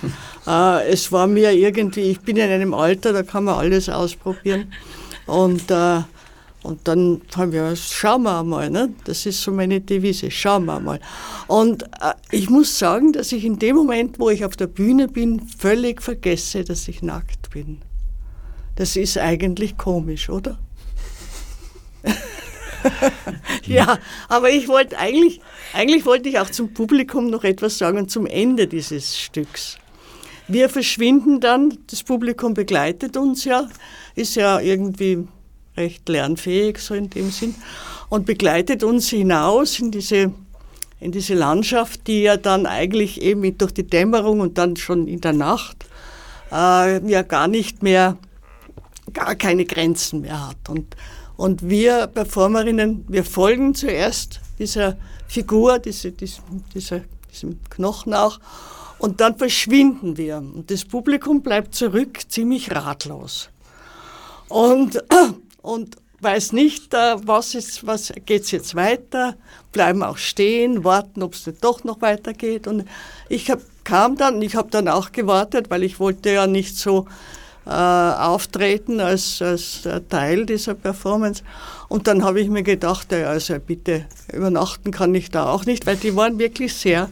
äh, 0.50 0.88
es 0.88 1.12
war 1.12 1.26
mir 1.28 1.52
irgendwie, 1.52 2.10
ich 2.10 2.20
bin 2.20 2.36
in 2.36 2.50
einem 2.50 2.74
Alter, 2.74 3.12
da 3.12 3.22
kann 3.22 3.44
man 3.44 3.54
alles 3.54 3.88
ausprobieren. 3.88 4.72
Und, 5.26 5.70
äh, 5.70 6.00
und 6.62 6.88
dann 6.88 7.22
haben 7.36 7.52
wir, 7.52 7.76
schauen 7.76 8.24
wir 8.24 8.42
mal, 8.42 8.68
ne? 8.68 8.92
das 9.04 9.26
ist 9.26 9.40
so 9.40 9.52
meine 9.52 9.80
Devise, 9.80 10.30
schauen 10.30 10.64
wir 10.64 10.80
mal. 10.80 11.00
Und 11.46 11.84
äh, 11.84 12.14
ich 12.32 12.50
muss 12.50 12.78
sagen, 12.78 13.12
dass 13.12 13.30
ich 13.32 13.44
in 13.44 13.58
dem 13.58 13.76
Moment, 13.76 14.18
wo 14.18 14.28
ich 14.30 14.44
auf 14.44 14.56
der 14.56 14.66
Bühne 14.66 15.06
bin, 15.06 15.40
völlig 15.46 16.02
vergesse, 16.02 16.64
dass 16.64 16.88
ich 16.88 17.00
nackt 17.00 17.50
bin. 17.50 17.80
Das 18.74 18.96
ist 18.96 19.18
eigentlich 19.18 19.78
komisch, 19.78 20.28
oder? 20.30 20.58
ja, 23.66 23.98
aber 24.28 24.50
ich 24.50 24.66
wollte 24.66 24.98
eigentlich, 24.98 25.40
eigentlich 25.74 26.06
wollte 26.06 26.28
ich 26.28 26.38
auch 26.38 26.50
zum 26.50 26.72
Publikum 26.72 27.28
noch 27.30 27.44
etwas 27.44 27.78
sagen 27.78 28.08
zum 28.08 28.26
Ende 28.26 28.66
dieses 28.66 29.18
Stücks. 29.18 29.78
Wir 30.52 30.68
verschwinden 30.68 31.40
dann, 31.40 31.78
das 31.88 32.02
Publikum 32.02 32.54
begleitet 32.54 33.16
uns 33.16 33.44
ja, 33.44 33.68
ist 34.14 34.34
ja 34.34 34.60
irgendwie 34.60 35.26
recht 35.76 36.08
lernfähig, 36.08 36.78
so 36.78 36.94
in 36.94 37.10
dem 37.10 37.30
Sinn, 37.30 37.54
und 38.08 38.26
begleitet 38.26 38.82
uns 38.82 39.08
hinaus 39.08 39.78
in 39.78 39.90
diese, 39.90 40.32
in 41.00 41.12
diese 41.12 41.34
Landschaft, 41.34 42.06
die 42.06 42.22
ja 42.22 42.36
dann 42.36 42.66
eigentlich 42.66 43.22
eben 43.22 43.56
durch 43.56 43.72
die 43.72 43.86
Dämmerung 43.86 44.40
und 44.40 44.58
dann 44.58 44.76
schon 44.76 45.06
in 45.06 45.20
der 45.20 45.32
Nacht 45.32 45.86
äh, 46.50 47.06
ja 47.08 47.22
gar 47.22 47.46
nicht 47.46 47.82
mehr, 47.82 48.18
gar 49.12 49.36
keine 49.36 49.64
Grenzen 49.64 50.22
mehr 50.22 50.48
hat. 50.48 50.68
Und 50.68 50.96
und 51.40 51.70
wir 51.70 52.06
Performerinnen, 52.06 53.06
wir 53.08 53.24
folgen 53.24 53.74
zuerst 53.74 54.40
dieser 54.58 54.98
Figur, 55.26 55.78
diese, 55.78 56.12
diese, 56.12 56.42
dieser, 56.74 57.00
diesem 57.32 57.58
Knochen 57.70 58.12
auch, 58.12 58.38
und 59.00 59.20
dann 59.20 59.36
verschwinden 59.36 60.16
wir. 60.16 60.36
Und 60.38 60.70
das 60.70 60.84
Publikum 60.84 61.42
bleibt 61.42 61.74
zurück, 61.74 62.18
ziemlich 62.28 62.70
ratlos. 62.70 63.48
Und, 64.48 65.02
und 65.62 65.96
weiß 66.20 66.52
nicht, 66.52 66.92
äh, 66.92 67.16
was 67.24 67.54
ist, 67.54 67.86
was 67.86 68.12
geht's 68.26 68.50
jetzt 68.50 68.74
weiter, 68.74 69.36
bleiben 69.72 70.02
auch 70.02 70.18
stehen, 70.18 70.84
warten, 70.84 71.22
ob 71.22 71.34
es 71.34 71.50
doch 71.60 71.82
noch 71.82 72.02
weitergeht. 72.02 72.66
Und 72.66 72.84
ich 73.30 73.50
hab, 73.50 73.60
kam 73.84 74.16
dann, 74.16 74.42
ich 74.42 74.54
habe 74.54 74.70
dann 74.70 74.86
auch 74.86 75.12
gewartet, 75.12 75.70
weil 75.70 75.82
ich 75.82 75.98
wollte 75.98 76.30
ja 76.30 76.46
nicht 76.46 76.76
so 76.76 77.06
äh, 77.66 77.70
auftreten 77.70 79.00
als, 79.00 79.40
als 79.40 79.88
Teil 80.10 80.44
dieser 80.44 80.74
Performance. 80.74 81.42
Und 81.88 82.06
dann 82.06 82.22
habe 82.22 82.40
ich 82.40 82.50
mir 82.50 82.62
gedacht, 82.62 83.12
ja, 83.12 83.30
also 83.30 83.58
bitte, 83.58 84.04
übernachten 84.30 84.90
kann 84.90 85.14
ich 85.14 85.30
da 85.30 85.46
auch 85.46 85.64
nicht, 85.64 85.86
weil 85.86 85.96
die 85.96 86.14
waren 86.16 86.38
wirklich 86.38 86.74
sehr, 86.74 87.08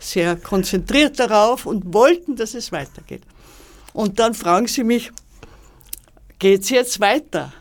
sehr 0.00 0.34
konzentriert 0.34 1.20
darauf 1.20 1.66
und 1.66 1.94
wollten, 1.94 2.34
dass 2.34 2.54
es 2.54 2.72
weitergeht. 2.72 3.22
Und 3.92 4.18
dann 4.18 4.34
fragen 4.34 4.66
sie 4.66 4.82
mich, 4.82 5.12
geht 6.38 6.62
es 6.62 6.70
jetzt 6.70 7.00
weiter? 7.00 7.52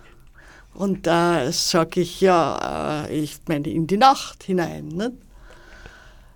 Und 0.73 1.05
da 1.05 1.51
sage 1.51 2.01
ich, 2.01 2.21
ja, 2.21 3.05
äh, 3.05 3.23
ich 3.23 3.37
meine 3.47 3.69
in 3.69 3.85
die 3.85 3.97
Nacht 3.97 4.43
hinein. 4.43 4.87
Ne? 4.87 5.11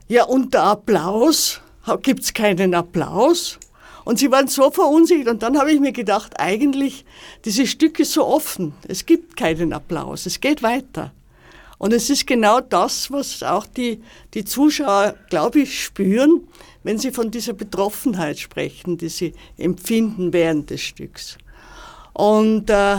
Ja, 0.09 0.25
und 0.25 0.53
der 0.53 0.63
Applaus, 0.63 1.61
gibt 2.01 2.23
es 2.23 2.33
keinen 2.33 2.75
Applaus? 2.75 3.57
Und 4.03 4.19
sie 4.19 4.29
waren 4.29 4.47
so 4.47 4.69
verunsichert. 4.69 5.29
Und 5.29 5.43
dann 5.43 5.57
habe 5.57 5.71
ich 5.71 5.79
mir 5.79 5.93
gedacht, 5.93 6.33
eigentlich, 6.37 7.05
dieses 7.45 7.69
Stück 7.69 7.99
ist 7.99 8.11
so 8.11 8.25
offen. 8.25 8.73
Es 8.85 9.05
gibt 9.05 9.37
keinen 9.37 9.71
Applaus. 9.71 10.25
Es 10.25 10.41
geht 10.41 10.61
weiter. 10.61 11.13
Und 11.77 11.93
es 11.93 12.09
ist 12.09 12.27
genau 12.27 12.59
das, 12.61 13.11
was 13.11 13.43
auch 13.43 13.65
die, 13.65 14.01
die 14.33 14.45
Zuschauer, 14.45 15.15
glaube 15.29 15.61
ich, 15.61 15.83
spüren, 15.83 16.47
wenn 16.83 16.97
sie 16.97 17.11
von 17.11 17.31
dieser 17.31 17.53
Betroffenheit 17.53 18.39
sprechen, 18.39 18.97
die 18.97 19.09
sie 19.09 19.33
empfinden 19.57 20.33
während 20.33 20.69
des 20.69 20.81
Stücks. 20.81 21.37
Und 22.13 22.69
äh, 22.69 22.97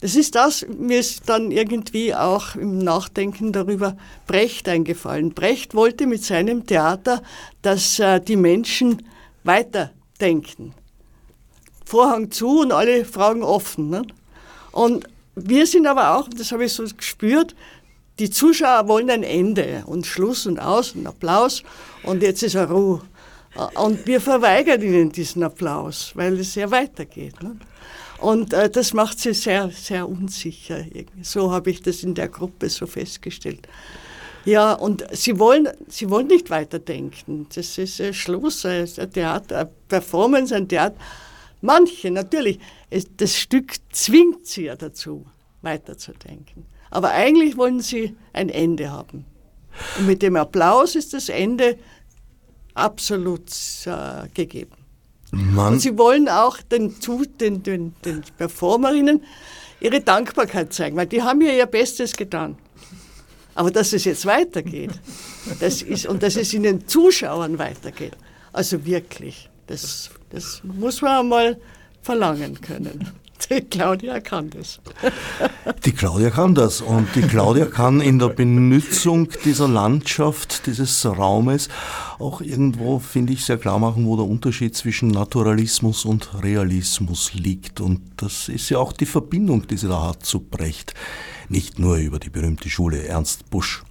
das 0.00 0.14
ist 0.14 0.34
das, 0.34 0.66
mir 0.68 1.00
ist 1.00 1.28
dann 1.28 1.50
irgendwie 1.50 2.14
auch 2.14 2.54
im 2.54 2.78
Nachdenken 2.78 3.52
darüber 3.52 3.96
Brecht 4.26 4.68
eingefallen. 4.68 5.32
Brecht 5.32 5.74
wollte 5.74 6.06
mit 6.06 6.22
seinem 6.22 6.66
Theater, 6.66 7.22
dass 7.62 7.98
äh, 7.98 8.20
die 8.20 8.36
Menschen 8.36 9.02
weiter 9.44 9.92
denken. 10.20 10.74
Vorhang 11.84 12.30
zu 12.30 12.60
und 12.60 12.72
alle 12.72 13.04
Fragen 13.04 13.42
offen. 13.42 13.88
Ne? 13.88 14.02
Und 14.72 15.06
wir 15.34 15.66
sind 15.66 15.86
aber 15.86 16.16
auch, 16.16 16.28
das 16.28 16.52
habe 16.52 16.64
ich 16.64 16.72
so 16.72 16.84
gespürt, 16.84 17.54
die 18.18 18.30
Zuschauer 18.30 18.88
wollen 18.88 19.10
ein 19.10 19.22
Ende 19.22 19.82
und 19.86 20.06
Schluss 20.06 20.46
und 20.46 20.58
aus 20.58 20.92
und 20.92 21.06
Applaus 21.06 21.62
und 22.02 22.22
jetzt 22.22 22.42
ist 22.42 22.54
er 22.54 22.70
Ruhe. 22.70 23.02
Und 23.74 24.06
wir 24.06 24.20
verweigern 24.20 24.82
ihnen 24.82 25.12
diesen 25.12 25.42
Applaus, 25.42 26.12
weil 26.14 26.38
es 26.38 26.54
ja 26.54 26.70
weitergeht. 26.70 27.42
Ne? 27.42 27.56
Und 28.18 28.52
äh, 28.52 28.68
das 28.70 28.92
macht 28.92 29.18
sie 29.18 29.34
sehr, 29.34 29.70
sehr 29.70 30.08
unsicher. 30.08 30.84
So 31.22 31.50
habe 31.50 31.70
ich 31.70 31.82
das 31.82 32.02
in 32.02 32.14
der 32.14 32.28
Gruppe 32.28 32.68
so 32.68 32.86
festgestellt. 32.86 33.66
Ja, 34.44 34.74
und 34.74 35.04
sie 35.10 35.38
wollen, 35.38 35.68
sie 35.88 36.08
wollen 36.08 36.28
nicht 36.28 36.50
weiterdenken. 36.50 37.46
Das 37.54 37.78
ist 37.78 37.98
äh, 38.00 38.12
Schluss, 38.12 38.64
ein 38.64 38.86
Theater, 39.12 39.58
eine 39.60 39.70
Performance, 39.88 40.54
ein 40.54 40.68
Theater. 40.68 40.96
Manche, 41.62 42.10
natürlich, 42.10 42.60
es, 42.90 43.06
das 43.16 43.36
Stück 43.36 43.74
zwingt 43.90 44.46
sie 44.46 44.64
ja 44.64 44.76
dazu, 44.76 45.26
weiterzudenken. 45.62 46.64
Aber 46.90 47.10
eigentlich 47.10 47.56
wollen 47.56 47.80
sie 47.80 48.16
ein 48.32 48.48
Ende 48.48 48.90
haben. 48.90 49.24
Und 49.98 50.06
mit 50.06 50.22
dem 50.22 50.36
Applaus 50.36 50.94
ist 50.94 51.12
das 51.12 51.28
Ende 51.28 51.78
absolut 52.74 53.50
äh, 53.86 54.28
gegeben. 54.34 54.76
Mann. 55.32 55.74
Und 55.74 55.80
sie 55.80 55.98
wollen 55.98 56.28
auch 56.28 56.58
den, 56.62 56.94
den, 57.40 57.62
den, 57.62 57.94
den 58.04 58.22
Performerinnen 58.36 59.22
ihre 59.80 60.00
Dankbarkeit 60.00 60.72
zeigen, 60.72 60.96
weil 60.96 61.06
die 61.06 61.22
haben 61.22 61.40
ja 61.42 61.52
ihr 61.52 61.66
Bestes 61.66 62.12
getan. 62.16 62.56
Aber 63.54 63.70
dass 63.70 63.92
es 63.92 64.04
jetzt 64.04 64.26
weitergeht, 64.26 64.92
das 65.60 65.82
ist, 65.82 66.06
und 66.06 66.22
dass 66.22 66.36
es 66.36 66.52
in 66.52 66.62
den 66.62 66.86
Zuschauern 66.86 67.58
weitergeht, 67.58 68.16
also 68.52 68.84
wirklich, 68.84 69.48
das, 69.66 70.10
das 70.30 70.62
muss 70.62 71.02
man 71.02 71.20
einmal 71.20 71.60
verlangen 72.02 72.60
können. 72.60 73.10
Die 73.50 73.60
Claudia 73.60 74.20
kann 74.20 74.50
das. 74.50 74.80
Die 75.84 75.92
Claudia 75.92 76.30
kann 76.30 76.54
das 76.54 76.80
und 76.80 77.08
die 77.14 77.22
Claudia 77.22 77.66
kann 77.66 78.00
in 78.00 78.18
der 78.18 78.28
Benutzung 78.28 79.28
dieser 79.44 79.68
Landschaft, 79.68 80.66
dieses 80.66 81.04
Raumes 81.04 81.68
auch 82.18 82.40
irgendwo, 82.40 82.98
finde 82.98 83.34
ich, 83.34 83.44
sehr 83.44 83.58
klar 83.58 83.78
machen, 83.78 84.06
wo 84.06 84.16
der 84.16 84.24
Unterschied 84.24 84.74
zwischen 84.74 85.08
Naturalismus 85.08 86.04
und 86.04 86.42
Realismus 86.42 87.34
liegt. 87.34 87.80
Und 87.80 88.00
das 88.16 88.48
ist 88.48 88.70
ja 88.70 88.78
auch 88.78 88.92
die 88.92 89.06
Verbindung, 89.06 89.66
die 89.66 89.76
sie 89.76 89.88
da 89.88 90.08
hat 90.08 90.24
zu 90.24 90.40
Brecht 90.40 90.94
nicht 91.48 91.78
nur 91.78 91.96
über 91.96 92.18
die 92.18 92.30
berühmte 92.30 92.68
Schule 92.68 93.06
Ernst 93.06 93.50
Busch. 93.50 93.85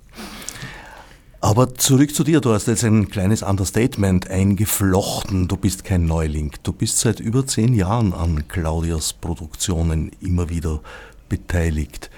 Aber 1.46 1.76
zurück 1.76 2.16
zu 2.16 2.24
dir, 2.24 2.42
du 2.42 2.54
hast 2.54 2.68
jetzt 2.68 2.84
ein 2.84 3.08
kleines 3.08 3.44
Understatement 3.44 4.32
eingeflochten. 4.32 5.48
Du 5.48 5.58
bist 5.58 5.84
kein 5.84 6.08
Neuling. 6.08 6.52
Du 6.64 6.74
bist 6.74 6.98
seit 6.98 7.20
über 7.20 7.46
zehn 7.46 7.76
Jahren 7.76 8.14
an 8.14 8.48
Claudias 8.48 9.14
Produktionen 9.14 10.10
immer 10.22 10.50
wieder 10.50 10.82
beteiligt. 11.30 12.10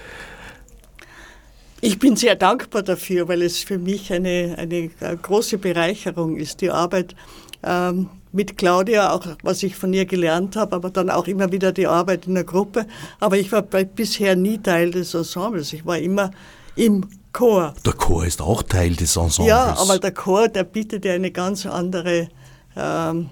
Ich 1.82 1.98
bin 1.98 2.16
sehr 2.16 2.36
dankbar 2.36 2.82
dafür, 2.82 3.28
weil 3.28 3.42
es 3.42 3.58
für 3.58 3.76
mich 3.76 4.10
eine, 4.14 4.54
eine 4.56 4.88
große 4.88 5.58
Bereicherung 5.58 6.38
ist, 6.38 6.62
die 6.62 6.70
Arbeit 6.70 7.14
ähm, 7.62 8.08
mit 8.32 8.56
Claudia, 8.56 9.12
auch 9.12 9.26
was 9.42 9.62
ich 9.62 9.76
von 9.76 9.92
ihr 9.92 10.06
gelernt 10.06 10.56
habe, 10.56 10.74
aber 10.74 10.88
dann 10.88 11.10
auch 11.10 11.26
immer 11.26 11.52
wieder 11.52 11.72
die 11.72 11.86
Arbeit 11.86 12.26
in 12.26 12.34
der 12.34 12.44
Gruppe. 12.44 12.86
Aber 13.20 13.36
ich 13.36 13.52
war 13.52 13.60
bisher 13.60 14.36
nie 14.36 14.56
Teil 14.56 14.90
des 14.90 15.12
Ensembles. 15.12 15.74
Ich 15.74 15.84
war 15.84 15.98
immer 15.98 16.30
im 16.76 17.04
Chor. 17.32 17.74
Der 17.84 17.92
Chor 17.92 18.24
ist 18.24 18.40
auch 18.40 18.62
Teil 18.62 18.94
des 18.94 19.16
Ensembles. 19.16 19.48
Ja, 19.48 19.76
aber 19.78 19.98
der 19.98 20.12
Chor, 20.12 20.48
der 20.48 20.64
bietet 20.64 21.04
ja 21.04 21.12
eine 21.12 21.30
ganz 21.30 21.66
andere, 21.66 22.28
ähm, 22.76 23.30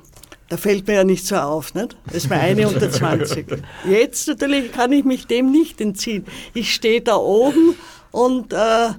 da 0.49 0.57
fällt 0.57 0.87
mir 0.87 0.95
ja 0.95 1.05
nicht 1.05 1.27
so 1.27 1.37
auf, 1.37 1.75
nicht? 1.75 1.97
Das 2.07 2.17
ist 2.17 2.31
mir 2.31 2.37
eine 2.37 2.69
unter 2.69 2.91
20. 2.91 3.47
Jetzt 3.89 4.29
natürlich 4.29 4.73
kann 4.73 4.93
ich 4.93 5.05
mich 5.05 5.27
dem 5.27 5.51
nicht 5.51 5.81
entziehen. 5.81 6.27
Ich 6.55 6.75
stehe 6.75 7.01
da 7.01 7.17
oben 7.17 7.75
und 8.13 8.53
äh, 8.53 8.91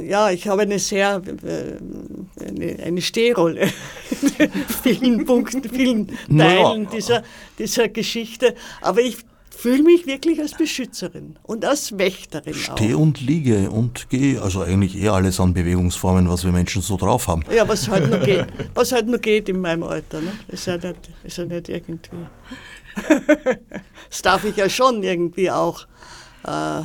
ja, 0.00 0.30
ich 0.30 0.48
habe 0.48 0.62
eine 0.62 0.78
sehr, 0.78 1.20
äh, 1.26 2.44
eine, 2.44 2.82
eine 2.82 3.02
Stehrolle. 3.02 3.68
vielen 4.82 5.24
Punkten, 5.26 5.62
vielen 5.68 6.16
Teilen 6.36 6.88
dieser, 6.88 7.22
dieser 7.58 7.88
Geschichte. 7.88 8.54
Aber 8.80 9.00
ich 9.00 9.18
fühle 9.62 9.84
mich 9.84 10.08
wirklich 10.08 10.40
als 10.40 10.54
Beschützerin 10.54 11.38
und 11.44 11.64
als 11.64 11.96
Wächterin 11.96 12.52
Steh 12.52 12.94
und 12.94 13.20
liege 13.20 13.70
und 13.70 14.10
gehe, 14.10 14.42
also 14.42 14.62
eigentlich 14.62 15.00
eh 15.00 15.08
alles 15.08 15.38
an 15.38 15.54
Bewegungsformen, 15.54 16.28
was 16.28 16.44
wir 16.44 16.50
Menschen 16.50 16.82
so 16.82 16.96
drauf 16.96 17.28
haben. 17.28 17.44
Ja, 17.54 17.68
was 17.68 17.88
halt 17.88 18.10
nur 18.10 18.18
geht, 18.18 18.46
was 18.74 18.90
halt 18.90 19.06
nur 19.06 19.20
geht 19.20 19.48
in 19.48 19.60
meinem 19.60 19.84
Alter. 19.84 20.20
Ne? 20.20 20.32
Ist, 20.48 20.66
ja 20.66 20.78
nicht, 20.78 20.96
ist 21.22 21.38
ja 21.38 21.44
nicht 21.44 21.68
irgendwie. 21.68 22.26
das 24.10 24.22
darf 24.22 24.44
ich 24.44 24.56
ja 24.56 24.68
schon 24.68 25.04
irgendwie 25.04 25.48
auch 25.48 25.86
äh, 26.44 26.82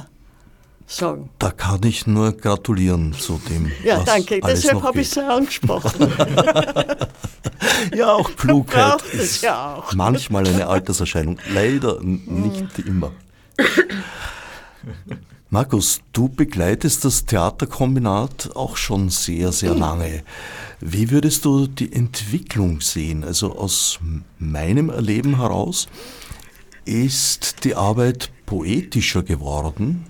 sagen. 0.87 1.29
Da 1.37 1.51
kann 1.51 1.83
ich 1.83 2.07
nur 2.07 2.31
gratulieren 2.31 3.13
zu 3.13 3.39
dem. 3.49 3.71
Ja, 3.83 4.03
danke. 4.03 4.39
Deshalb 4.39 4.81
habe 4.81 5.01
ich 5.01 5.09
es 5.09 5.15
ja 5.15 5.35
angesprochen. 5.35 6.11
ja, 7.95 8.13
auch 8.13 8.35
Klugheit 8.35 9.01
ist 9.13 9.43
ja 9.43 9.75
auch. 9.75 9.93
manchmal 9.93 10.47
eine 10.47 10.67
Alterserscheinung. 10.67 11.37
Leider 11.53 11.99
nicht 12.01 12.79
immer. 12.79 13.11
Markus, 15.49 16.01
du 16.13 16.27
begleitest 16.29 17.05
das 17.05 17.25
Theaterkombinat 17.25 18.51
auch 18.55 18.75
schon 18.75 19.09
sehr, 19.09 19.51
sehr 19.51 19.73
lange. 19.75 20.23
Wie 20.79 21.09
würdest 21.09 21.45
du 21.45 21.67
die 21.67 21.91
Entwicklung 21.91 22.81
sehen? 22.81 23.23
Also 23.23 23.57
aus 23.57 23.99
meinem 24.39 24.89
Erleben 24.89 25.37
heraus 25.37 25.87
ist 26.85 27.63
die 27.63 27.75
Arbeit 27.75 28.29
poetischer 28.45 29.23
geworden, 29.23 30.05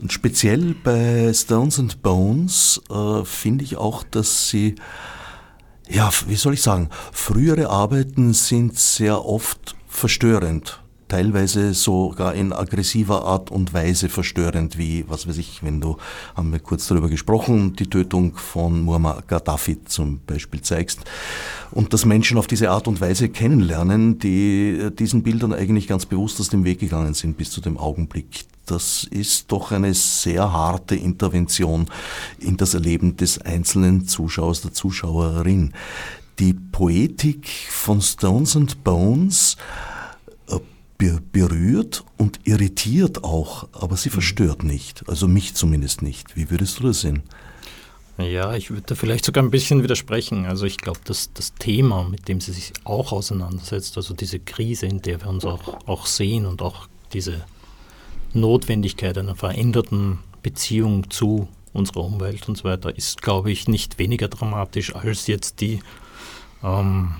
und 0.00 0.12
speziell 0.12 0.74
bei 0.82 1.32
Stones 1.32 1.78
and 1.78 2.02
Bones 2.02 2.80
äh, 2.90 3.24
finde 3.24 3.64
ich 3.64 3.76
auch, 3.76 4.02
dass 4.02 4.48
sie, 4.48 4.74
ja, 5.88 6.10
wie 6.26 6.36
soll 6.36 6.54
ich 6.54 6.62
sagen, 6.62 6.90
frühere 7.12 7.70
Arbeiten 7.70 8.32
sind 8.32 8.78
sehr 8.78 9.24
oft 9.24 9.76
verstörend 9.88 10.80
teilweise 11.08 11.74
sogar 11.74 12.34
in 12.34 12.52
aggressiver 12.52 13.24
Art 13.24 13.50
und 13.50 13.72
Weise 13.72 14.08
verstörend, 14.08 14.76
wie, 14.76 15.04
was 15.08 15.28
weiß 15.28 15.38
ich, 15.38 15.62
wenn 15.62 15.80
du, 15.80 15.96
haben 16.34 16.52
wir 16.52 16.58
kurz 16.58 16.88
darüber 16.88 17.08
gesprochen, 17.08 17.76
die 17.76 17.88
Tötung 17.88 18.36
von 18.36 18.82
Muammar 18.82 19.22
Gaddafi 19.26 19.84
zum 19.84 20.20
Beispiel 20.26 20.62
zeigst. 20.62 21.00
Und 21.70 21.92
dass 21.92 22.04
Menschen 22.04 22.38
auf 22.38 22.46
diese 22.46 22.70
Art 22.70 22.88
und 22.88 23.00
Weise 23.00 23.28
kennenlernen, 23.28 24.18
die 24.18 24.90
diesen 24.98 25.22
Bildern 25.22 25.52
eigentlich 25.52 25.86
ganz 25.86 26.06
bewusst 26.06 26.40
aus 26.40 26.48
dem 26.48 26.64
Weg 26.64 26.80
gegangen 26.80 27.14
sind 27.14 27.36
bis 27.36 27.50
zu 27.50 27.60
dem 27.60 27.78
Augenblick. 27.78 28.44
Das 28.66 29.04
ist 29.04 29.52
doch 29.52 29.72
eine 29.72 29.94
sehr 29.94 30.52
harte 30.52 30.96
Intervention 30.96 31.86
in 32.38 32.56
das 32.56 32.74
Erleben 32.74 33.16
des 33.16 33.40
einzelnen 33.40 34.06
Zuschauers, 34.06 34.62
der 34.62 34.72
Zuschauerin. 34.72 35.72
Die 36.38 36.52
Poetik 36.52 37.48
von 37.70 38.02
Stones 38.02 38.56
and 38.56 38.84
Bones 38.84 39.56
berührt 40.98 42.04
und 42.16 42.40
irritiert 42.44 43.24
auch, 43.24 43.68
aber 43.72 43.96
sie 43.96 44.08
mhm. 44.08 44.14
verstört 44.14 44.62
nicht. 44.62 45.04
Also 45.08 45.28
mich 45.28 45.54
zumindest 45.54 46.02
nicht. 46.02 46.36
Wie 46.36 46.50
würdest 46.50 46.78
du 46.78 46.84
das 46.84 47.00
sehen? 47.00 47.22
Ja, 48.18 48.54
ich 48.54 48.70
würde 48.70 48.84
da 48.86 48.94
vielleicht 48.94 49.26
sogar 49.26 49.44
ein 49.44 49.50
bisschen 49.50 49.82
widersprechen. 49.82 50.46
Also 50.46 50.64
ich 50.64 50.78
glaube, 50.78 51.00
dass 51.04 51.32
das 51.34 51.54
Thema, 51.54 52.04
mit 52.04 52.28
dem 52.28 52.40
sie 52.40 52.52
sich 52.52 52.72
auch 52.84 53.12
auseinandersetzt, 53.12 53.96
also 53.98 54.14
diese 54.14 54.38
Krise, 54.38 54.86
in 54.86 55.02
der 55.02 55.20
wir 55.20 55.28
uns 55.28 55.44
auch, 55.44 55.86
auch 55.86 56.06
sehen 56.06 56.46
und 56.46 56.62
auch 56.62 56.88
diese 57.12 57.44
Notwendigkeit 58.36 59.18
einer 59.18 59.34
veränderten 59.34 60.20
Beziehung 60.42 61.10
zu 61.10 61.48
unserer 61.72 62.04
Umwelt 62.04 62.48
und 62.48 62.56
so 62.56 62.64
weiter, 62.64 62.96
ist, 62.96 63.22
glaube 63.22 63.50
ich, 63.50 63.68
nicht 63.68 63.98
weniger 63.98 64.28
dramatisch 64.28 64.94
als 64.94 65.26
jetzt 65.26 65.60
die 65.60 65.80
ähm, 66.62 67.16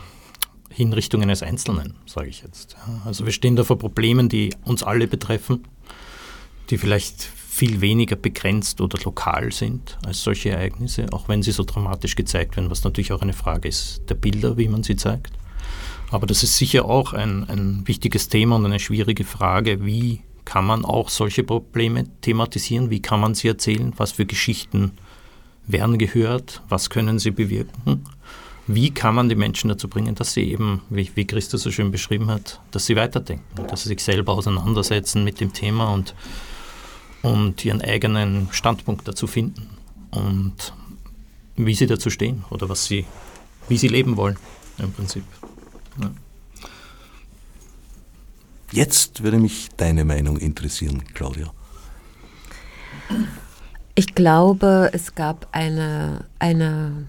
Hinrichtung 0.71 1.23
eines 1.23 1.43
Einzelnen, 1.43 1.95
sage 2.07 2.29
ich 2.29 2.43
jetzt. 2.43 2.77
Also 3.05 3.25
wir 3.25 3.33
stehen 3.33 3.57
da 3.57 3.64
vor 3.64 3.79
Problemen, 3.79 4.29
die 4.29 4.55
uns 4.64 4.83
alle 4.83 5.07
betreffen, 5.07 5.64
die 6.71 6.79
vielleicht 6.79 7.23
viel 7.23 7.81
weniger 7.81 8.17
begrenzt 8.17 8.83
oder 8.83 8.99
lokal 9.03 9.51
sind 9.51 9.97
als 10.05 10.23
solche 10.23 10.51
Ereignisse, 10.51 11.07
auch 11.12 11.29
wenn 11.29 11.43
sie 11.43 11.53
so 11.53 11.64
dramatisch 11.64 12.14
gezeigt 12.14 12.57
werden, 12.57 12.71
was 12.71 12.85
natürlich 12.85 13.12
auch 13.12 13.23
eine 13.23 13.33
Frage 13.33 13.69
ist 13.69 14.03
der 14.11 14.14
Bilder, 14.14 14.59
wie 14.59 14.69
man 14.69 14.83
sie 14.83 14.97
zeigt. 14.97 15.33
Aber 16.11 16.27
das 16.27 16.43
ist 16.43 16.57
sicher 16.57 16.85
auch 16.85 17.14
ein, 17.14 17.49
ein 17.49 17.89
wichtiges 17.89 18.29
Thema 18.29 18.57
und 18.57 18.67
eine 18.67 18.79
schwierige 18.79 19.25
Frage, 19.25 19.85
wie 19.85 20.21
kann 20.47 20.64
man 20.64 20.86
auch 20.86 21.11
solche 21.11 21.44
Probleme 21.44 22.07
thematisieren, 22.22 22.88
wie 22.88 23.03
kann 23.03 23.20
man 23.20 23.34
sie 23.34 23.49
erzählen, 23.49 23.92
was 23.99 24.12
für 24.12 24.24
Geschichten 24.24 24.92
werden 25.66 25.99
gehört, 25.99 26.62
was 26.70 26.88
können 26.88 27.18
sie 27.18 27.32
bewirken? 27.32 28.07
Wie 28.68 28.90
kann 28.90 29.14
man 29.14 29.28
die 29.28 29.34
Menschen 29.34 29.68
dazu 29.68 29.88
bringen, 29.88 30.14
dass 30.14 30.32
sie 30.32 30.51
eben, 30.51 30.82
wie, 30.88 31.11
wie 31.14 31.26
Christus 31.26 31.62
so 31.62 31.70
schön 31.70 31.90
beschrieben 31.90 32.28
hat, 32.28 32.61
dass 32.70 32.86
sie 32.86 32.97
weiterdenken, 32.97 33.44
dass 33.68 33.82
sie 33.82 33.90
sich 33.90 34.03
selber 34.03 34.32
auseinandersetzen 34.32 35.24
mit 35.24 35.40
dem 35.40 35.53
Thema 35.53 35.92
und, 35.92 36.14
und 37.22 37.64
ihren 37.64 37.82
eigenen 37.82 38.49
Standpunkt 38.53 39.07
dazu 39.07 39.26
finden? 39.26 39.68
Und 40.11 40.72
wie 41.57 41.74
sie 41.74 41.86
dazu 41.86 42.09
stehen 42.09 42.44
oder 42.51 42.68
was 42.68 42.86
sie, 42.86 43.05
wie 43.68 43.76
sie 43.76 43.88
leben 43.88 44.16
wollen 44.16 44.36
im 44.78 44.92
Prinzip. 44.92 45.24
Ja. 46.01 46.11
Jetzt 48.73 49.23
würde 49.23 49.39
mich 49.39 49.69
deine 49.77 50.05
Meinung 50.05 50.37
interessieren, 50.37 51.05
Claudia. 51.14 51.53
Ich 53.95 54.14
glaube, 54.14 54.91
es 54.93 55.14
gab 55.14 55.49
eine, 55.53 56.27
eine 56.39 57.07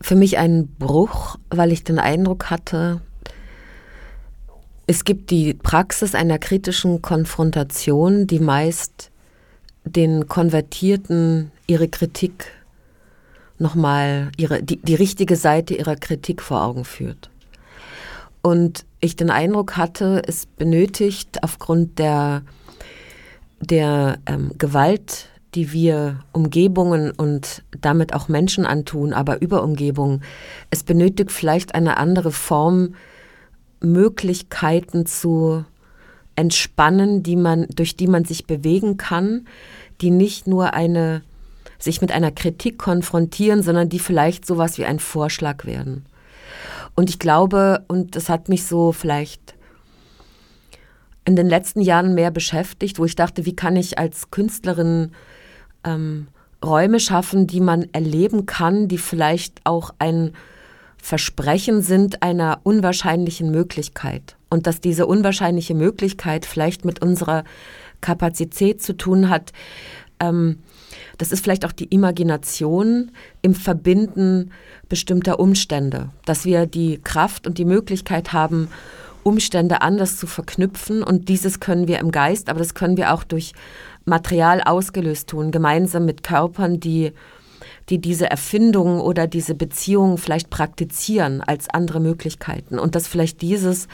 für 0.00 0.14
mich 0.14 0.38
ein 0.38 0.68
Bruch, 0.78 1.36
weil 1.50 1.72
ich 1.72 1.84
den 1.84 1.98
Eindruck 1.98 2.50
hatte, 2.50 3.00
es 4.86 5.04
gibt 5.04 5.30
die 5.30 5.54
Praxis 5.54 6.14
einer 6.14 6.38
kritischen 6.38 7.02
Konfrontation, 7.02 8.26
die 8.26 8.40
meist 8.40 9.10
den 9.84 10.28
Konvertierten 10.28 11.50
ihre 11.66 11.88
Kritik 11.88 12.52
nochmal, 13.58 14.30
ihre, 14.36 14.62
die, 14.62 14.76
die 14.76 14.94
richtige 14.94 15.36
Seite 15.36 15.74
ihrer 15.74 15.96
Kritik 15.96 16.42
vor 16.42 16.62
Augen 16.62 16.84
führt. 16.84 17.30
Und 18.42 18.84
ich 19.00 19.16
den 19.16 19.30
Eindruck 19.30 19.76
hatte, 19.76 20.22
es 20.26 20.46
benötigt 20.46 21.42
aufgrund 21.42 21.98
der, 21.98 22.42
der 23.60 24.18
ähm, 24.26 24.52
Gewalt, 24.58 25.28
die 25.54 25.72
wir 25.72 26.20
Umgebungen 26.32 27.12
und 27.12 27.62
damit 27.80 28.14
auch 28.14 28.28
Menschen 28.28 28.66
antun, 28.66 29.12
aber 29.12 29.40
über 29.40 29.62
Umgebungen. 29.62 30.22
Es 30.70 30.82
benötigt 30.82 31.30
vielleicht 31.30 31.74
eine 31.74 31.98
andere 31.98 32.32
Form, 32.32 32.94
Möglichkeiten 33.80 35.06
zu 35.06 35.64
entspannen, 36.36 37.22
die 37.22 37.36
man, 37.36 37.66
durch 37.74 37.96
die 37.96 38.06
man 38.06 38.24
sich 38.24 38.46
bewegen 38.46 38.96
kann, 38.96 39.46
die 40.00 40.10
nicht 40.10 40.46
nur 40.46 40.72
eine, 40.74 41.22
sich 41.78 42.00
mit 42.00 42.12
einer 42.12 42.30
Kritik 42.30 42.78
konfrontieren, 42.78 43.62
sondern 43.62 43.88
die 43.88 43.98
vielleicht 43.98 44.46
sowas 44.46 44.78
wie 44.78 44.84
ein 44.84 44.98
Vorschlag 44.98 45.66
werden. 45.66 46.06
Und 46.94 47.10
ich 47.10 47.18
glaube, 47.18 47.84
und 47.88 48.16
das 48.16 48.28
hat 48.28 48.48
mich 48.48 48.66
so 48.66 48.92
vielleicht 48.92 49.54
in 51.24 51.36
den 51.36 51.48
letzten 51.48 51.80
Jahren 51.80 52.14
mehr 52.14 52.30
beschäftigt, 52.30 52.98
wo 52.98 53.04
ich 53.04 53.14
dachte, 53.14 53.46
wie 53.46 53.56
kann 53.56 53.76
ich 53.76 53.98
als 53.98 54.30
Künstlerin 54.30 55.12
ähm, 55.84 56.28
Räume 56.64 57.00
schaffen, 57.00 57.46
die 57.46 57.60
man 57.60 57.86
erleben 57.92 58.46
kann, 58.46 58.88
die 58.88 58.98
vielleicht 58.98 59.60
auch 59.64 59.94
ein 59.98 60.32
Versprechen 60.96 61.82
sind 61.82 62.22
einer 62.22 62.60
unwahrscheinlichen 62.62 63.50
Möglichkeit. 63.50 64.36
Und 64.50 64.66
dass 64.66 64.80
diese 64.80 65.06
unwahrscheinliche 65.06 65.74
Möglichkeit 65.74 66.46
vielleicht 66.46 66.84
mit 66.84 67.02
unserer 67.02 67.44
Kapazität 68.00 68.82
zu 68.82 68.96
tun 68.96 69.28
hat, 69.28 69.52
ähm, 70.20 70.58
das 71.22 71.30
ist 71.30 71.44
vielleicht 71.44 71.64
auch 71.64 71.70
die 71.70 71.84
Imagination 71.84 73.12
im 73.42 73.54
Verbinden 73.54 74.50
bestimmter 74.88 75.38
Umstände, 75.38 76.08
dass 76.24 76.44
wir 76.44 76.66
die 76.66 76.98
Kraft 76.98 77.46
und 77.46 77.58
die 77.58 77.64
Möglichkeit 77.64 78.32
haben, 78.32 78.66
Umstände 79.22 79.82
anders 79.82 80.16
zu 80.16 80.26
verknüpfen. 80.26 81.04
Und 81.04 81.28
dieses 81.28 81.60
können 81.60 81.86
wir 81.86 82.00
im 82.00 82.10
Geist, 82.10 82.48
aber 82.48 82.58
das 82.58 82.74
können 82.74 82.96
wir 82.96 83.14
auch 83.14 83.22
durch 83.22 83.52
Material 84.04 84.62
ausgelöst 84.62 85.28
tun, 85.28 85.52
gemeinsam 85.52 86.06
mit 86.06 86.24
Körpern, 86.24 86.80
die, 86.80 87.12
die 87.88 88.00
diese 88.00 88.28
Erfindungen 88.28 89.00
oder 89.00 89.28
diese 89.28 89.54
Beziehungen 89.54 90.18
vielleicht 90.18 90.50
praktizieren 90.50 91.40
als 91.40 91.70
andere 91.70 92.00
Möglichkeiten. 92.00 92.80
Und 92.80 92.96
dass 92.96 93.06
vielleicht 93.06 93.42
dieses 93.42 93.86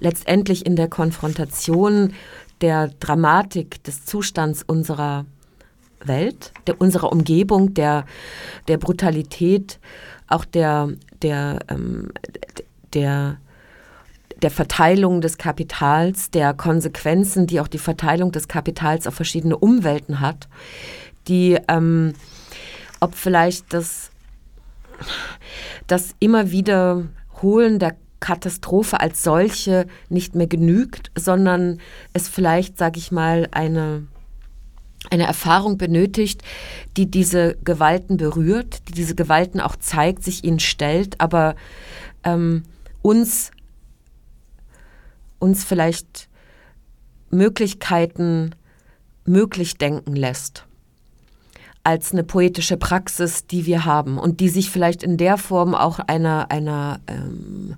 letztendlich 0.00 0.66
in 0.66 0.76
der 0.76 0.88
Konfrontation 0.88 2.12
der 2.60 2.88
Dramatik 3.00 3.82
des 3.84 4.04
Zustands 4.04 4.62
unserer 4.66 5.24
Welt, 6.04 6.52
der, 6.66 6.80
unserer 6.80 7.12
Umgebung, 7.12 7.74
der, 7.74 8.04
der 8.68 8.78
Brutalität, 8.78 9.78
auch 10.26 10.44
der, 10.44 10.90
der, 11.22 11.58
ähm, 11.68 12.12
der 12.94 13.38
der 14.42 14.52
Verteilung 14.52 15.20
des 15.20 15.36
Kapitals, 15.36 16.30
der 16.30 16.54
Konsequenzen, 16.54 17.48
die 17.48 17.58
auch 17.58 17.66
die 17.66 17.78
Verteilung 17.78 18.30
des 18.30 18.46
Kapitals 18.46 19.08
auf 19.08 19.14
verschiedene 19.14 19.56
Umwelten 19.56 20.20
hat, 20.20 20.46
die, 21.26 21.58
ähm, 21.66 22.12
ob 23.00 23.16
vielleicht 23.16 23.74
das 23.74 24.12
das 25.86 26.14
immer 26.18 26.50
wieder 26.50 27.04
der 27.42 27.96
Katastrophe 28.20 28.98
als 28.98 29.22
solche 29.22 29.86
nicht 30.08 30.34
mehr 30.34 30.48
genügt, 30.48 31.12
sondern 31.14 31.78
es 32.12 32.28
vielleicht, 32.28 32.76
sage 32.76 32.98
ich 32.98 33.12
mal, 33.12 33.46
eine, 33.52 34.08
eine 35.10 35.24
Erfahrung 35.24 35.78
benötigt, 35.78 36.42
die 36.96 37.10
diese 37.10 37.56
Gewalten 37.64 38.16
berührt, 38.16 38.88
die 38.88 38.92
diese 38.92 39.14
Gewalten 39.14 39.60
auch 39.60 39.76
zeigt, 39.76 40.22
sich 40.24 40.44
ihnen 40.44 40.60
stellt, 40.60 41.20
aber 41.20 41.54
ähm, 42.24 42.64
uns, 43.02 43.50
uns 45.38 45.64
vielleicht 45.64 46.28
Möglichkeiten 47.30 48.54
möglich 49.24 49.76
denken 49.76 50.16
lässt 50.16 50.64
als 51.88 52.12
eine 52.12 52.22
poetische 52.22 52.76
Praxis, 52.76 53.46
die 53.46 53.64
wir 53.64 53.86
haben 53.86 54.18
und 54.18 54.40
die 54.40 54.50
sich 54.50 54.70
vielleicht 54.70 55.02
in 55.02 55.16
der 55.16 55.38
Form 55.38 55.74
auch 55.74 55.98
einer, 56.00 56.50
einer 56.50 57.00
ähm, 57.06 57.76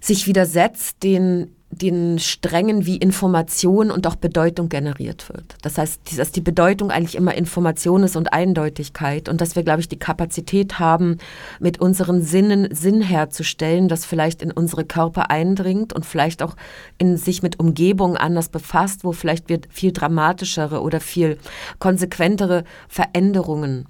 sich 0.00 0.28
widersetzt, 0.28 1.02
den 1.02 1.50
den 1.72 2.18
Strängen 2.18 2.84
wie 2.84 2.98
Information 2.98 3.90
und 3.90 4.06
auch 4.06 4.14
Bedeutung 4.14 4.68
generiert 4.68 5.28
wird. 5.30 5.56
Das 5.62 5.78
heißt, 5.78 6.18
dass 6.18 6.30
die 6.30 6.42
Bedeutung 6.42 6.90
eigentlich 6.90 7.16
immer 7.16 7.34
Information 7.34 8.02
ist 8.02 8.14
und 8.14 8.32
Eindeutigkeit 8.32 9.28
und 9.28 9.40
dass 9.40 9.56
wir, 9.56 9.62
glaube 9.62 9.80
ich, 9.80 9.88
die 9.88 9.98
Kapazität 9.98 10.78
haben, 10.78 11.16
mit 11.60 11.80
unseren 11.80 12.22
Sinnen 12.22 12.68
Sinn 12.74 13.00
herzustellen, 13.00 13.88
das 13.88 14.04
vielleicht 14.04 14.42
in 14.42 14.52
unsere 14.52 14.84
Körper 14.84 15.30
eindringt 15.30 15.94
und 15.94 16.04
vielleicht 16.04 16.42
auch 16.42 16.56
in 16.98 17.16
sich 17.16 17.42
mit 17.42 17.58
Umgebungen 17.58 18.18
anders 18.18 18.50
befasst, 18.50 19.02
wo 19.02 19.12
vielleicht 19.12 19.48
wir 19.48 19.60
viel 19.70 19.92
dramatischere 19.92 20.82
oder 20.82 21.00
viel 21.00 21.38
konsequentere 21.78 22.64
Veränderungen 22.88 23.86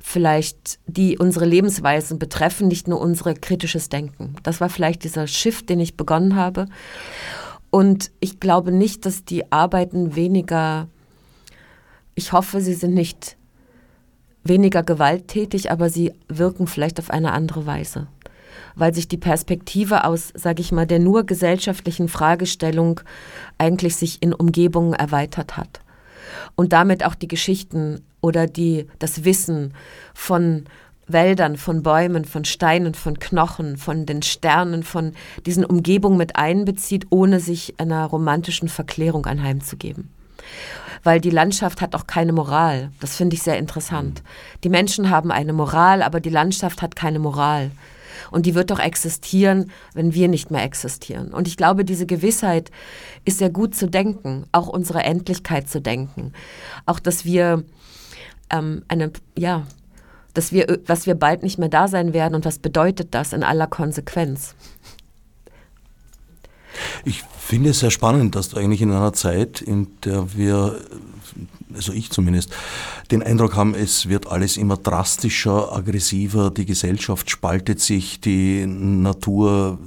vielleicht, 0.00 0.78
die 0.86 1.18
unsere 1.18 1.44
Lebensweisen 1.44 2.18
betreffen, 2.18 2.68
nicht 2.68 2.88
nur 2.88 3.00
unser 3.00 3.34
kritisches 3.34 3.88
Denken. 3.88 4.36
Das 4.42 4.60
war 4.60 4.68
vielleicht 4.68 5.04
dieser 5.04 5.26
Shift, 5.26 5.68
den 5.68 5.80
ich 5.80 5.96
begonnen 5.96 6.36
habe. 6.36 6.66
Und 7.70 8.10
ich 8.20 8.40
glaube 8.40 8.72
nicht, 8.72 9.06
dass 9.06 9.24
die 9.24 9.50
Arbeiten 9.52 10.16
weniger, 10.16 10.88
ich 12.14 12.32
hoffe, 12.32 12.60
sie 12.60 12.74
sind 12.74 12.94
nicht 12.94 13.36
weniger 14.44 14.82
gewalttätig, 14.82 15.70
aber 15.70 15.90
sie 15.90 16.12
wirken 16.28 16.66
vielleicht 16.66 16.98
auf 17.00 17.10
eine 17.10 17.32
andere 17.32 17.66
Weise 17.66 18.08
weil 18.78 18.94
sich 18.94 19.08
die 19.08 19.16
Perspektive 19.16 20.04
aus, 20.04 20.32
sage 20.34 20.60
ich 20.60 20.70
mal, 20.70 20.86
der 20.86 20.98
nur 20.98 21.24
gesellschaftlichen 21.24 22.08
Fragestellung 22.08 23.00
eigentlich 23.56 23.96
sich 23.96 24.22
in 24.22 24.34
Umgebungen 24.34 24.92
erweitert 24.92 25.56
hat 25.56 25.80
und 26.56 26.72
damit 26.72 27.04
auch 27.04 27.14
die 27.14 27.28
Geschichten 27.28 28.02
oder 28.20 28.46
die, 28.46 28.86
das 28.98 29.24
Wissen 29.24 29.74
von 30.14 30.64
Wäldern, 31.06 31.56
von 31.56 31.82
Bäumen, 31.82 32.24
von 32.24 32.44
Steinen, 32.44 32.94
von 32.94 33.18
Knochen, 33.18 33.76
von 33.76 34.06
den 34.06 34.22
Sternen, 34.22 34.82
von 34.82 35.12
diesen 35.44 35.64
Umgebungen 35.64 36.16
mit 36.16 36.34
einbezieht, 36.34 37.06
ohne 37.10 37.38
sich 37.38 37.74
einer 37.78 38.06
romantischen 38.06 38.68
Verklärung 38.68 39.26
anheimzugeben. 39.26 40.10
Weil 41.04 41.20
die 41.20 41.30
Landschaft 41.30 41.80
hat 41.80 41.94
auch 41.94 42.08
keine 42.08 42.32
Moral. 42.32 42.90
Das 43.00 43.14
finde 43.14 43.36
ich 43.36 43.42
sehr 43.42 43.58
interessant. 43.58 44.22
Die 44.64 44.68
Menschen 44.68 45.10
haben 45.10 45.30
eine 45.30 45.52
Moral, 45.52 46.02
aber 46.02 46.18
die 46.18 46.30
Landschaft 46.30 46.82
hat 46.82 46.96
keine 46.96 47.20
Moral. 47.20 47.70
Und 48.30 48.46
die 48.46 48.54
wird 48.54 48.70
doch 48.70 48.78
existieren, 48.78 49.70
wenn 49.94 50.14
wir 50.14 50.28
nicht 50.28 50.50
mehr 50.50 50.62
existieren. 50.62 51.32
Und 51.32 51.48
ich 51.48 51.56
glaube, 51.56 51.84
diese 51.84 52.06
Gewissheit 52.06 52.70
ist 53.24 53.38
sehr 53.38 53.50
gut 53.50 53.74
zu 53.74 53.88
denken, 53.88 54.46
auch 54.52 54.68
unsere 54.68 55.02
Endlichkeit 55.02 55.68
zu 55.68 55.80
denken. 55.80 56.32
Auch, 56.86 56.98
dass 56.98 57.24
wir 57.24 57.64
ähm, 58.50 58.84
eine, 58.88 59.12
ja, 59.36 59.66
dass 60.34 60.52
wir, 60.52 60.80
was 60.86 61.06
wir 61.06 61.14
bald 61.14 61.42
nicht 61.42 61.58
mehr 61.58 61.68
da 61.68 61.88
sein 61.88 62.12
werden 62.12 62.34
und 62.34 62.44
was 62.44 62.58
bedeutet 62.58 63.14
das 63.14 63.32
in 63.32 63.42
aller 63.42 63.66
Konsequenz. 63.66 64.54
Ich 67.04 67.22
finde 67.22 67.70
es 67.70 67.80
sehr 67.80 67.90
spannend, 67.90 68.34
dass 68.34 68.50
du 68.50 68.58
eigentlich 68.58 68.82
in 68.82 68.92
einer 68.92 69.12
Zeit, 69.12 69.62
in 69.62 69.88
der 70.04 70.34
wir 70.34 70.78
also 71.76 71.92
ich 71.92 72.10
zumindest, 72.10 72.52
den 73.10 73.22
Eindruck 73.22 73.54
haben, 73.54 73.74
es 73.74 74.08
wird 74.08 74.26
alles 74.26 74.56
immer 74.56 74.76
drastischer, 74.76 75.72
aggressiver, 75.72 76.50
die 76.50 76.66
Gesellschaft 76.66 77.30
spaltet 77.30 77.80
sich, 77.80 78.20
die 78.20 78.66
Natur 78.66 79.78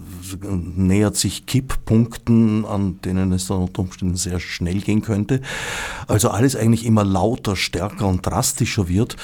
nähert 0.42 1.18
sich 1.18 1.46
Kipppunkten, 1.46 2.66
an 2.66 3.02
denen 3.02 3.32
es 3.32 3.48
dann 3.48 3.64
unter 3.64 3.82
Umständen 3.82 4.16
sehr 4.16 4.40
schnell 4.40 4.82
gehen 4.82 5.02
könnte. 5.02 5.42
Also 6.08 6.30
alles 6.30 6.56
eigentlich 6.56 6.86
immer 6.86 7.04
lauter, 7.04 7.56
stärker 7.56 8.08
und 8.08 8.26
drastischer 8.26 8.88
wird. 8.88 9.16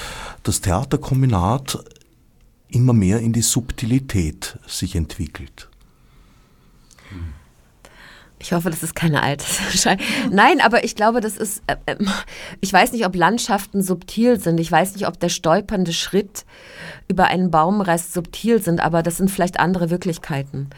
Das 0.42 0.60
Theaterkombinat 0.60 1.78
immer 2.68 2.92
mehr 2.92 3.20
in 3.20 3.32
die 3.32 3.42
Subtilität 3.42 4.58
sich 4.66 4.96
entwickelt. 4.96 5.68
Ich 8.38 8.52
hoffe, 8.52 8.68
das 8.68 8.82
ist 8.82 8.94
keine 8.94 9.22
Altersschein. 9.22 9.98
Nein, 10.30 10.60
aber 10.60 10.84
ich 10.84 10.94
glaube, 10.94 11.20
das 11.20 11.38
ist, 11.38 11.62
äh, 11.66 11.76
äh, 11.86 11.96
ich 12.60 12.70
weiß 12.70 12.92
nicht, 12.92 13.06
ob 13.06 13.16
Landschaften 13.16 13.82
subtil 13.82 14.38
sind. 14.38 14.60
Ich 14.60 14.70
weiß 14.70 14.94
nicht, 14.94 15.08
ob 15.08 15.18
der 15.18 15.30
stolpernde 15.30 15.94
Schritt 15.94 16.44
über 17.08 17.24
einen 17.24 17.50
Baumrest 17.50 18.12
subtil 18.12 18.60
sind, 18.60 18.80
aber 18.80 19.02
das 19.02 19.16
sind 19.16 19.30
vielleicht 19.30 19.58
andere 19.58 19.88
Wirklichkeiten. 19.88 20.68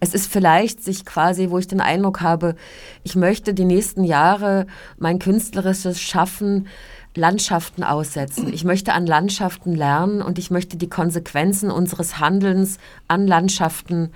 Es 0.00 0.14
ist 0.14 0.30
vielleicht 0.30 0.84
sich 0.84 1.04
quasi, 1.04 1.50
wo 1.50 1.58
ich 1.58 1.66
den 1.66 1.80
Eindruck 1.80 2.20
habe, 2.20 2.54
ich 3.02 3.16
möchte 3.16 3.52
die 3.52 3.64
nächsten 3.64 4.04
Jahre 4.04 4.66
mein 4.96 5.18
künstlerisches 5.18 6.00
Schaffen 6.00 6.68
Landschaften 7.16 7.82
aussetzen. 7.82 8.52
Ich 8.52 8.64
möchte 8.64 8.92
an 8.92 9.06
Landschaften 9.06 9.74
lernen 9.74 10.22
und 10.22 10.38
ich 10.38 10.50
möchte 10.52 10.76
die 10.76 10.88
Konsequenzen 10.88 11.70
unseres 11.70 12.20
Handelns 12.20 12.78
an 13.08 13.26
Landschaften 13.26 14.12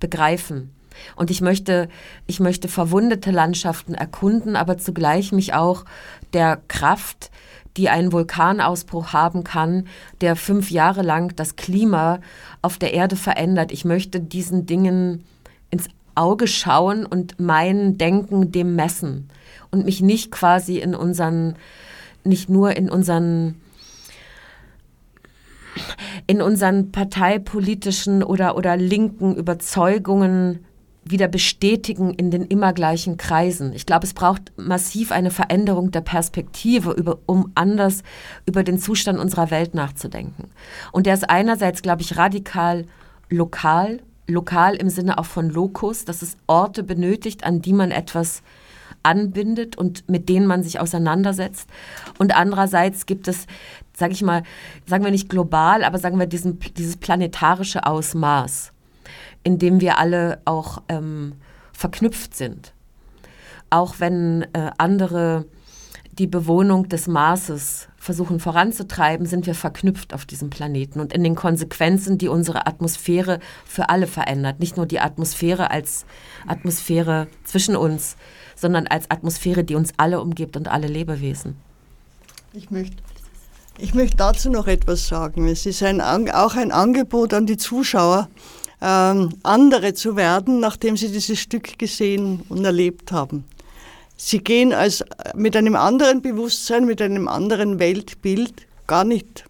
begreifen. 0.00 0.70
Und 1.16 1.30
ich 1.30 1.40
möchte, 1.40 1.88
ich 2.26 2.40
möchte 2.40 2.68
verwundete 2.68 3.30
Landschaften 3.30 3.94
erkunden, 3.94 4.56
aber 4.56 4.78
zugleich 4.78 5.32
mich 5.32 5.54
auch 5.54 5.84
der 6.32 6.60
Kraft, 6.68 7.30
die 7.76 7.88
ein 7.88 8.12
Vulkanausbruch 8.12 9.12
haben 9.12 9.44
kann, 9.44 9.86
der 10.20 10.36
fünf 10.36 10.70
Jahre 10.70 11.02
lang 11.02 11.34
das 11.36 11.56
Klima 11.56 12.18
auf 12.60 12.76
der 12.78 12.92
Erde 12.92 13.16
verändert. 13.16 13.72
Ich 13.72 13.84
möchte 13.84 14.20
diesen 14.20 14.66
Dingen 14.66 15.24
ins 15.70 15.88
Auge 16.14 16.48
schauen 16.48 17.06
und 17.06 17.38
mein 17.38 17.96
Denken 17.96 18.50
dem 18.50 18.74
messen 18.74 19.30
und 19.70 19.84
mich 19.84 20.00
nicht 20.00 20.32
quasi 20.32 20.78
in 20.78 20.94
unseren, 20.94 21.54
nicht 22.24 22.48
nur 22.48 22.76
in 22.76 22.90
unseren 22.90 23.60
in 26.26 26.42
unseren 26.42 26.90
parteipolitischen 26.90 28.24
oder, 28.24 28.56
oder 28.56 28.76
linken 28.76 29.36
Überzeugungen 29.36 30.64
wieder 31.10 31.28
bestätigen 31.28 32.12
in 32.12 32.30
den 32.30 32.44
immer 32.44 32.72
gleichen 32.72 33.16
Kreisen. 33.16 33.72
Ich 33.72 33.86
glaube, 33.86 34.06
es 34.06 34.14
braucht 34.14 34.52
massiv 34.56 35.12
eine 35.12 35.30
Veränderung 35.30 35.90
der 35.90 36.00
Perspektive, 36.00 36.92
über, 36.92 37.18
um 37.26 37.52
anders 37.54 38.02
über 38.46 38.62
den 38.62 38.78
Zustand 38.78 39.18
unserer 39.18 39.50
Welt 39.50 39.74
nachzudenken. 39.74 40.50
Und 40.92 41.06
der 41.06 41.14
ist 41.14 41.28
einerseits, 41.28 41.82
glaube 41.82 42.02
ich, 42.02 42.16
radikal 42.16 42.86
lokal, 43.30 44.00
lokal 44.26 44.74
im 44.74 44.90
Sinne 44.90 45.18
auch 45.18 45.26
von 45.26 45.50
Lokus, 45.50 46.04
dass 46.04 46.22
es 46.22 46.36
Orte 46.46 46.82
benötigt, 46.82 47.44
an 47.44 47.62
die 47.62 47.72
man 47.72 47.90
etwas 47.90 48.42
anbindet 49.02 49.76
und 49.76 50.08
mit 50.08 50.28
denen 50.28 50.46
man 50.46 50.62
sich 50.62 50.80
auseinandersetzt. 50.80 51.68
Und 52.18 52.36
andererseits 52.36 53.06
gibt 53.06 53.28
es, 53.28 53.46
sage 53.96 54.12
ich 54.12 54.22
mal, 54.22 54.42
sagen 54.86 55.04
wir 55.04 55.10
nicht 55.10 55.28
global, 55.28 55.84
aber 55.84 55.98
sagen 55.98 56.18
wir 56.18 56.26
diesen, 56.26 56.58
dieses 56.76 56.96
planetarische 56.96 57.86
Ausmaß 57.86 58.72
in 59.48 59.58
dem 59.58 59.80
wir 59.80 59.96
alle 59.96 60.42
auch 60.44 60.82
ähm, 60.90 61.32
verknüpft 61.72 62.36
sind. 62.36 62.74
Auch 63.70 63.94
wenn 63.98 64.42
äh, 64.52 64.72
andere 64.76 65.46
die 66.18 66.26
Bewohnung 66.26 66.90
des 66.90 67.06
Marses 67.06 67.88
versuchen 67.96 68.40
voranzutreiben, 68.40 69.24
sind 69.24 69.46
wir 69.46 69.54
verknüpft 69.54 70.12
auf 70.12 70.26
diesem 70.26 70.50
Planeten 70.50 71.00
und 71.00 71.14
in 71.14 71.24
den 71.24 71.34
Konsequenzen, 71.34 72.18
die 72.18 72.28
unsere 72.28 72.66
Atmosphäre 72.66 73.40
für 73.64 73.88
alle 73.88 74.06
verändert. 74.06 74.60
Nicht 74.60 74.76
nur 74.76 74.84
die 74.84 75.00
Atmosphäre 75.00 75.70
als 75.70 76.04
Atmosphäre 76.46 77.26
zwischen 77.44 77.74
uns, 77.74 78.18
sondern 78.54 78.86
als 78.86 79.10
Atmosphäre, 79.10 79.64
die 79.64 79.76
uns 79.76 79.94
alle 79.96 80.20
umgibt 80.20 80.58
und 80.58 80.68
alle 80.68 80.88
Lebewesen. 80.88 81.56
Ich 82.52 82.70
möchte, 82.70 83.02
ich 83.78 83.94
möchte 83.94 84.18
dazu 84.18 84.50
noch 84.50 84.66
etwas 84.66 85.08
sagen. 85.08 85.48
Es 85.48 85.64
ist 85.64 85.82
ein, 85.82 86.02
auch 86.02 86.54
ein 86.54 86.70
Angebot 86.70 87.32
an 87.32 87.46
die 87.46 87.56
Zuschauer, 87.56 88.28
ähm, 88.80 89.30
andere 89.42 89.94
zu 89.94 90.16
werden, 90.16 90.60
nachdem 90.60 90.96
sie 90.96 91.10
dieses 91.10 91.38
Stück 91.38 91.78
gesehen 91.78 92.42
und 92.48 92.64
erlebt 92.64 93.12
haben. 93.12 93.44
Sie 94.16 94.38
gehen 94.38 94.72
als, 94.72 95.04
mit 95.34 95.56
einem 95.56 95.76
anderen 95.76 96.22
Bewusstsein, 96.22 96.86
mit 96.86 97.00
einem 97.00 97.28
anderen 97.28 97.78
Weltbild 97.78 98.66
gar 98.86 99.04
nicht 99.04 99.44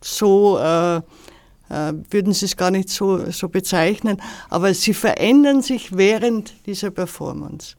so, 0.00 0.58
äh, 0.58 0.96
äh, 0.96 1.92
würden 2.10 2.32
Sie 2.32 2.46
es 2.46 2.56
gar 2.56 2.70
nicht 2.70 2.88
so, 2.88 3.30
so 3.30 3.48
bezeichnen, 3.48 4.20
aber 4.48 4.74
sie 4.74 4.94
verändern 4.94 5.62
sich 5.62 5.96
während 5.96 6.54
dieser 6.66 6.90
Performance. 6.90 7.76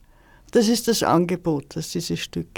Das 0.52 0.68
ist 0.68 0.88
das 0.88 1.02
Angebot, 1.02 1.76
das 1.76 1.90
dieses 1.90 2.20
Stück 2.20 2.48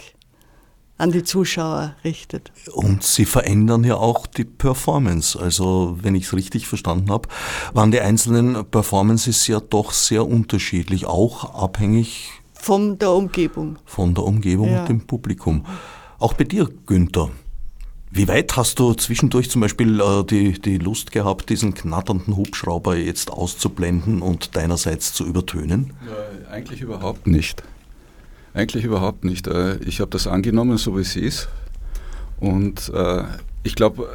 an 1.02 1.10
die 1.10 1.24
Zuschauer 1.24 1.96
richtet. 2.04 2.52
Und 2.72 3.02
Sie 3.02 3.24
verändern 3.24 3.82
ja 3.82 3.96
auch 3.96 4.28
die 4.28 4.44
Performance. 4.44 5.38
Also, 5.38 5.98
wenn 6.00 6.14
ich 6.14 6.24
es 6.24 6.32
richtig 6.32 6.68
verstanden 6.68 7.10
habe, 7.10 7.28
waren 7.74 7.90
die 7.90 8.00
einzelnen 8.00 8.64
Performances 8.66 9.48
ja 9.48 9.58
doch 9.58 9.90
sehr 9.90 10.24
unterschiedlich, 10.24 11.04
auch 11.06 11.60
abhängig 11.60 12.30
von 12.54 12.98
der 13.00 13.10
Umgebung. 13.10 13.78
Von 13.84 14.14
der 14.14 14.22
Umgebung 14.22 14.70
ja. 14.70 14.82
und 14.82 14.88
dem 14.88 15.00
Publikum. 15.00 15.66
Auch 16.20 16.34
bei 16.34 16.44
dir, 16.44 16.70
Günther. 16.86 17.30
Wie 18.12 18.28
weit 18.28 18.56
hast 18.56 18.78
du 18.78 18.94
zwischendurch 18.94 19.50
zum 19.50 19.60
Beispiel 19.60 19.98
äh, 19.98 20.22
die, 20.22 20.52
die 20.52 20.78
Lust 20.78 21.10
gehabt, 21.10 21.50
diesen 21.50 21.74
knatternden 21.74 22.36
Hubschrauber 22.36 22.94
jetzt 22.94 23.32
auszublenden 23.32 24.22
und 24.22 24.54
deinerseits 24.54 25.14
zu 25.14 25.26
übertönen? 25.26 25.94
Ja, 26.06 26.52
eigentlich 26.52 26.82
überhaupt 26.82 27.26
nicht. 27.26 27.64
Eigentlich 28.54 28.84
überhaupt 28.84 29.24
nicht. 29.24 29.46
Äh, 29.46 29.76
ich 29.78 30.00
habe 30.00 30.10
das 30.10 30.26
angenommen, 30.26 30.76
so 30.78 30.96
wie 30.96 31.02
es 31.02 31.16
ist. 31.16 31.48
Und 32.40 32.90
äh, 32.94 33.22
ich 33.62 33.74
glaube, 33.74 34.08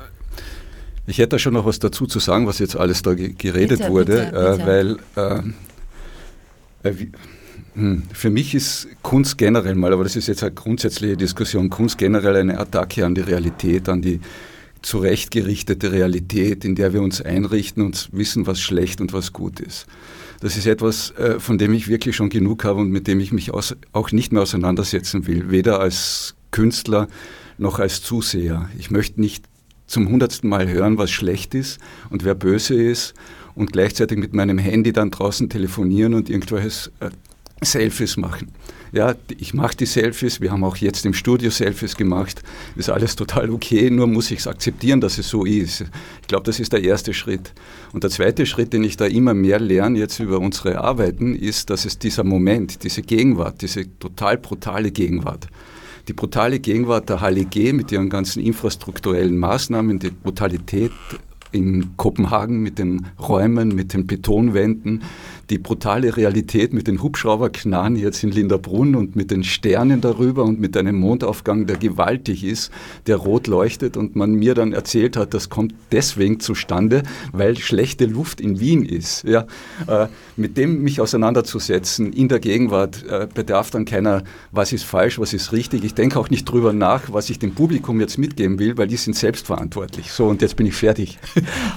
ich 1.08 1.18
hätte 1.18 1.30
da 1.30 1.40
schon 1.40 1.54
noch 1.54 1.66
was 1.66 1.80
dazu 1.80 2.06
zu 2.06 2.20
sagen, 2.20 2.48
was 2.48 2.60
jetzt 2.60 2.76
alles 2.76 3.02
da 3.02 3.14
geredet 3.14 3.80
bitte, 3.80 3.90
wurde, 3.90 4.06
bitte, 4.06 4.28
äh, 4.28 4.52
bitte. 4.58 4.68
weil 4.68 5.54
äh, 6.84 6.90
äh 6.90 7.08
hm, 7.74 8.04
für 8.12 8.30
mich 8.32 8.56
ist 8.56 8.88
Kunst 9.04 9.38
generell 9.38 9.76
mal, 9.76 9.94
aber 9.94 10.04
das 10.04 10.16
ist 10.16 10.28
jetzt 10.28 10.42
eine 10.44 10.52
grundsätzliche 10.52 11.16
Diskussion, 11.16 11.70
Kunst 11.70 11.98
generell 11.98 12.36
eine 12.36 12.60
Attacke 12.60 13.06
an 13.06 13.14
die 13.14 13.22
Realität, 13.22 13.88
an 13.88 14.02
die 14.02 14.20
zurechtgerichtete 14.82 15.92
Realität, 15.92 16.66
in 16.66 16.76
der 16.76 16.94
wir 16.94 17.02
uns 17.02 17.22
einrichten 17.22 17.84
und 17.84 18.10
wissen, 18.12 18.48
was 18.48 18.60
schlecht 18.60 19.00
und 19.00 19.14
was 19.14 19.32
gut 19.32 19.60
ist. 19.60 19.86
Das 20.40 20.56
ist 20.56 20.68
etwas, 20.68 21.12
äh, 21.12 21.40
von 21.40 21.58
dem 21.58 21.74
ich 21.74 21.88
wirklich 21.88 22.16
schon 22.16 22.30
genug 22.30 22.64
habe 22.64 22.80
und 22.80 22.92
mit 22.92 23.08
dem 23.08 23.20
ich 23.20 23.32
mich 23.32 23.52
auch 23.52 24.12
nicht 24.12 24.32
mehr 24.32 24.44
auseinandersetzen 24.44 25.28
will, 25.28 25.50
weder 25.50 25.80
als 25.80 26.36
Künstler 26.52 27.08
noch 27.58 27.80
als 27.80 28.04
Zuseher. 28.04 28.70
Ich 28.78 28.92
möchte 28.92 29.20
nicht 29.20 29.46
zum 29.88 30.10
hundertsten 30.10 30.50
Mal 30.50 30.68
hören, 30.68 30.98
was 30.98 31.10
schlecht 31.12 31.56
ist 31.56 31.80
und 32.10 32.24
wer 32.24 32.36
böse 32.36 32.76
ist 32.76 33.14
und 33.56 33.72
gleichzeitig 33.72 34.18
mit 34.20 34.34
meinem 34.34 34.58
Handy 34.58 34.94
dann 34.94 35.12
draußen 35.12 35.50
telefonieren 35.50 36.14
und 36.14 36.30
irgendwelches 36.30 36.92
äh, 37.00 37.10
Selfies 37.62 38.18
machen. 38.18 38.52
Ja, 38.94 39.16
ich 39.38 39.54
mache 39.54 39.76
die 39.76 39.86
Selfies, 39.86 40.40
wir 40.40 40.52
haben 40.52 40.64
auch 40.64 40.78
jetzt 40.78 41.06
im 41.06 41.14
Studio 41.14 41.50
Selfies 41.50 41.98
gemacht, 41.98 42.42
ist 42.76 42.90
alles 42.90 43.16
total 43.16 43.50
okay, 43.50 43.90
nur 43.90 44.08
muss 44.08 44.32
ich 44.32 44.40
es 44.40 44.48
akzeptieren, 44.48 45.02
dass 45.02 45.18
es 45.18 45.28
so 45.28 45.44
ist. 45.44 45.82
Ich 46.22 46.28
glaube, 46.28 46.46
das 46.46 46.60
ist 46.60 46.72
der 46.72 46.84
erste 46.84 47.14
Schritt. 47.14 47.54
Und 47.92 48.04
der 48.04 48.12
zweite 48.12 48.46
Schritt, 48.46 48.72
den 48.72 48.84
ich 48.84 48.96
da 48.96 49.06
immer 49.06 49.34
mehr 49.34 49.60
lerne 49.60 50.00
jetzt 50.00 50.20
über 50.20 50.40
unsere 50.40 50.80
Arbeiten, 50.80 51.36
ist, 51.36 51.70
dass 51.70 51.86
es 51.86 52.00
dieser 52.00 52.24
Moment, 52.24 52.84
diese 52.84 53.02
Gegenwart, 53.02 53.62
diese 53.62 53.86
total 54.00 54.38
brutale 54.38 54.92
Gegenwart, 54.92 55.48
die 56.08 56.14
brutale 56.14 56.60
Gegenwart 56.60 57.10
der 57.10 57.22
HLG 57.22 57.74
mit 57.74 57.92
ihren 57.92 58.10
ganzen 58.10 58.42
infrastrukturellen 58.42 59.38
Maßnahmen, 59.38 60.00
die 60.00 60.12
Brutalität 60.12 60.92
in 61.52 61.96
Kopenhagen 61.98 62.62
mit 62.62 62.80
den 62.80 63.08
Räumen, 63.20 63.70
mit 63.70 63.94
den 63.94 64.08
Betonwänden, 64.08 65.04
die 65.50 65.58
brutale 65.58 66.16
Realität 66.18 66.74
mit 66.74 66.88
den 66.88 67.02
Hubschrauberknarren 67.02 67.96
jetzt 67.96 68.24
in 68.24 68.32
Linderbrunn 68.32 68.96
und 68.96 69.16
mit 69.16 69.32
den 69.32 69.44
Sternen 69.44 70.02
darüber 70.02 70.44
und 70.44 70.60
mit 70.60 70.76
einem 70.76 70.96
Mondaufgang, 70.98 71.66
der 71.66 71.78
gewaltig 71.78 72.44
ist, 72.44 72.72
der 73.08 73.18
rot 73.18 73.48
leuchtet 73.48 73.98
und 73.98 74.16
man 74.16 74.34
mir 74.34 74.54
dann 74.56 74.74
erzählt 74.74 75.16
hat, 75.16 75.34
das 75.34 75.50
kommt 75.50 75.74
deswegen 75.92 76.40
zustande, 76.40 77.04
weil 77.32 77.58
schlechte 77.58 78.06
Luft 78.06 78.42
in 78.42 78.60
Wien 78.60 78.84
ist. 78.84 79.24
Ja, 79.24 79.46
äh, 79.88 80.08
mit 80.36 80.58
dem 80.58 80.82
mich 80.84 81.02
auseinanderzusetzen 81.02 82.12
in 82.14 82.28
der 82.28 82.40
Gegenwart 82.40 83.06
äh, 83.10 83.28
bedarf 83.34 83.72
dann 83.72 83.86
keiner, 83.86 84.24
was 84.52 84.74
ist 84.74 84.84
falsch, 84.84 85.20
was 85.20 85.34
ist 85.34 85.52
richtig. 85.52 85.84
Ich 85.84 85.94
denke 85.94 86.20
auch 86.20 86.30
nicht 86.30 86.46
drüber 86.46 86.74
nach, 86.74 87.12
was 87.12 87.30
ich 87.30 87.40
dem 87.40 87.56
Publikum 87.56 88.00
jetzt 88.02 88.18
mitgeben 88.18 88.60
will, 88.60 88.78
weil 88.78 88.88
die 88.88 88.98
sind 88.98 89.16
selbstverantwortlich. 89.16 90.12
So, 90.12 90.28
und 90.28 90.42
jetzt 90.42 90.56
bin 90.56 90.66
ich 90.66 90.76
fertig. 90.76 91.20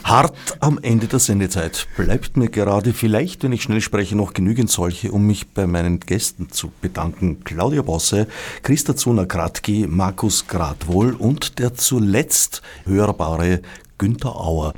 Hart 0.05 0.35
am 0.61 0.79
Ende 0.83 1.07
der 1.07 1.19
Sendezeit 1.19 1.87
bleibt 1.97 2.37
mir 2.37 2.49
gerade 2.49 2.93
vielleicht, 2.93 3.43
wenn 3.43 3.53
ich 3.53 3.60
schnell 3.63 3.81
spreche, 3.81 4.17
noch 4.17 4.33
genügend 4.33 4.71
solche, 4.71 5.13
um 5.13 5.27
mich 5.27 5.49
bei 5.49 5.67
meinen 5.67 6.01
Gästen 6.01 6.51
zu 6.51 6.71
bedanken. 6.81 7.45
Claudia 7.45 7.83
Bosse, 7.83 8.27
Christa 8.63 8.97
Zuna 8.97 9.27
Kratki, 9.27 9.87
Markus 9.89 10.47
Gradwohl 10.47 11.15
und 11.15 11.59
der 11.59 11.75
zuletzt 11.75 12.63
hörbare 12.85 13.63
Günther 13.99 14.37
Auer. 14.37 14.73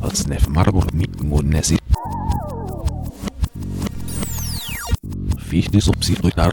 Als 0.00 0.26
Nef 0.26 0.48
Marburg 0.48 0.92
mit 0.94 1.22
Monesi. 1.22 1.78
Fichte 5.38 5.80
subsidiar 5.80 6.52